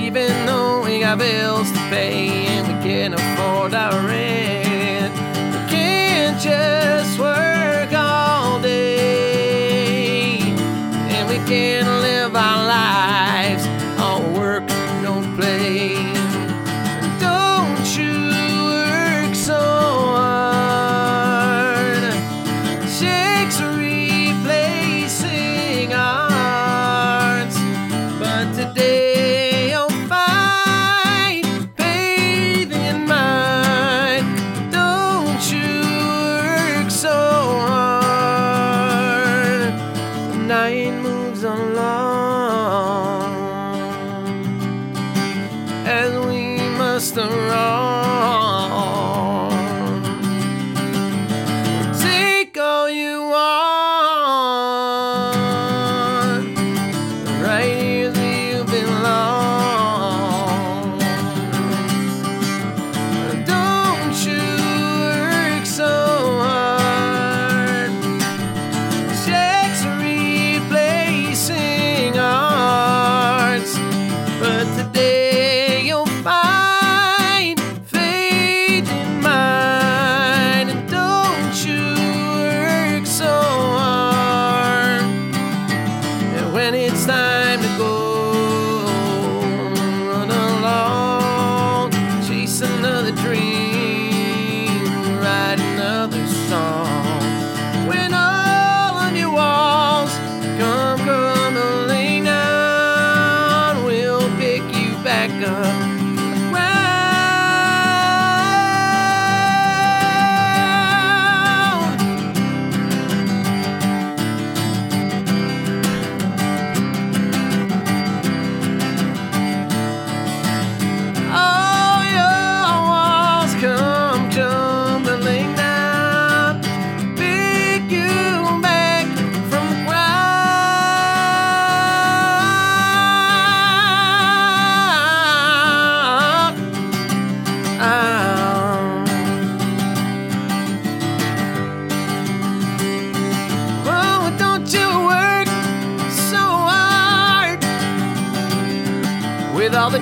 Even 0.00 0.46
though 0.46 0.84
we 0.84 1.00
got 1.00 1.18
bills 1.18 1.70
to 1.70 1.78
pay 1.90 2.46
and 2.46 2.66
we 2.68 2.74
can't 2.82 3.12
afford 3.12 3.74
our 3.74 3.92
rent, 4.06 5.12
we 5.52 5.58
can't 5.70 6.40
just 6.40 7.18
work 7.18 7.92
all 7.92 8.58
day, 8.58 10.38
and 10.40 11.28
we 11.28 11.36
can't 11.46 11.81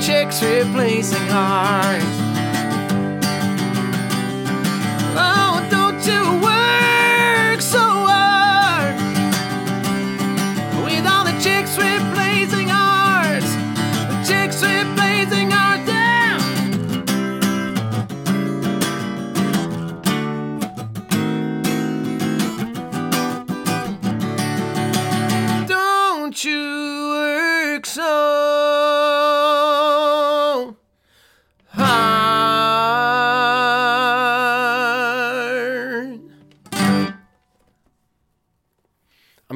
chicks 0.01 0.43
replacing 0.43 1.27
hearts. 1.29 2.20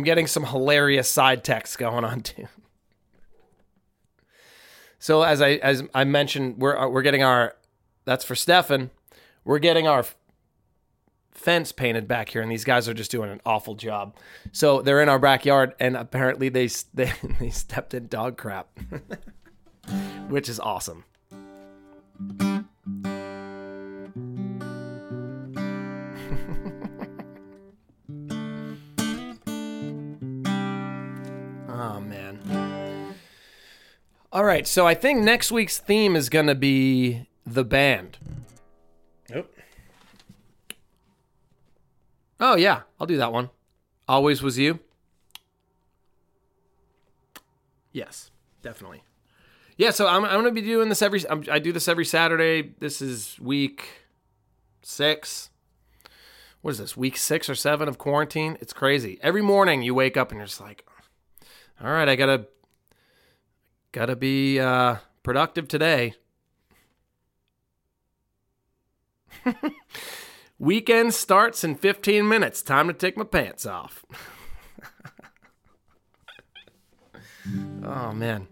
Getting 0.04 0.26
some 0.26 0.44
hilarious 0.44 1.08
side 1.08 1.44
texts 1.44 1.76
going 1.76 2.04
on 2.04 2.20
too. 2.22 2.46
So 4.98 5.22
as 5.22 5.42
I 5.42 5.50
as 5.56 5.82
I 5.94 6.04
mentioned, 6.04 6.58
we're 6.58 6.76
uh, 6.76 6.88
we're 6.88 7.02
getting 7.02 7.22
our 7.22 7.56
that's 8.04 8.24
for 8.24 8.34
Stefan. 8.34 8.90
We're 9.44 9.58
getting 9.58 9.86
our 9.86 10.06
fence 11.32 11.72
painted 11.72 12.08
back 12.08 12.30
here, 12.30 12.40
and 12.40 12.50
these 12.50 12.64
guys 12.64 12.88
are 12.88 12.94
just 12.94 13.10
doing 13.10 13.30
an 13.30 13.40
awful 13.44 13.74
job. 13.74 14.16
So 14.52 14.80
they're 14.80 15.02
in 15.02 15.10
our 15.10 15.18
backyard, 15.18 15.74
and 15.78 15.96
apparently 15.96 16.48
they 16.48 16.68
they, 16.94 17.12
they 17.38 17.50
stepped 17.50 17.92
in 17.92 18.08
dog 18.08 18.38
crap, 18.38 18.68
which 20.28 20.48
is 20.48 20.58
awesome. 20.58 21.04
All 34.34 34.44
right, 34.44 34.66
so 34.66 34.84
I 34.84 34.94
think 34.94 35.20
next 35.20 35.52
week's 35.52 35.78
theme 35.78 36.16
is 36.16 36.28
going 36.28 36.48
to 36.48 36.56
be 36.56 37.28
the 37.46 37.62
band. 37.62 38.18
Nope. 39.30 39.56
Oh 42.40 42.56
yeah, 42.56 42.80
I'll 42.98 43.06
do 43.06 43.16
that 43.18 43.32
one. 43.32 43.50
Always 44.08 44.42
was 44.42 44.58
you. 44.58 44.80
Yes, 47.92 48.32
definitely. 48.60 49.04
Yeah, 49.76 49.90
so 49.90 50.08
I'm, 50.08 50.24
I'm 50.24 50.38
gonna 50.38 50.50
be 50.50 50.62
doing 50.62 50.88
this 50.88 51.00
every. 51.00 51.24
I'm, 51.30 51.44
I 51.48 51.60
do 51.60 51.70
this 51.70 51.86
every 51.86 52.04
Saturday. 52.04 52.74
This 52.80 53.00
is 53.00 53.38
week 53.40 53.86
six. 54.82 55.50
What 56.60 56.72
is 56.72 56.78
this? 56.78 56.96
Week 56.96 57.16
six 57.16 57.48
or 57.48 57.54
seven 57.54 57.88
of 57.88 57.98
quarantine? 57.98 58.58
It's 58.60 58.72
crazy. 58.72 59.18
Every 59.22 59.42
morning 59.42 59.82
you 59.82 59.94
wake 59.94 60.16
up 60.16 60.32
and 60.32 60.38
you're 60.38 60.46
just 60.46 60.60
like, 60.60 60.84
all 61.80 61.90
right, 61.90 62.08
I 62.08 62.16
gotta 62.16 62.48
gotta 63.94 64.16
be 64.16 64.58
uh, 64.58 64.96
productive 65.22 65.68
today. 65.68 66.14
Weekend 70.58 71.14
starts 71.14 71.62
in 71.62 71.76
15 71.76 72.28
minutes. 72.28 72.60
Time 72.60 72.88
to 72.88 72.92
take 72.92 73.16
my 73.16 73.22
pants 73.22 73.64
off. 73.64 74.04
oh, 77.84 78.12
man. 78.12 78.48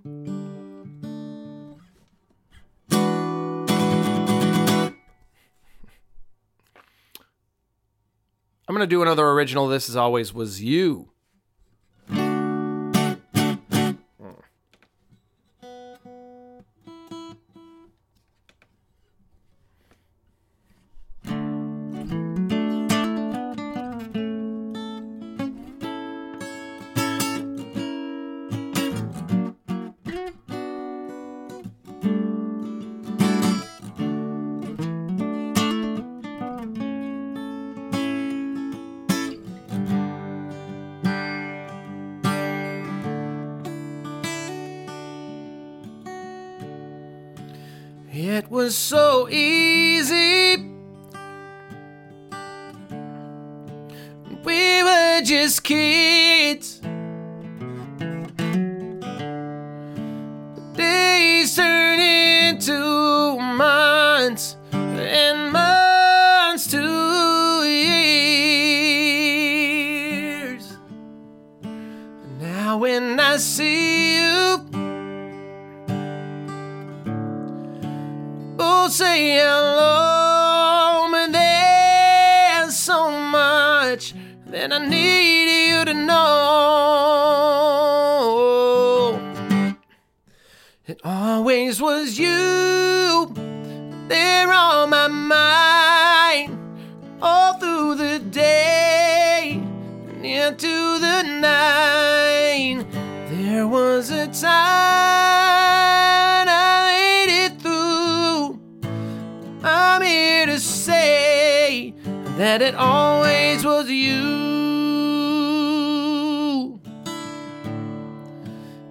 I'm 8.69 8.69
going 8.69 8.81
to 8.81 8.87
do 8.87 9.03
another 9.03 9.29
original. 9.29 9.67
This, 9.67 9.89
as 9.89 9.97
always, 9.97 10.33
was 10.33 10.63
you. 10.63 11.12
So 49.03 49.29
easy. 49.29 50.57
We 54.45 54.83
were 54.85 55.21
just 55.25 55.65
kids. 55.65 56.32
That 84.63 84.73
I 84.73 84.79
need 84.87 85.71
you 85.71 85.85
to 85.85 85.93
know. 85.93 86.21
It 90.87 91.01
always 91.03 91.83
was 91.83 92.17
you 92.17 93.33
there 94.07 94.53
on 94.53 94.91
my 94.91 95.09
mind 95.09 96.57
all 97.21 97.55
through 97.55 97.97
the 97.97 98.21
day 98.21 99.61
and 100.09 100.25
into 100.25 101.01
the 101.01 101.23
night. 101.25 102.87
There 103.31 103.67
was 103.67 104.13
a 104.13 104.29
time 104.29 105.22
that 112.43 112.61
it 112.61 112.75
always 112.75 113.65
was 113.65 113.89
you. 113.89 114.19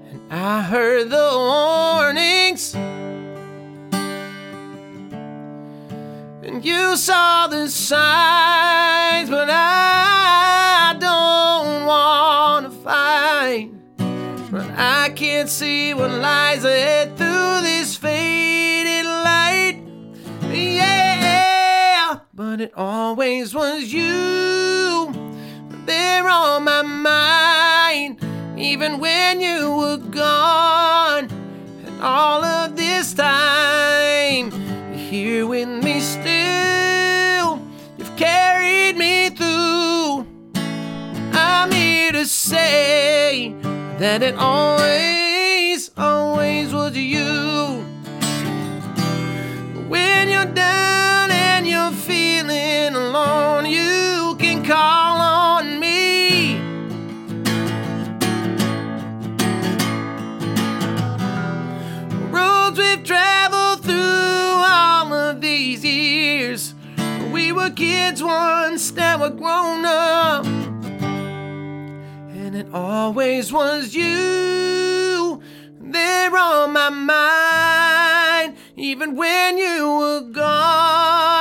And 0.09 0.21
I 0.31 0.61
heard 0.61 1.09
the 1.09 1.31
warnings, 1.35 2.73
and 6.43 6.63
you 6.63 6.95
saw 6.95 7.47
the 7.47 7.67
signs, 7.67 9.29
but 9.29 9.49
I 9.51 10.95
don't 10.97 11.85
want 11.85 12.67
to 12.67 12.71
fight. 12.79 13.69
But 14.49 14.69
I 14.77 15.09
can't 15.13 15.49
see 15.49 15.93
what 15.93 16.09
lies 16.09 16.63
ahead 16.63 17.17
it 22.71 22.77
always 22.77 23.53
was 23.53 23.91
you 23.91 25.11
there 25.85 26.27
on 26.29 26.63
my 26.63 26.81
mind, 26.81 28.17
even 28.57 28.99
when 28.99 29.41
you 29.41 29.75
were 29.75 29.97
gone. 29.97 31.27
And 31.85 32.01
all 32.01 32.43
of 32.45 32.77
this 32.77 33.13
time, 33.13 34.51
you're 34.51 34.93
here 34.93 35.47
with 35.47 35.67
me 35.67 35.99
still. 35.99 37.59
You've 37.97 38.15
carried 38.15 38.95
me 38.95 39.31
through. 39.31 40.25
I'm 41.33 41.71
here 41.71 42.13
to 42.13 42.25
say 42.25 43.53
that 43.99 44.23
it 44.23 44.35
always, 44.35 45.91
always 45.97 46.73
was 46.73 46.95
you. 46.95 47.83
When 49.89 50.29
you're 50.29 50.45
down 50.45 51.00
alone, 53.11 53.65
you 53.65 54.37
can 54.39 54.63
call 54.63 55.17
on 55.19 55.79
me. 55.81 56.55
Roads 62.31 62.79
we've 62.79 63.03
traveled 63.03 63.83
through 63.83 64.63
all 64.65 65.13
of 65.13 65.41
these 65.41 65.83
years. 65.83 66.73
We 67.33 67.51
were 67.51 67.71
kids 67.71 68.23
once, 68.23 68.93
now 68.93 69.19
we're 69.19 69.31
grown 69.31 69.83
up. 69.83 70.45
And 72.39 72.55
it 72.55 72.67
always 72.73 73.51
was 73.51 73.93
you 73.93 75.41
there 75.81 76.37
on 76.37 76.71
my 76.71 76.89
mind, 76.89 78.55
even 78.77 79.17
when 79.17 79.57
you 79.57 79.97
were 79.97 80.21
gone. 80.31 81.40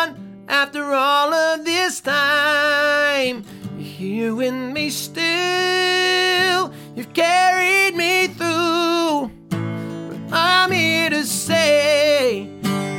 After 0.50 0.92
all 0.92 1.32
of 1.32 1.64
this 1.64 2.00
time, 2.00 3.44
you're 3.78 3.86
here 3.86 4.34
with 4.34 4.52
me 4.52 4.90
still. 4.90 6.72
You've 6.96 7.14
carried 7.14 7.94
me 7.94 8.26
through. 8.26 9.30
But 9.48 10.32
I'm 10.32 10.72
here 10.72 11.08
to 11.08 11.24
say 11.24 12.50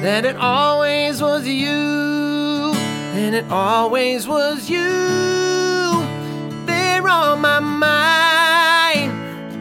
that 0.01 0.23
it 0.23 0.37
always 0.37 1.21
was 1.21 1.45
you, 1.45 2.71
and 3.19 3.35
it 3.35 3.51
always 3.51 4.29
was 4.29 4.69
you 4.69 5.91
there 6.65 7.05
on 7.05 7.41
my 7.41 7.59
mind 7.59 9.11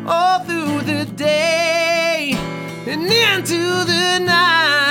all 0.09 0.39
through 0.45 0.83
the 0.83 1.07
day 1.07 2.35
and 2.87 3.03
into 3.03 3.85
the 3.85 4.21
night. 4.21 4.90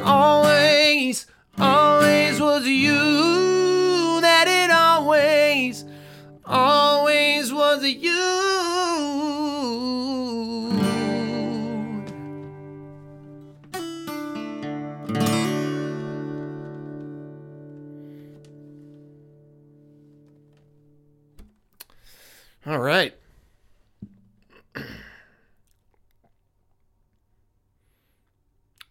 It 0.00 0.06
always, 0.06 1.26
always 1.58 2.40
was 2.40 2.66
you. 2.66 4.20
That 4.22 4.46
it 4.48 4.70
always, 4.70 5.84
always 6.46 7.52
was 7.52 7.84
you. 7.84 8.10
All 22.66 22.78
right. 22.78 23.19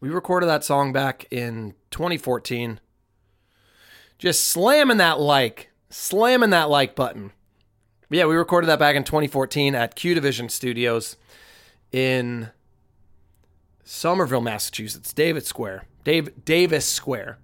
We 0.01 0.09
recorded 0.09 0.47
that 0.47 0.63
song 0.63 0.93
back 0.93 1.25
in 1.29 1.73
2014. 1.91 2.79
Just 4.17 4.47
slamming 4.47 4.97
that 4.97 5.19
like, 5.19 5.71
slamming 5.89 6.51
that 6.51 6.69
like 6.69 6.95
button. 6.95 7.31
Yeah, 8.09 8.25
we 8.25 8.35
recorded 8.35 8.67
that 8.67 8.79
back 8.79 8.95
in 8.95 9.03
2014 9.03 9.75
at 9.75 9.95
Q 9.95 10.13
Division 10.13 10.49
Studios 10.49 11.17
in 11.91 12.49
Somerville, 13.83 14.41
Massachusetts, 14.41 15.13
David 15.13 15.45
Square. 15.45 15.83
Dave 16.03 16.45
Davis 16.45 16.85
Square. 16.85 17.37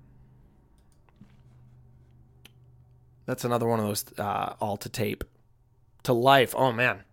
That's 3.26 3.44
another 3.44 3.68
one 3.68 3.80
of 3.80 3.86
those 3.86 4.06
uh, 4.18 4.56
all 4.60 4.77
to 4.77 4.90
tape. 4.90 5.23
To 6.03 6.14
life. 6.14 6.56
Oh 6.57 6.72
man. 6.72 7.03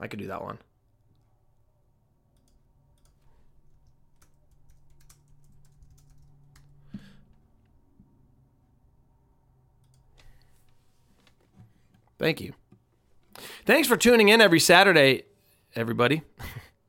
I 0.00 0.06
could 0.06 0.18
do 0.18 0.26
that 0.28 0.42
one. 0.42 0.58
Thank 12.18 12.40
you. 12.40 12.52
Thanks 13.64 13.86
for 13.86 13.96
tuning 13.96 14.28
in 14.28 14.40
every 14.40 14.60
Saturday, 14.60 15.22
everybody. 15.76 16.22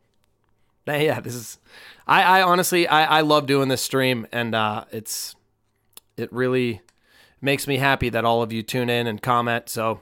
yeah, 0.87 1.19
this 1.19 1.35
is. 1.35 1.59
I, 2.07 2.39
I 2.39 2.41
honestly, 2.41 2.87
I, 2.87 3.19
I 3.19 3.21
love 3.21 3.45
doing 3.45 3.69
this 3.69 3.81
stream, 3.81 4.25
and 4.31 4.55
uh, 4.55 4.85
it's, 4.91 5.35
it 6.17 6.33
really 6.33 6.81
makes 7.41 7.67
me 7.67 7.77
happy 7.77 8.09
that 8.09 8.25
all 8.25 8.41
of 8.41 8.51
you 8.51 8.63
tune 8.63 8.89
in 8.89 9.05
and 9.05 9.21
comment. 9.21 9.69
So, 9.69 10.01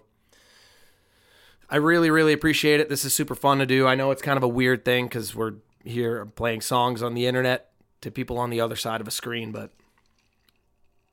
I 1.69 1.75
really, 1.75 2.09
really 2.09 2.31
appreciate 2.31 2.79
it. 2.79 2.87
This 2.87 3.03
is 3.03 3.13
super 3.13 3.35
fun 3.35 3.59
to 3.59 3.65
do. 3.65 3.85
I 3.85 3.95
know 3.95 4.11
it's 4.11 4.21
kind 4.21 4.37
of 4.37 4.43
a 4.43 4.47
weird 4.47 4.85
thing 4.85 5.07
because 5.07 5.35
we're 5.35 5.55
here 5.83 6.25
playing 6.25 6.61
songs 6.61 7.03
on 7.03 7.13
the 7.13 7.27
internet 7.27 7.71
to 8.01 8.09
people 8.11 8.37
on 8.37 8.49
the 8.49 8.61
other 8.61 8.77
side 8.77 9.01
of 9.01 9.07
a 9.07 9.11
screen, 9.11 9.51
but 9.51 9.71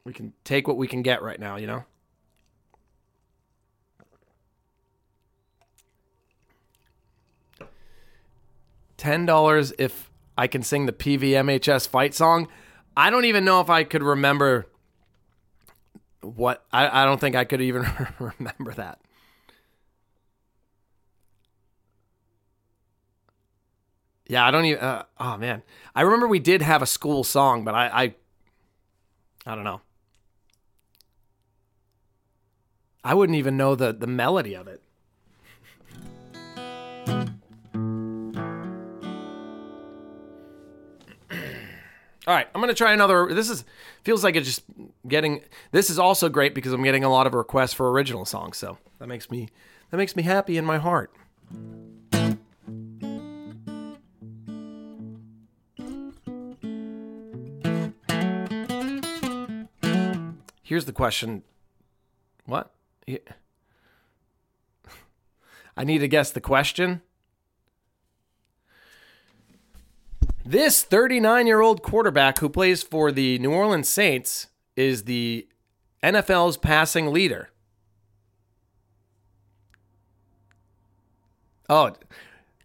we 0.04 0.12
can 0.12 0.32
take 0.44 0.68
what 0.68 0.76
we 0.76 0.86
can 0.86 1.02
get 1.02 1.22
right 1.22 1.40
now, 1.40 1.56
you 1.56 1.66
know? 1.66 1.84
Ten 8.96 9.26
dollars 9.26 9.72
if 9.78 10.10
I 10.36 10.46
can 10.46 10.62
sing 10.62 10.86
the 10.86 10.92
PVMHS 10.92 11.88
fight 11.88 12.14
song. 12.14 12.48
I 12.96 13.10
don't 13.10 13.24
even 13.24 13.44
know 13.44 13.60
if 13.60 13.70
I 13.70 13.84
could 13.84 14.02
remember 14.02 14.66
what 16.20 16.64
I, 16.72 17.02
I 17.02 17.04
don't 17.04 17.20
think 17.20 17.36
I 17.36 17.44
could 17.44 17.60
even 17.60 17.86
remember 18.18 18.72
that. 18.74 19.00
Yeah, 24.26 24.46
I 24.46 24.50
don't 24.50 24.64
even. 24.64 24.82
Uh, 24.82 25.04
oh 25.20 25.36
man, 25.36 25.62
I 25.94 26.02
remember 26.02 26.26
we 26.26 26.38
did 26.38 26.62
have 26.62 26.80
a 26.80 26.86
school 26.86 27.24
song, 27.24 27.64
but 27.64 27.74
I, 27.74 27.86
I, 27.86 28.14
I 29.46 29.54
don't 29.54 29.64
know. 29.64 29.82
I 33.02 33.12
wouldn't 33.12 33.36
even 33.36 33.56
know 33.56 33.74
the 33.74 33.92
the 33.92 34.06
melody 34.06 34.54
of 34.54 34.66
it. 34.66 34.80
All 42.26 42.34
right, 42.34 42.48
I'm 42.54 42.60
gonna 42.62 42.72
try 42.72 42.92
another. 42.94 43.28
This 43.34 43.50
is 43.50 43.64
feels 44.02 44.24
like 44.24 44.34
it's 44.34 44.46
just 44.46 44.62
getting. 45.06 45.42
This 45.72 45.90
is 45.90 45.98
also 45.98 46.30
great 46.30 46.54
because 46.54 46.72
I'm 46.72 46.82
getting 46.82 47.04
a 47.04 47.10
lot 47.10 47.26
of 47.26 47.34
requests 47.34 47.74
for 47.74 47.90
original 47.90 48.24
songs, 48.24 48.56
so 48.56 48.78
that 48.98 49.08
makes 49.08 49.30
me 49.30 49.50
that 49.90 49.98
makes 49.98 50.16
me 50.16 50.22
happy 50.22 50.56
in 50.56 50.64
my 50.64 50.78
heart. 50.78 51.12
Here's 60.62 60.86
the 60.86 60.92
question. 60.94 61.42
What? 62.46 62.72
Yeah. 63.06 63.18
I 65.76 65.84
need 65.84 65.98
to 65.98 66.08
guess 66.08 66.30
the 66.30 66.40
question. 66.40 67.02
This 70.46 70.82
39 70.82 71.46
year 71.46 71.62
old 71.62 71.82
quarterback 71.82 72.38
who 72.38 72.50
plays 72.50 72.82
for 72.82 73.10
the 73.10 73.38
New 73.38 73.50
Orleans 73.50 73.88
Saints 73.88 74.48
is 74.76 75.04
the 75.04 75.48
NFL's 76.02 76.58
passing 76.58 77.12
leader. 77.12 77.48
Oh, 81.70 81.92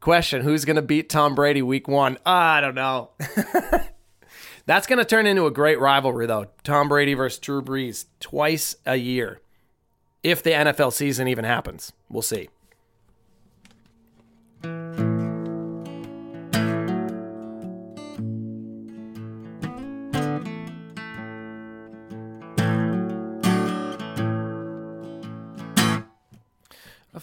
question 0.01 0.41
Who's 0.41 0.65
going 0.65 0.75
to 0.75 0.81
beat 0.81 1.09
Tom 1.09 1.35
Brady 1.35 1.61
week 1.61 1.87
one? 1.87 2.17
I 2.25 2.59
don't 2.59 2.75
know. 2.75 3.11
That's 4.65 4.85
going 4.85 4.99
to 4.99 5.05
turn 5.05 5.25
into 5.25 5.45
a 5.45 5.51
great 5.51 5.79
rivalry, 5.79 6.25
though. 6.25 6.47
Tom 6.63 6.89
Brady 6.89 7.13
versus 7.13 7.39
Drew 7.39 7.61
Brees 7.61 8.05
twice 8.19 8.75
a 8.85 8.97
year. 8.97 9.39
If 10.21 10.43
the 10.43 10.51
NFL 10.51 10.91
season 10.91 11.29
even 11.29 11.45
happens, 11.45 11.93
we'll 12.09 12.21
see. 12.21 12.49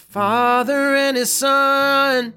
Father 0.07 0.95
and 0.95 1.17
his 1.17 1.31
son 1.31 2.33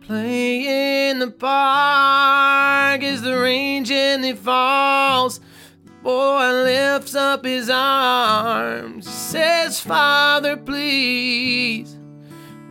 play 0.00 1.10
in 1.10 1.18
the 1.18 1.30
park 1.30 3.02
as 3.02 3.20
the 3.20 3.38
rain 3.38 3.84
gently 3.84 4.32
falls. 4.32 5.40
The 5.84 5.92
boy 6.02 6.50
lifts 6.64 7.14
up 7.14 7.44
his 7.44 7.68
arms, 7.68 9.06
says, 9.06 9.80
Father, 9.80 10.56
please, 10.56 11.94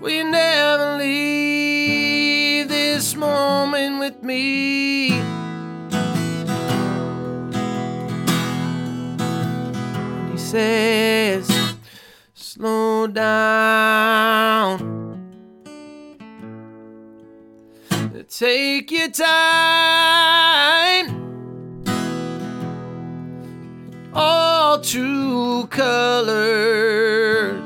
we 0.02 0.24
never 0.24 0.98
leave 0.98 2.68
this 2.68 3.16
moment 3.16 4.00
with 4.00 4.24
me. 4.24 5.10
He 10.32 10.38
says, 10.38 11.57
down. 13.14 14.98
Take 18.30 18.92
your 18.92 19.10
time. 19.10 20.28
All 24.14 24.82
true 24.82 25.68
colors. 25.68 27.64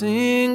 Mom 0.00 0.49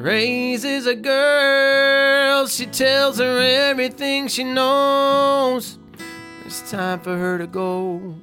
raises 0.00 0.86
a 0.86 0.94
girl. 0.94 2.46
She 2.46 2.66
tells 2.66 3.18
her 3.18 3.40
everything 3.40 4.28
she 4.28 4.44
knows. 4.44 5.78
It's 6.46 6.70
time 6.70 7.00
for 7.00 7.16
her 7.16 7.38
to 7.38 7.46
go. 7.46 8.14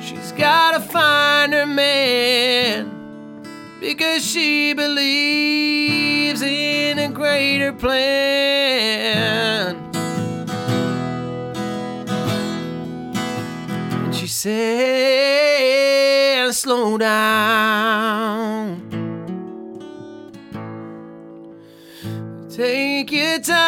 She's 0.00 0.32
gotta 0.32 0.80
find 0.80 1.52
her 1.52 1.66
man 1.66 3.44
because 3.80 4.24
she 4.24 4.72
believes 4.72 6.40
in 6.42 6.98
a 6.98 7.08
greater 7.08 7.72
plan. 7.72 9.76
And 14.04 14.14
she 14.14 14.26
says, 14.26 15.74
Slow 16.56 16.98
down. 16.98 18.83
Take 22.56 23.10
your 23.10 23.40
time 23.40 23.58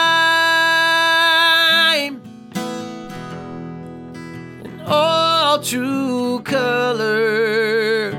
in 4.65 4.81
all 4.87 5.59
true 5.59 6.41
colors. 6.45 8.15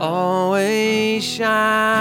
Always 0.00 1.22
shine. 1.22 1.91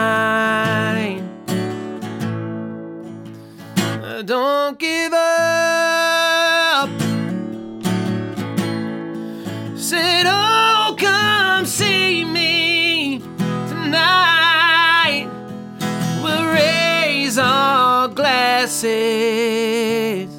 Glasses 18.81 20.31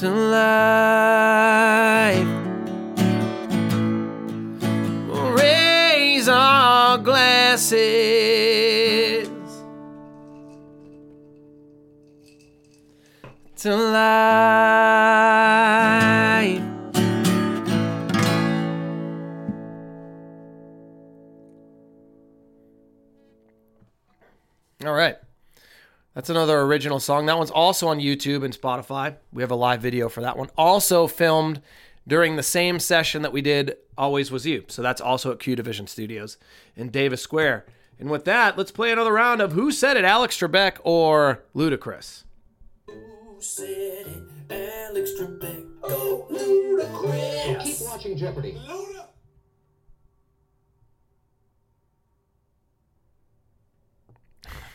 to 0.00 0.10
life. 0.10 1.38
We'll 5.08 5.30
raise 5.32 6.28
our 6.28 6.98
glasses 6.98 7.78
to 13.56 13.76
life. 13.76 14.53
All 24.86 24.94
right. 24.94 25.16
That's 26.14 26.30
another 26.30 26.60
original 26.60 27.00
song. 27.00 27.26
That 27.26 27.38
one's 27.38 27.50
also 27.50 27.88
on 27.88 27.98
YouTube 27.98 28.44
and 28.44 28.56
Spotify. 28.56 29.16
We 29.32 29.42
have 29.42 29.50
a 29.50 29.56
live 29.56 29.80
video 29.80 30.08
for 30.08 30.20
that 30.20 30.36
one. 30.36 30.48
Also 30.56 31.06
filmed 31.06 31.60
during 32.06 32.36
the 32.36 32.42
same 32.42 32.78
session 32.78 33.22
that 33.22 33.32
we 33.32 33.40
did 33.42 33.76
Always 33.98 34.30
Was 34.30 34.46
You. 34.46 34.64
So 34.68 34.82
that's 34.82 35.00
also 35.00 35.32
at 35.32 35.40
Q 35.40 35.56
Division 35.56 35.86
Studios 35.86 36.36
in 36.76 36.90
Davis 36.90 37.22
Square. 37.22 37.66
And 37.98 38.10
with 38.10 38.24
that, 38.26 38.58
let's 38.58 38.70
play 38.70 38.92
another 38.92 39.12
round 39.12 39.40
of 39.40 39.52
Who 39.52 39.72
Said 39.72 39.96
It, 39.96 40.04
Alex 40.04 40.38
Trebek 40.38 40.78
or 40.84 41.44
Ludacris? 41.54 42.24
Who 42.86 43.36
said 43.38 44.06
it? 44.06 44.22
Alex 44.50 45.10
Trebek. 45.18 45.66
Oh, 45.82 46.26
Go 46.30 47.62
Keep 47.62 47.76
watching 47.82 48.16
Jeopardy. 48.16 48.58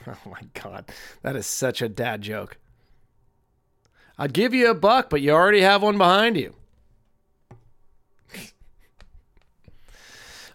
Oh 0.07 0.29
my 0.29 0.41
God. 0.53 0.85
That 1.21 1.35
is 1.35 1.45
such 1.45 1.81
a 1.81 1.89
dad 1.89 2.21
joke. 2.21 2.57
I'd 4.17 4.33
give 4.33 4.53
you 4.53 4.69
a 4.69 4.75
buck, 4.75 5.09
but 5.09 5.21
you 5.21 5.31
already 5.31 5.61
have 5.61 5.81
one 5.81 5.97
behind 5.97 6.35
you. 6.35 6.55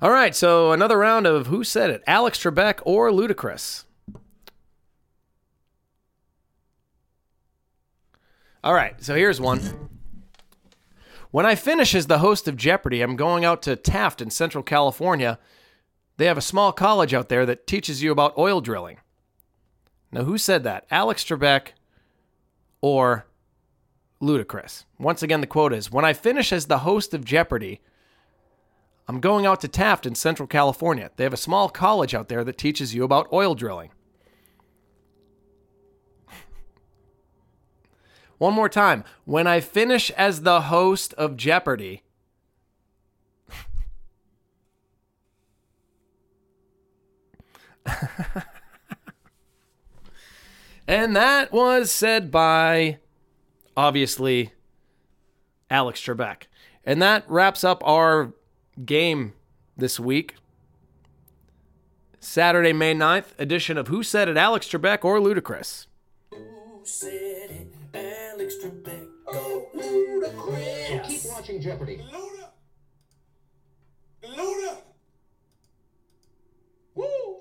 All 0.02 0.10
right, 0.10 0.34
so 0.34 0.72
another 0.72 0.98
round 0.98 1.26
of 1.26 1.46
Who 1.46 1.64
Said 1.64 1.88
It? 1.88 2.02
Alex 2.06 2.38
Trebek 2.38 2.80
or 2.84 3.10
Ludacris? 3.10 3.84
All 8.62 8.74
right, 8.74 9.02
so 9.02 9.14
here's 9.14 9.40
one. 9.40 9.88
When 11.30 11.46
I 11.46 11.54
finish 11.54 11.94
as 11.94 12.06
the 12.06 12.18
host 12.18 12.46
of 12.46 12.56
Jeopardy, 12.56 13.00
I'm 13.00 13.16
going 13.16 13.44
out 13.44 13.62
to 13.62 13.76
Taft 13.76 14.20
in 14.20 14.30
Central 14.30 14.62
California. 14.62 15.38
They 16.18 16.26
have 16.26 16.38
a 16.38 16.42
small 16.42 16.70
college 16.72 17.14
out 17.14 17.28
there 17.28 17.46
that 17.46 17.66
teaches 17.66 18.02
you 18.02 18.12
about 18.12 18.36
oil 18.36 18.60
drilling. 18.60 18.98
Now, 20.14 20.22
who 20.22 20.38
said 20.38 20.62
that? 20.62 20.86
Alex 20.92 21.24
Trebek 21.24 21.70
or 22.80 23.26
Ludacris? 24.22 24.84
Once 24.96 25.24
again, 25.24 25.40
the 25.40 25.46
quote 25.48 25.72
is 25.72 25.90
When 25.90 26.04
I 26.04 26.12
finish 26.12 26.52
as 26.52 26.66
the 26.66 26.78
host 26.78 27.14
of 27.14 27.24
Jeopardy, 27.24 27.80
I'm 29.08 29.18
going 29.18 29.44
out 29.44 29.60
to 29.62 29.68
Taft 29.68 30.06
in 30.06 30.14
Central 30.14 30.46
California. 30.46 31.10
They 31.16 31.24
have 31.24 31.32
a 31.32 31.36
small 31.36 31.68
college 31.68 32.14
out 32.14 32.28
there 32.28 32.44
that 32.44 32.56
teaches 32.56 32.94
you 32.94 33.02
about 33.02 33.32
oil 33.32 33.56
drilling. 33.56 33.90
One 38.38 38.54
more 38.54 38.68
time. 38.68 39.02
When 39.24 39.48
I 39.48 39.58
finish 39.58 40.12
as 40.12 40.42
the 40.42 40.60
host 40.60 41.12
of 41.14 41.36
Jeopardy, 41.36 42.04
And 50.86 51.16
that 51.16 51.52
was 51.52 51.90
said 51.90 52.30
by, 52.30 52.98
obviously, 53.76 54.52
Alex 55.70 56.00
Trebek. 56.00 56.42
And 56.84 57.00
that 57.00 57.24
wraps 57.28 57.64
up 57.64 57.82
our 57.86 58.32
game 58.84 59.32
this 59.76 59.98
week. 59.98 60.34
Saturday, 62.20 62.72
May 62.72 62.94
9th 62.94 63.38
edition 63.38 63.76
of 63.76 63.88
Who 63.88 64.02
Said 64.02 64.28
It, 64.28 64.36
Alex 64.36 64.68
Trebek 64.68 65.04
or 65.04 65.18
Ludacris? 65.18 65.86
Who 66.30 66.80
said 66.82 67.50
it? 67.50 67.74
Alex 67.94 68.54
Trebek. 68.62 69.08
Go 69.30 69.68
Keep 71.06 71.20
watching 71.26 71.60
Jeopardy. 71.60 72.00
Luda! 72.12 72.48
Luda! 74.22 74.78
Woo! 76.94 77.40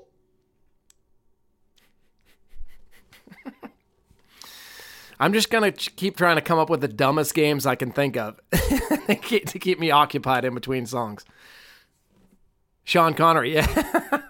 I'm 5.24 5.32
just 5.32 5.50
to 5.50 5.72
keep 5.72 6.18
trying 6.18 6.36
to 6.36 6.42
come 6.42 6.60
up 6.60 6.70
with 6.70 6.82
the 6.82 6.90
dumbest 6.90 7.34
games 7.34 7.66
I 7.66 7.76
can 7.76 7.94
think 7.94 8.18
of 8.18 8.42
to 8.52 9.16
keep 9.16 9.46
to 9.46 9.58
keep 9.58 9.80
me 9.80 9.90
occupied 9.90 10.44
in 10.44 10.54
between 10.54 10.86
songs. 10.86 11.24
Sean 12.84 13.14
Connery, 13.14 13.54
yeah. 13.54 14.22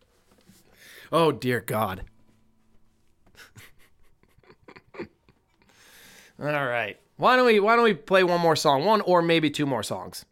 oh, 1.12 1.32
dear 1.32 1.60
God. 1.60 2.04
All 4.98 5.06
right. 6.38 6.98
Why 7.16 7.36
don't 7.36 7.46
we 7.46 7.58
why 7.58 7.76
don't 7.76 7.84
we 7.84 7.94
play 7.94 8.22
one 8.22 8.42
more 8.42 8.56
song? 8.56 8.84
One 8.84 9.00
or 9.00 9.22
maybe 9.22 9.48
two 9.48 9.64
more 9.64 9.82
songs. 9.82 10.26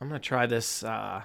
I'm 0.00 0.08
gonna 0.08 0.18
try 0.18 0.46
this 0.46 0.82
uh 0.82 1.24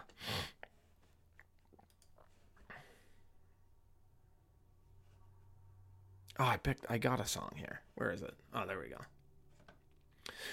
Oh, 6.39 6.45
I 6.45 6.57
picked 6.57 6.85
I 6.89 6.97
got 6.97 7.19
a 7.19 7.25
song 7.25 7.53
here. 7.55 7.81
Where 7.95 8.11
is 8.11 8.21
it? 8.21 8.33
Oh, 8.53 8.65
there 8.65 8.79
we 8.79 8.89
go. 8.89 9.01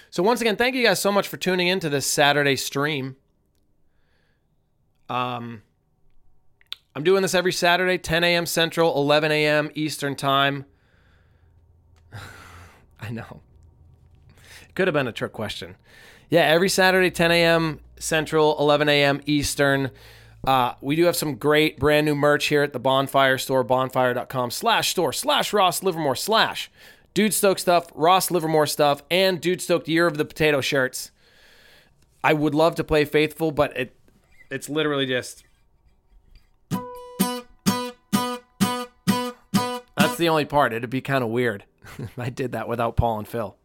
So 0.09 0.23
once 0.23 0.41
again, 0.41 0.55
thank 0.55 0.75
you 0.75 0.83
guys 0.83 0.99
so 0.99 1.11
much 1.11 1.27
for 1.27 1.37
tuning 1.37 1.67
in 1.67 1.79
to 1.81 1.89
this 1.89 2.05
Saturday 2.05 2.55
stream. 2.55 3.15
Um 5.09 5.61
I'm 6.95 7.03
doing 7.03 7.21
this 7.23 7.35
every 7.35 7.51
Saturday, 7.51 7.97
10 7.97 8.23
a.m. 8.23 8.45
Central, 8.45 8.95
11 8.95 9.29
a.m. 9.29 9.69
Eastern 9.75 10.15
Time. 10.15 10.65
I 13.01 13.09
know. 13.09 13.41
It 14.69 14.75
could 14.75 14.87
have 14.87 14.93
been 14.93 15.07
a 15.07 15.11
trick 15.11 15.33
question. 15.33 15.75
Yeah, 16.29 16.43
every 16.43 16.69
Saturday, 16.69 17.11
10 17.11 17.31
a.m. 17.31 17.81
Central, 17.99 18.57
11 18.59 18.87
a.m. 18.87 19.21
Eastern. 19.25 19.91
Uh, 20.45 20.75
we 20.79 20.95
do 20.95 21.05
have 21.05 21.15
some 21.15 21.35
great 21.35 21.79
brand 21.79 22.05
new 22.05 22.15
merch 22.15 22.45
here 22.47 22.61
at 22.61 22.71
the 22.71 22.79
Bonfire 22.79 23.37
Store, 23.37 23.63
bonfire.com 23.63 24.51
slash 24.51 24.91
store 24.91 25.11
slash 25.11 25.51
Ross 25.53 25.81
Livermore 25.81 26.15
slash 26.15 26.69
Dude 27.15 27.33
Stoked 27.33 27.61
stuff, 27.61 27.87
Ross 27.95 28.29
Livermore 28.29 28.67
stuff, 28.67 29.01
and 29.09 29.41
Dude 29.41 29.61
Stoked 29.61 29.87
Year 29.87 30.05
of 30.05 30.17
the 30.17 30.25
Potato 30.25 30.61
shirts. 30.61 31.11
I 32.23 32.33
would 32.33 32.53
love 32.53 32.75
to 32.75 32.83
play 32.83 33.05
Faithful, 33.05 33.51
but 33.51 33.75
it 33.75 33.95
it's 34.51 34.69
literally 34.69 35.05
just 35.05 35.43
That's 40.15 40.17
the 40.17 40.29
only 40.29 40.45
part. 40.45 40.71
It'd 40.73 40.89
be 40.89 41.01
kind 41.01 41.23
of 41.23 41.29
weird. 41.29 41.65
I 42.17 42.29
did 42.29 42.51
that 42.51 42.67
without 42.67 42.95
Paul 42.95 43.19
and 43.19 43.27
Phil. 43.27 43.55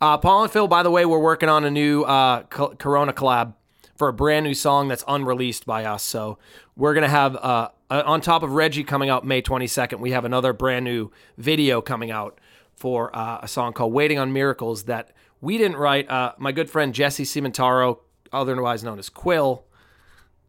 Uh, 0.00 0.18
Paul 0.18 0.44
and 0.44 0.52
Phil, 0.52 0.66
by 0.66 0.82
the 0.82 0.90
way, 0.90 1.04
we're 1.04 1.18
working 1.18 1.48
on 1.48 1.64
a 1.64 1.70
new 1.70 2.02
uh, 2.02 2.42
Co- 2.44 2.74
Corona 2.74 3.12
collab 3.12 3.54
for 3.96 4.08
a 4.08 4.12
brand 4.12 4.44
new 4.44 4.54
song 4.54 4.88
that's 4.88 5.04
unreleased 5.06 5.66
by 5.66 5.84
us. 5.84 6.02
So 6.02 6.38
we're 6.76 6.94
gonna 6.94 7.08
have 7.08 7.36
uh, 7.36 7.68
uh, 7.90 8.02
on 8.06 8.20
top 8.20 8.42
of 8.42 8.52
Reggie 8.52 8.84
coming 8.84 9.08
out 9.08 9.24
May 9.24 9.42
22nd, 9.42 10.00
we 10.00 10.10
have 10.10 10.24
another 10.24 10.52
brand 10.52 10.84
new 10.84 11.10
video 11.38 11.80
coming 11.80 12.10
out 12.10 12.40
for 12.74 13.14
uh, 13.16 13.38
a 13.42 13.48
song 13.48 13.72
called 13.72 13.92
"Waiting 13.92 14.18
on 14.18 14.32
Miracles" 14.32 14.84
that 14.84 15.12
we 15.40 15.58
didn't 15.58 15.76
write. 15.76 16.10
Uh, 16.10 16.32
my 16.38 16.52
good 16.52 16.68
friend 16.68 16.94
Jesse 16.94 17.24
Cimentaro, 17.24 17.98
otherwise 18.32 18.82
known 18.82 18.98
as 18.98 19.08
Quill, 19.08 19.64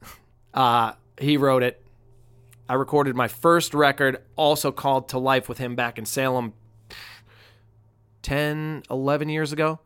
uh, 0.54 0.94
he 1.20 1.38
wrote 1.38 1.64
it. 1.64 1.82
I 2.68 2.74
recorded 2.74 3.16
my 3.16 3.28
first 3.28 3.76
record, 3.76 4.24
also 4.36 4.72
called 4.72 5.10
To 5.10 5.20
Life, 5.20 5.48
with 5.48 5.60
him 5.60 5.76
back 5.76 6.00
in 6.00 6.06
Salem 6.06 6.54
10, 8.24 8.84
11 8.90 9.30
years 9.30 9.54
ago. 9.54 9.82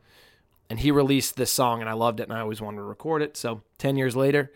And 0.70 0.80
he 0.80 0.92
released 0.92 1.36
this 1.36 1.52
song, 1.52 1.82
and 1.82 1.90
I 1.90 1.94
loved 1.94 2.20
it, 2.20 2.30
and 2.30 2.34
I 2.34 2.42
always 2.42 2.62
wanted 2.62 2.78
to 2.78 2.84
record 2.84 3.22
it. 3.22 3.36
So 3.36 3.64
10 3.80 3.98
years 3.98 4.16
later, 4.16 4.52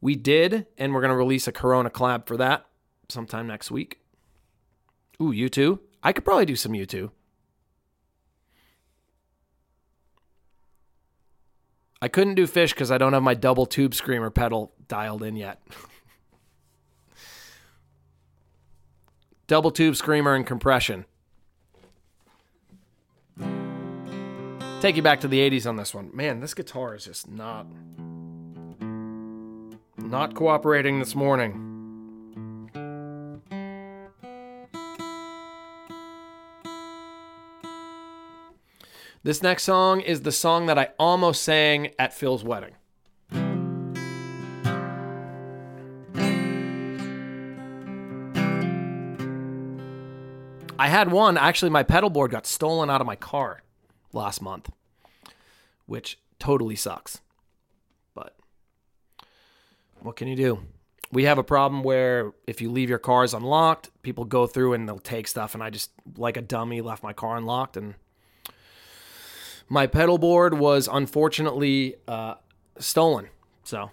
we 0.00 0.14
did, 0.14 0.66
and 0.76 0.94
we're 0.94 1.00
going 1.00 1.10
to 1.12 1.16
release 1.16 1.48
a 1.48 1.52
Corona 1.52 1.90
collab 1.90 2.26
for 2.26 2.36
that 2.36 2.66
sometime 3.08 3.46
next 3.46 3.70
week. 3.70 4.00
Ooh, 5.20 5.32
U2. 5.32 5.78
I 6.02 6.12
could 6.12 6.24
probably 6.24 6.46
do 6.46 6.56
some 6.56 6.72
U2. 6.72 7.10
I 12.02 12.08
couldn't 12.08 12.34
do 12.34 12.46
Phish 12.46 12.70
because 12.70 12.90
I 12.90 12.96
don't 12.96 13.12
have 13.12 13.22
my 13.22 13.34
double 13.34 13.66
tube 13.66 13.94
screamer 13.94 14.30
pedal 14.30 14.72
dialed 14.88 15.22
in 15.22 15.36
yet. 15.36 15.60
double 19.46 19.70
tube 19.70 19.96
screamer 19.96 20.34
and 20.34 20.46
compression. 20.46 21.04
Take 24.80 24.96
you 24.96 25.02
back 25.02 25.20
to 25.20 25.28
the 25.28 25.38
80s 25.38 25.68
on 25.68 25.76
this 25.76 25.94
one. 25.94 26.10
Man, 26.14 26.40
this 26.40 26.54
guitar 26.54 26.94
is 26.94 27.04
just 27.04 27.28
not 27.28 27.66
not 29.98 30.34
cooperating 30.34 30.98
this 31.00 31.14
morning. 31.14 32.70
This 39.22 39.42
next 39.42 39.64
song 39.64 40.00
is 40.00 40.22
the 40.22 40.32
song 40.32 40.64
that 40.64 40.78
I 40.78 40.88
almost 40.98 41.42
sang 41.42 41.90
at 41.98 42.14
Phil's 42.14 42.42
wedding. 42.42 42.74
I 50.78 50.88
had 50.88 51.12
one. 51.12 51.36
Actually, 51.36 51.70
my 51.70 51.82
pedal 51.82 52.08
board 52.08 52.30
got 52.30 52.46
stolen 52.46 52.88
out 52.88 53.02
of 53.02 53.06
my 53.06 53.16
car 53.16 53.62
last 54.12 54.42
month, 54.42 54.70
which 55.86 56.18
totally 56.38 56.76
sucks. 56.76 57.20
But 58.14 58.36
what 60.00 60.16
can 60.16 60.28
you 60.28 60.36
do? 60.36 60.60
We 61.12 61.24
have 61.24 61.38
a 61.38 61.44
problem 61.44 61.82
where 61.82 62.32
if 62.46 62.60
you 62.60 62.70
leave 62.70 62.88
your 62.88 62.98
cars 62.98 63.34
unlocked, 63.34 63.90
people 64.02 64.24
go 64.24 64.46
through 64.46 64.74
and 64.74 64.88
they'll 64.88 64.98
take 64.98 65.26
stuff. 65.26 65.54
And 65.54 65.62
I 65.62 65.70
just, 65.70 65.90
like 66.16 66.36
a 66.36 66.42
dummy, 66.42 66.80
left 66.80 67.02
my 67.02 67.12
car 67.12 67.36
unlocked. 67.36 67.76
And 67.76 67.94
my 69.68 69.86
pedal 69.86 70.18
board 70.18 70.54
was 70.54 70.88
unfortunately 70.90 71.96
uh, 72.06 72.34
stolen. 72.78 73.28
So 73.64 73.90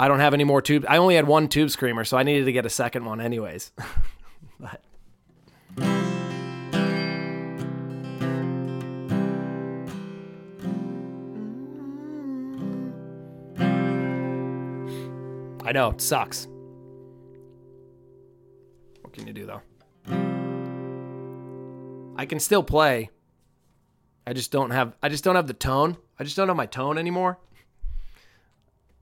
I 0.00 0.08
don't 0.08 0.20
have 0.20 0.32
any 0.32 0.44
more 0.44 0.62
tubes. 0.62 0.86
I 0.88 0.96
only 0.96 1.16
had 1.16 1.26
one 1.26 1.48
tube 1.48 1.70
screamer, 1.70 2.04
so 2.04 2.16
I 2.16 2.22
needed 2.22 2.44
to 2.46 2.52
get 2.52 2.64
a 2.64 2.70
second 2.70 3.04
one, 3.04 3.20
anyways. 3.20 3.72
but 4.60 4.82
I 15.68 15.72
know, 15.72 15.90
it 15.90 16.00
sucks. 16.00 16.48
What 19.02 19.12
can 19.12 19.26
you 19.26 19.34
do 19.34 19.44
though? 19.44 19.60
I 22.16 22.24
can 22.24 22.40
still 22.40 22.62
play. 22.62 23.10
I 24.26 24.32
just 24.32 24.50
don't 24.50 24.70
have 24.70 24.96
I 25.02 25.10
just 25.10 25.24
don't 25.24 25.36
have 25.36 25.46
the 25.46 25.52
tone. 25.52 25.98
I 26.18 26.24
just 26.24 26.36
don't 26.36 26.48
have 26.48 26.56
my 26.56 26.64
tone 26.64 26.96
anymore. 26.96 27.38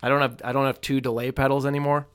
I 0.03 0.09
don't 0.09 0.21
have 0.21 0.41
I 0.43 0.51
don't 0.51 0.67
have 0.67 0.81
two 0.81 1.01
delay 1.01 1.31
pedals 1.31 1.67
anymore. 1.67 2.09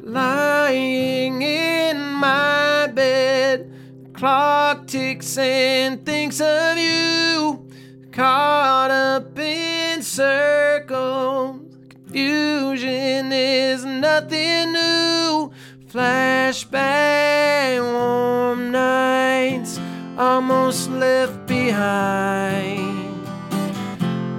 Lying 0.00 1.40
in 1.40 2.00
my 2.00 2.88
bed, 2.92 3.72
clock 4.12 4.88
ticks 4.88 5.38
and 5.38 6.04
thinks 6.04 6.40
of 6.40 6.78
you. 6.78 7.70
Caught 8.12 8.90
up 8.90 9.38
in 9.38 10.02
circles, 10.02 11.62
confusion 11.88 13.32
is 13.32 13.86
nothing 13.86 14.72
new. 14.72 15.50
Flashback, 15.88 17.80
warm 17.80 18.70
nights, 18.70 19.80
almost 20.18 20.90
left 20.90 21.46
behind. 21.46 23.26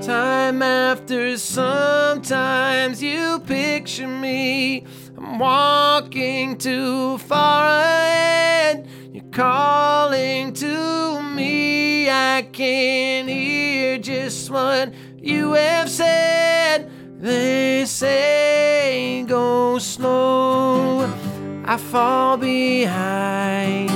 Time 0.00 0.62
after 0.62 1.36
sometimes 1.36 3.02
you 3.02 3.40
picture 3.40 4.06
me. 4.06 4.86
I'm 5.18 5.40
walking 5.40 6.56
too 6.56 7.18
far. 7.18 8.01
Calling 9.32 10.52
to 10.52 11.22
me. 11.22 12.10
I 12.10 12.46
can 12.52 13.28
hear 13.28 13.96
just 13.96 14.50
what 14.50 14.92
you 15.16 15.54
have 15.54 15.88
said. 15.88 16.90
They 17.18 17.86
say 17.86 19.24
go 19.26 19.78
slow. 19.78 21.10
I 21.64 21.78
fall 21.78 22.36
behind 22.36 23.90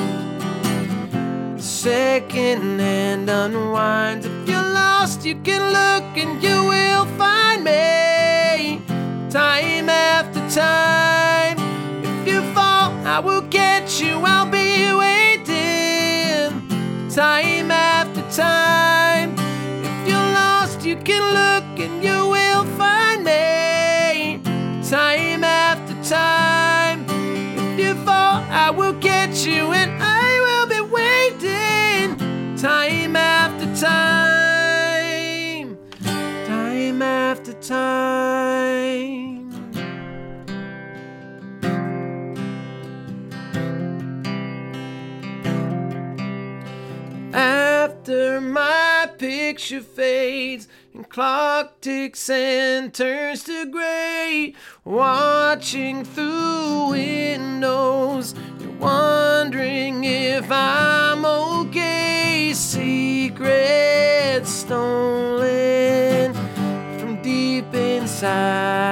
second 1.60 2.80
hand 2.80 3.28
unwinds. 3.28 4.24
If 4.24 4.48
you're 4.48 4.62
lost, 4.62 5.26
you 5.26 5.34
can 5.42 5.60
look 5.78 6.16
and 6.16 6.42
you 6.42 6.64
will 6.64 7.04
find 7.18 7.62
me. 7.62 8.80
Time 9.28 9.90
after 9.90 10.40
time. 10.48 11.58
If 12.02 12.26
you 12.26 12.40
fall, 12.54 12.90
I 13.04 13.20
will 13.20 13.42
catch 13.42 14.00
you. 14.00 14.14
I'll 14.24 14.46
be. 14.50 14.55
Time 17.16 17.70
after 17.70 18.20
time. 18.30 19.34
If 19.82 20.06
you're 20.06 20.18
lost, 20.18 20.84
you 20.84 20.96
can 20.96 21.22
look 21.32 21.80
and 21.80 22.04
you 22.04 22.28
will 22.28 22.66
find 22.76 23.24
me. 23.24 24.42
Time 24.86 25.42
after 25.42 25.94
time. 26.06 27.06
If 27.08 27.80
you 27.80 27.94
fall, 28.04 28.44
I 28.50 28.68
will 28.68 28.92
catch 29.00 29.46
you 29.46 29.72
and 29.72 29.92
I 29.98 30.40
will 30.46 30.66
be 30.66 30.80
waiting. 30.92 32.18
Time 32.58 33.16
after 33.16 33.64
time. 33.80 35.78
Time 36.46 37.00
after 37.00 37.54
time. 37.54 38.25
After 48.06 48.40
my 48.40 49.10
picture 49.18 49.80
fades 49.80 50.68
and 50.94 51.08
clock 51.08 51.80
ticks 51.80 52.30
and 52.30 52.94
turns 52.94 53.42
to 53.42 53.66
gray, 53.66 54.54
watching 54.84 56.04
through 56.04 56.90
windows, 56.90 58.32
you're 58.60 58.70
wondering 58.74 60.04
if 60.04 60.46
I'm 60.52 61.24
okay. 61.24 62.52
Secrets 62.54 64.50
stolen 64.50 66.32
from 67.00 67.20
deep 67.22 67.74
inside. 67.74 68.86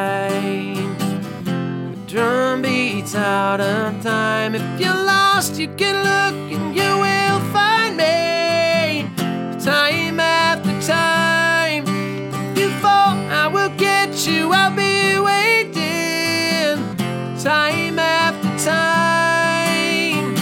The 1.45 1.97
drum 2.09 2.63
beats 2.63 3.15
out 3.15 3.61
of 3.61 4.03
time. 4.03 4.57
If 4.57 4.81
you're 4.81 4.93
lost, 4.93 5.57
you 5.57 5.69
can 5.69 6.03
look 6.03 6.53
and 6.53 6.75
you. 6.75 6.94
Time 9.65 10.21
after 10.21 10.79
time. 10.87 11.85
If 11.89 12.59
you 12.59 12.69
fall, 12.83 13.17
I 13.33 13.47
will 13.51 13.71
get 13.79 14.27
you. 14.27 14.53
I'll 14.53 14.77
be 14.77 15.19
waiting. 15.19 16.77
Time 17.43 17.99
after 17.99 18.59
time. 18.63 20.35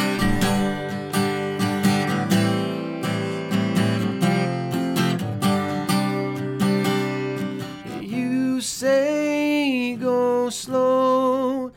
You 8.02 8.60
say 8.60 9.94
go 10.00 10.50
slow, 10.50 11.70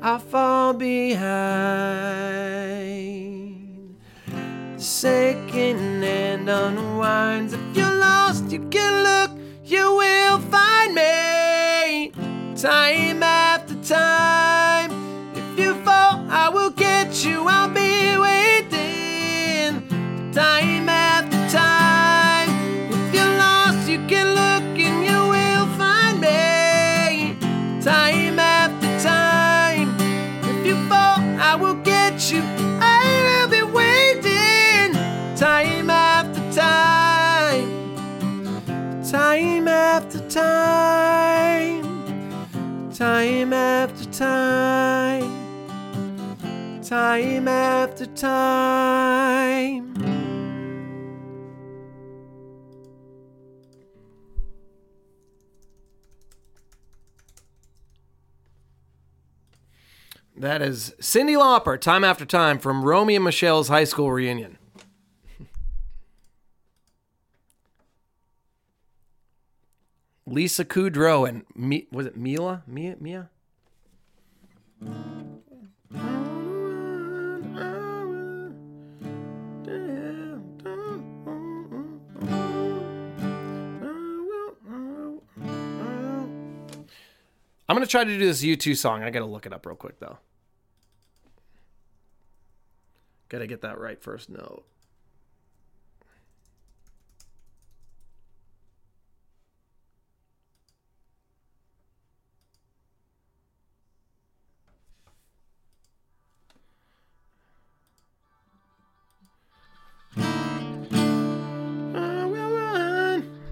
I 0.00 0.18
fall 0.18 0.74
behind. 0.74 1.24
Second 4.84 6.02
hand 6.02 6.50
unwinds. 6.50 7.54
If 7.54 7.60
you're 7.74 7.90
lost, 7.90 8.52
you 8.52 8.58
can 8.68 9.02
look, 9.02 9.30
you 9.64 9.94
will 9.94 10.38
find 10.38 10.94
me. 10.94 12.12
Time 12.54 13.22
after 13.22 13.76
time. 13.82 14.92
If 15.34 15.58
you 15.58 15.72
fall, 15.84 16.26
I 16.28 16.50
will 16.52 16.68
get 16.68 17.24
you. 17.24 17.46
I'll 17.48 17.70
be 17.70 18.18
waiting. 18.18 19.88
Time 20.32 20.83
time. 40.34 41.82
Time 42.92 43.52
after 43.52 44.04
time. 44.10 45.30
Time 46.82 47.46
after 47.46 48.06
time. 48.06 49.94
That 60.36 60.60
is 60.62 60.94
Cyndi 61.00 61.36
Lauper, 61.38 61.80
Time 61.80 62.02
After 62.02 62.26
Time 62.26 62.58
from 62.58 62.84
Romeo 62.84 63.16
and 63.16 63.24
Michelle's 63.24 63.68
high 63.68 63.84
school 63.84 64.10
reunion. 64.10 64.58
Lisa 70.34 70.64
Kudrow 70.64 71.28
and 71.28 71.44
Mi- 71.54 71.86
was 71.92 72.06
it 72.06 72.16
Mila? 72.16 72.64
Mia? 72.66 72.96
Mia? 72.98 73.30
I'm 87.66 87.76
gonna 87.76 87.86
try 87.86 88.02
to 88.02 88.18
do 88.18 88.26
this 88.26 88.42
U2 88.42 88.76
song. 88.76 89.04
I 89.04 89.10
gotta 89.10 89.24
look 89.26 89.46
it 89.46 89.52
up 89.52 89.64
real 89.64 89.76
quick 89.76 90.00
though. 90.00 90.18
Gotta 93.28 93.46
get 93.46 93.60
that 93.60 93.78
right 93.78 94.02
first 94.02 94.28
note. 94.28 94.64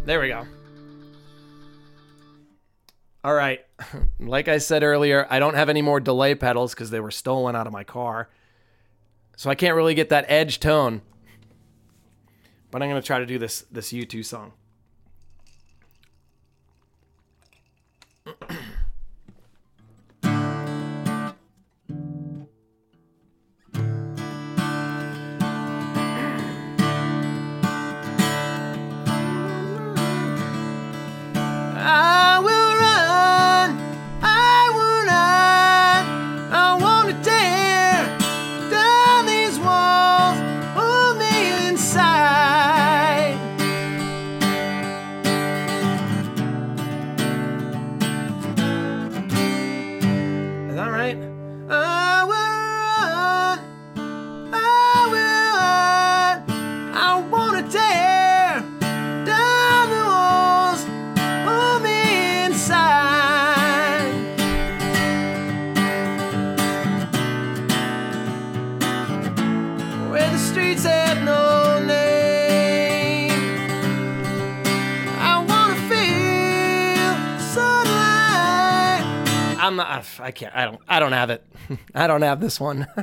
There 0.04 0.20
we 0.20 0.28
go. 0.28 0.46
All 3.24 3.34
right. 3.34 3.64
Like 4.20 4.46
I 4.46 4.58
said 4.58 4.84
earlier, 4.84 5.26
I 5.30 5.40
don't 5.40 5.54
have 5.54 5.68
any 5.68 5.82
more 5.82 5.98
delay 5.98 6.36
pedals 6.36 6.72
because 6.72 6.90
they 6.90 7.00
were 7.00 7.10
stolen 7.10 7.56
out 7.56 7.66
of 7.66 7.72
my 7.72 7.82
car. 7.82 8.30
So 9.36 9.50
I 9.50 9.56
can't 9.56 9.74
really 9.74 9.96
get 9.96 10.10
that 10.10 10.24
edge 10.28 10.60
tone. 10.60 11.02
But 12.70 12.82
I'm 12.82 12.88
going 12.88 13.02
to 13.02 13.06
try 13.06 13.18
to 13.18 13.26
do 13.26 13.38
this 13.38 13.64
this 13.70 13.92
U2 13.92 14.24
song. 14.24 14.52
I'm. 79.96 80.04
I 80.20 80.30
can't. 80.30 80.54
I 80.54 80.64
don't. 80.64 80.80
I 80.88 81.00
don't 81.00 81.12
have 81.12 81.30
it. 81.30 81.44
I 81.94 82.06
don't 82.06 82.22
have 82.22 82.40
this 82.40 82.58
one. 82.60 82.86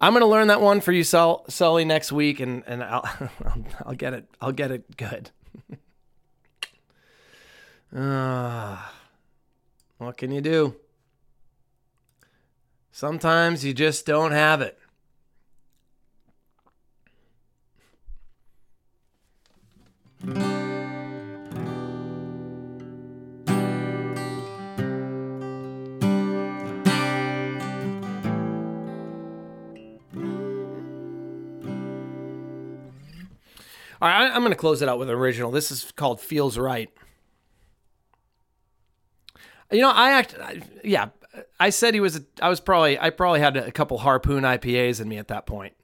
I'm 0.00 0.12
gonna 0.12 0.26
learn 0.26 0.48
that 0.48 0.60
one 0.60 0.80
for 0.80 0.92
you, 0.92 1.02
Sul- 1.04 1.44
Sully, 1.48 1.84
next 1.84 2.12
week, 2.12 2.40
and 2.40 2.62
and 2.66 2.82
I'll 2.82 3.08
I'll 3.86 3.94
get 3.94 4.12
it. 4.12 4.28
I'll 4.40 4.52
get 4.52 4.70
it 4.70 4.96
good. 4.96 5.30
Ah, 7.94 8.92
what 9.98 10.16
can 10.18 10.30
you 10.32 10.40
do? 10.40 10.76
Sometimes 12.92 13.64
you 13.64 13.72
just 13.72 14.04
don't 14.06 14.32
have 14.32 14.60
it. 14.60 14.78
All 34.00 34.08
right, 34.08 34.30
I'm 34.30 34.40
going 34.40 34.50
to 34.50 34.56
close 34.56 34.82
it 34.82 34.88
out 34.88 34.98
with 34.98 35.08
an 35.08 35.14
original. 35.14 35.50
This 35.50 35.70
is 35.70 35.92
called 35.96 36.20
"Feels 36.20 36.58
Right." 36.58 36.90
You 39.70 39.80
know, 39.80 39.90
I 39.90 40.12
act. 40.12 40.36
Yeah, 40.84 41.08
I 41.58 41.70
said 41.70 41.94
he 41.94 42.00
was. 42.00 42.16
A, 42.16 42.24
I 42.40 42.48
was 42.48 42.60
probably. 42.60 42.98
I 42.98 43.10
probably 43.10 43.40
had 43.40 43.56
a 43.56 43.72
couple 43.72 43.98
harpoon 43.98 44.44
IPAs 44.44 45.00
in 45.00 45.08
me 45.08 45.18
at 45.18 45.28
that 45.28 45.46
point. 45.46 45.74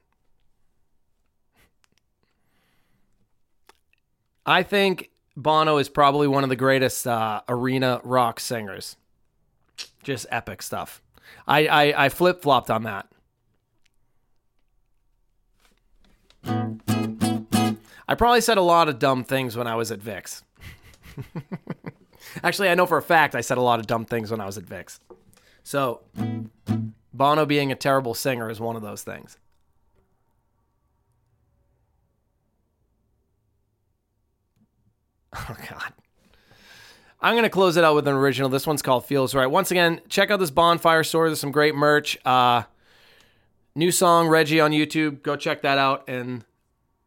I 4.44 4.62
think 4.62 5.10
Bono 5.36 5.78
is 5.78 5.88
probably 5.88 6.26
one 6.26 6.42
of 6.42 6.50
the 6.50 6.56
greatest 6.56 7.06
uh, 7.06 7.42
arena 7.48 8.00
rock 8.04 8.40
singers. 8.40 8.96
Just 10.02 10.26
epic 10.30 10.62
stuff. 10.62 11.02
I 11.46 11.66
I, 11.66 12.04
I 12.04 12.08
flip 12.08 12.42
flopped 12.42 12.70
on 12.70 12.82
that. 12.84 13.08
I 18.08 18.14
probably 18.14 18.40
said 18.40 18.58
a 18.58 18.62
lot 18.62 18.88
of 18.88 18.98
dumb 18.98 19.24
things 19.24 19.56
when 19.56 19.66
I 19.66 19.74
was 19.74 19.90
at 19.90 20.00
Vix. 20.00 20.42
Actually, 22.42 22.68
I 22.68 22.74
know 22.74 22.86
for 22.86 22.98
a 22.98 23.02
fact 23.02 23.34
I 23.34 23.40
said 23.40 23.58
a 23.58 23.62
lot 23.62 23.80
of 23.80 23.86
dumb 23.86 24.04
things 24.04 24.30
when 24.30 24.40
I 24.40 24.46
was 24.46 24.58
at 24.58 24.64
Vix. 24.64 25.00
So, 25.62 26.00
Bono 27.12 27.46
being 27.46 27.70
a 27.70 27.76
terrible 27.76 28.14
singer 28.14 28.50
is 28.50 28.60
one 28.60 28.76
of 28.76 28.82
those 28.82 29.02
things. 29.02 29.38
Oh, 35.34 35.56
God. 35.70 35.94
I'm 37.22 37.34
going 37.34 37.44
to 37.44 37.50
close 37.50 37.78
it 37.78 37.84
out 37.84 37.94
with 37.94 38.06
an 38.06 38.14
original. 38.14 38.50
This 38.50 38.66
one's 38.66 38.82
called 38.82 39.06
Feels 39.06 39.34
Right. 39.34 39.46
Once 39.46 39.70
again, 39.70 40.00
check 40.08 40.30
out 40.30 40.40
this 40.40 40.50
Bonfire 40.50 41.04
store. 41.04 41.28
There's 41.28 41.40
some 41.40 41.52
great 41.52 41.74
merch. 41.74 42.18
Uh, 42.24 42.64
new 43.74 43.90
song, 43.92 44.28
Reggie 44.28 44.60
on 44.60 44.72
YouTube. 44.72 45.22
Go 45.22 45.36
check 45.36 45.62
that 45.62 45.78
out. 45.78 46.04
And 46.08 46.44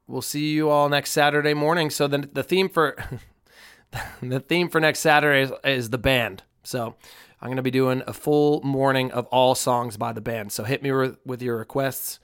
we'll 0.08 0.22
see 0.22 0.52
you 0.52 0.70
all 0.70 0.90
next 0.90 1.12
Saturday 1.12 1.54
morning. 1.54 1.90
So, 1.90 2.08
the, 2.08 2.30
the 2.32 2.44
theme 2.44 2.70
for. 2.70 2.98
the 4.22 4.40
theme 4.40 4.70
for 4.70 4.80
next 4.80 5.00
Saturday 5.00 5.44
is, 5.44 5.52
is 5.64 5.90
the 5.90 5.98
band. 5.98 6.44
So 6.64 6.96
I'm 7.42 7.48
going 7.48 7.58
to 7.58 7.64
be 7.64 7.72
doing 7.72 8.04
a 8.08 8.14
full 8.14 8.62
morning 8.62 9.12
of 9.12 9.26
all 9.28 9.56
songs 9.56 9.98
by 9.98 10.14
the 10.14 10.22
band. 10.22 10.52
So 10.52 10.64
hit 10.64 10.84
me 10.84 10.92
with, 10.92 11.18
with 11.26 11.42
your 11.42 11.58
requests 11.58 12.20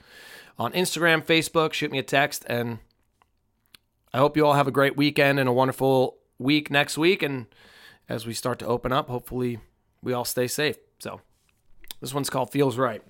on 0.58 0.72
Instagram, 0.74 1.26
Facebook, 1.26 1.74
shoot 1.74 1.92
me 1.92 2.00
a 2.00 2.04
text, 2.04 2.46
and 2.48 2.80
I 4.14 4.20
hope 4.20 4.36
you 4.36 4.46
all 4.46 4.54
have 4.54 4.68
a 4.68 4.72
great 4.72 4.98
weekend 4.98 5.40
and 5.40 5.48
a 5.48 5.54
wonderful 5.54 6.18
week 6.38 6.70
next 6.70 6.98
week. 6.98 7.24
And 7.24 7.48
as 8.10 8.26
we 8.26 8.34
start 8.34 8.60
to 8.60 8.68
open 8.68 8.92
up, 8.92 9.10
hopefully 9.10 9.60
we 10.04 10.14
all 10.14 10.26
stay 10.26 10.48
safe. 10.48 10.78
So 11.00 11.22
this 12.00 12.14
one's 12.14 12.30
called 12.30 12.52
Feels 12.52 12.78
Right. 12.78 13.02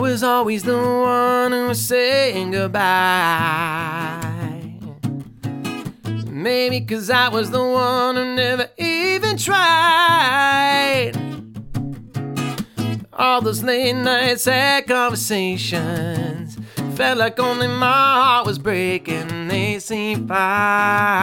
Was 0.00 0.22
always 0.22 0.62
the 0.62 0.76
one 0.76 1.52
who 1.52 1.68
was 1.68 1.80
saying 1.80 2.52
goodbye. 2.52 4.20
Maybe 6.26 6.80
cause 6.80 7.10
I 7.10 7.28
was 7.28 7.50
the 7.50 7.62
one 7.62 8.16
who 8.16 8.34
never 8.36 8.68
even 8.78 9.36
tried. 9.36 11.12
All 13.12 13.40
those 13.40 13.64
late 13.64 13.94
nights 13.94 14.44
had 14.44 14.86
conversations. 14.86 16.56
Felt 16.94 17.18
like 17.18 17.40
only 17.40 17.66
my 17.66 17.86
heart 17.86 18.46
was 18.46 18.58
breaking. 18.58 19.48
They 19.48 19.80
seemed 19.80 20.28
fine. 20.28 21.18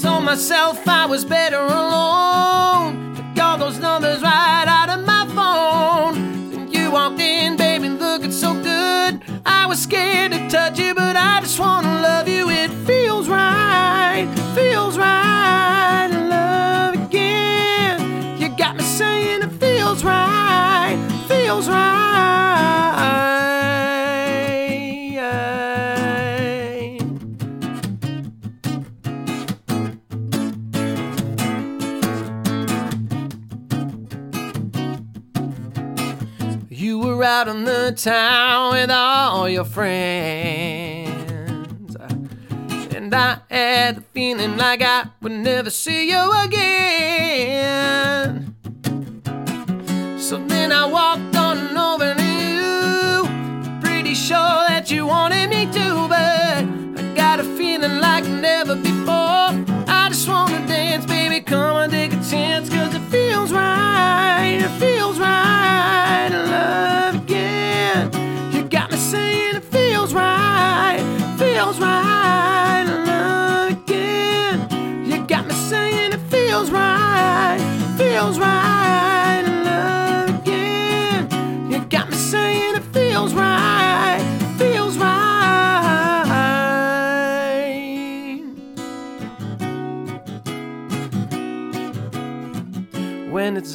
Told 0.00 0.24
myself 0.24 0.88
I 0.88 1.04
was 1.06 1.26
better 1.26 1.58
alone. 1.58 2.99
Those 3.70 3.78
numbers 3.78 4.20
right 4.20 4.64
out 4.66 4.88
of 4.88 5.06
my 5.06 5.24
phone. 5.32 6.72
You 6.72 6.90
walked 6.90 7.20
in, 7.20 7.56
baby, 7.56 7.88
looking 7.88 8.32
so 8.32 8.52
good. 8.52 9.22
I 9.46 9.66
was 9.66 9.80
scared 9.80 10.32
to 10.32 10.48
touch 10.48 10.76
you, 10.80 10.92
but 10.92 11.14
I 11.14 11.38
just 11.40 11.56
wanna 11.60 12.00
love 12.00 12.26
you. 12.26 12.50
It 12.50 12.72
feels 12.84 13.28
right, 13.28 14.26
feels 14.56 14.98
right 14.98 16.08
love 16.10 16.94
again. 16.94 18.40
You 18.40 18.48
got 18.48 18.76
me 18.76 18.82
saying 18.82 19.42
it 19.42 19.52
feels 19.60 20.02
right, 20.02 20.98
feels 21.28 21.68
right. 21.68 23.39
Out 37.22 37.48
in 37.48 37.64
the 37.64 37.92
town 37.92 38.72
with 38.72 38.90
all 38.90 39.46
your 39.46 39.66
friends. 39.66 41.94
And 42.94 43.14
I 43.14 43.40
had 43.50 43.96
the 43.96 44.00
feeling 44.14 44.56
like 44.56 44.80
I 44.80 45.04
would 45.20 45.32
never 45.32 45.68
see 45.68 46.08
you 46.10 46.32
again. 46.44 48.54
So 50.18 50.38
then 50.38 50.72
I 50.72 50.86
walked 50.86 51.36
on 51.36 51.76
over 51.76 52.14
to 52.14 52.24
you. 52.24 53.28
Pretty 53.82 54.14
sure 54.14 54.64
that 54.68 54.90
you 54.90 55.04
wanted 55.06 55.50
me 55.50 55.66
to, 55.66 56.08
but 56.08 56.64
I 56.98 57.02
got 57.14 57.38
a 57.38 57.44
feeling 57.44 58.00
like 58.00 58.24
never 58.24 58.76
before. 58.76 59.52
I 59.88 60.08
just 60.08 60.26
wanna 60.26 60.66
dance, 60.66 61.04
baby. 61.04 61.40
Come 61.40 61.76
on, 61.76 61.90
take 61.90 62.14
a 62.14 62.20
chance, 62.30 62.70
cause 62.70 62.94
it 62.94 63.02
feels 63.10 63.52
right. 63.52 64.58
It 64.62 64.70
feels 64.80 64.99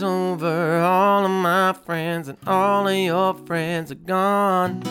over, 0.06 0.80
all 0.80 1.26
of 1.26 1.32
my 1.32 1.74
friends 1.74 2.28
and 2.28 2.38
all 2.48 2.88
of 2.88 2.96
your 2.96 3.34
friends 3.46 3.92
are 3.92 3.96
gone. 3.96 4.82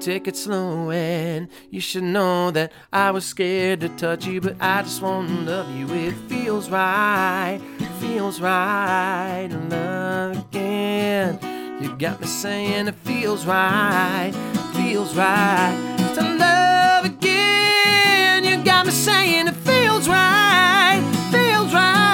Take 0.00 0.28
it 0.28 0.36
slow, 0.36 0.90
and 0.90 1.48
you 1.70 1.80
should 1.80 2.04
know 2.04 2.52
that 2.52 2.72
I 2.92 3.10
was 3.10 3.24
scared 3.24 3.80
to 3.80 3.88
touch 3.90 4.24
you, 4.24 4.40
but 4.40 4.56
I 4.60 4.82
just 4.82 5.02
want 5.02 5.28
to 5.28 5.34
love 5.34 5.76
you. 5.76 5.88
It 5.92 6.14
feels 6.28 6.70
right, 6.70 7.60
feels 7.98 8.40
right 8.40 9.48
to 9.50 9.58
love 9.58 10.38
again. 10.38 11.40
You 11.82 11.96
got 11.96 12.20
me 12.20 12.28
saying 12.28 12.86
it 12.86 12.94
feels 12.94 13.44
right, 13.44 14.32
feels 14.74 15.16
right 15.16 16.12
to 16.14 16.22
love 16.22 17.04
again. 17.04 18.44
You 18.44 18.64
got 18.64 18.86
me 18.86 18.92
saying 18.92 19.48
it 19.48 19.56
feels 19.56 20.08
right, 20.08 21.02
feels 21.32 21.74
right 21.74 22.05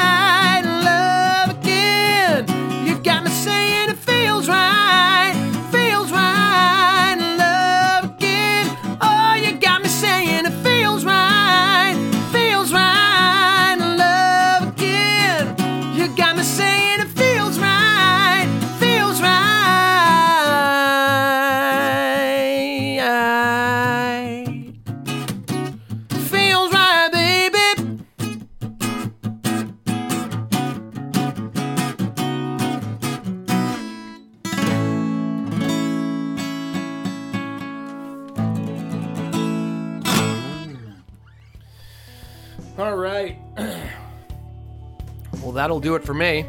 that'll 45.63 45.79
do 45.79 45.95
it 45.95 46.03
for 46.03 46.13
me. 46.13 46.45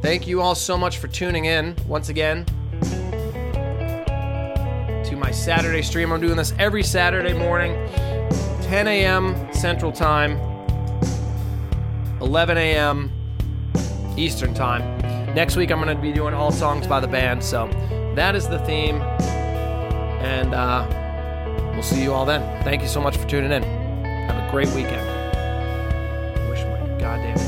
Thank 0.00 0.28
you 0.28 0.40
all 0.40 0.54
so 0.54 0.78
much 0.78 0.98
for 0.98 1.08
tuning 1.08 1.46
in 1.46 1.74
once 1.88 2.08
again 2.08 2.44
to 5.04 5.16
my 5.16 5.32
Saturday 5.32 5.82
stream. 5.82 6.12
I'm 6.12 6.20
doing 6.20 6.36
this 6.36 6.54
every 6.60 6.84
Saturday 6.84 7.32
morning, 7.32 7.72
10 8.62 8.86
a.m. 8.86 9.52
Central 9.52 9.90
Time, 9.90 10.38
11 12.20 12.56
a.m. 12.58 13.10
Eastern 14.16 14.54
Time. 14.54 14.96
Next 15.34 15.56
week, 15.56 15.72
I'm 15.72 15.82
going 15.82 15.96
to 15.96 16.00
be 16.00 16.12
doing 16.12 16.34
all 16.34 16.52
songs 16.52 16.86
by 16.86 17.00
the 17.00 17.08
band. 17.08 17.42
So 17.42 17.66
that 18.14 18.36
is 18.36 18.46
the 18.46 18.60
theme. 18.60 19.02
And 20.22 20.54
uh, 20.54 20.86
we'll 21.72 21.82
see 21.82 22.04
you 22.04 22.12
all 22.12 22.24
then. 22.24 22.62
Thank 22.62 22.82
you 22.82 22.88
so 22.88 23.00
much 23.00 23.16
for 23.16 23.26
tuning 23.26 23.50
in. 23.50 23.64
Have 23.64 24.48
a 24.48 24.50
great 24.52 24.68
weekend. 24.68 25.10
I 25.10 26.48
wish 26.50 26.60
my 26.60 26.78
goddamn 27.00 27.47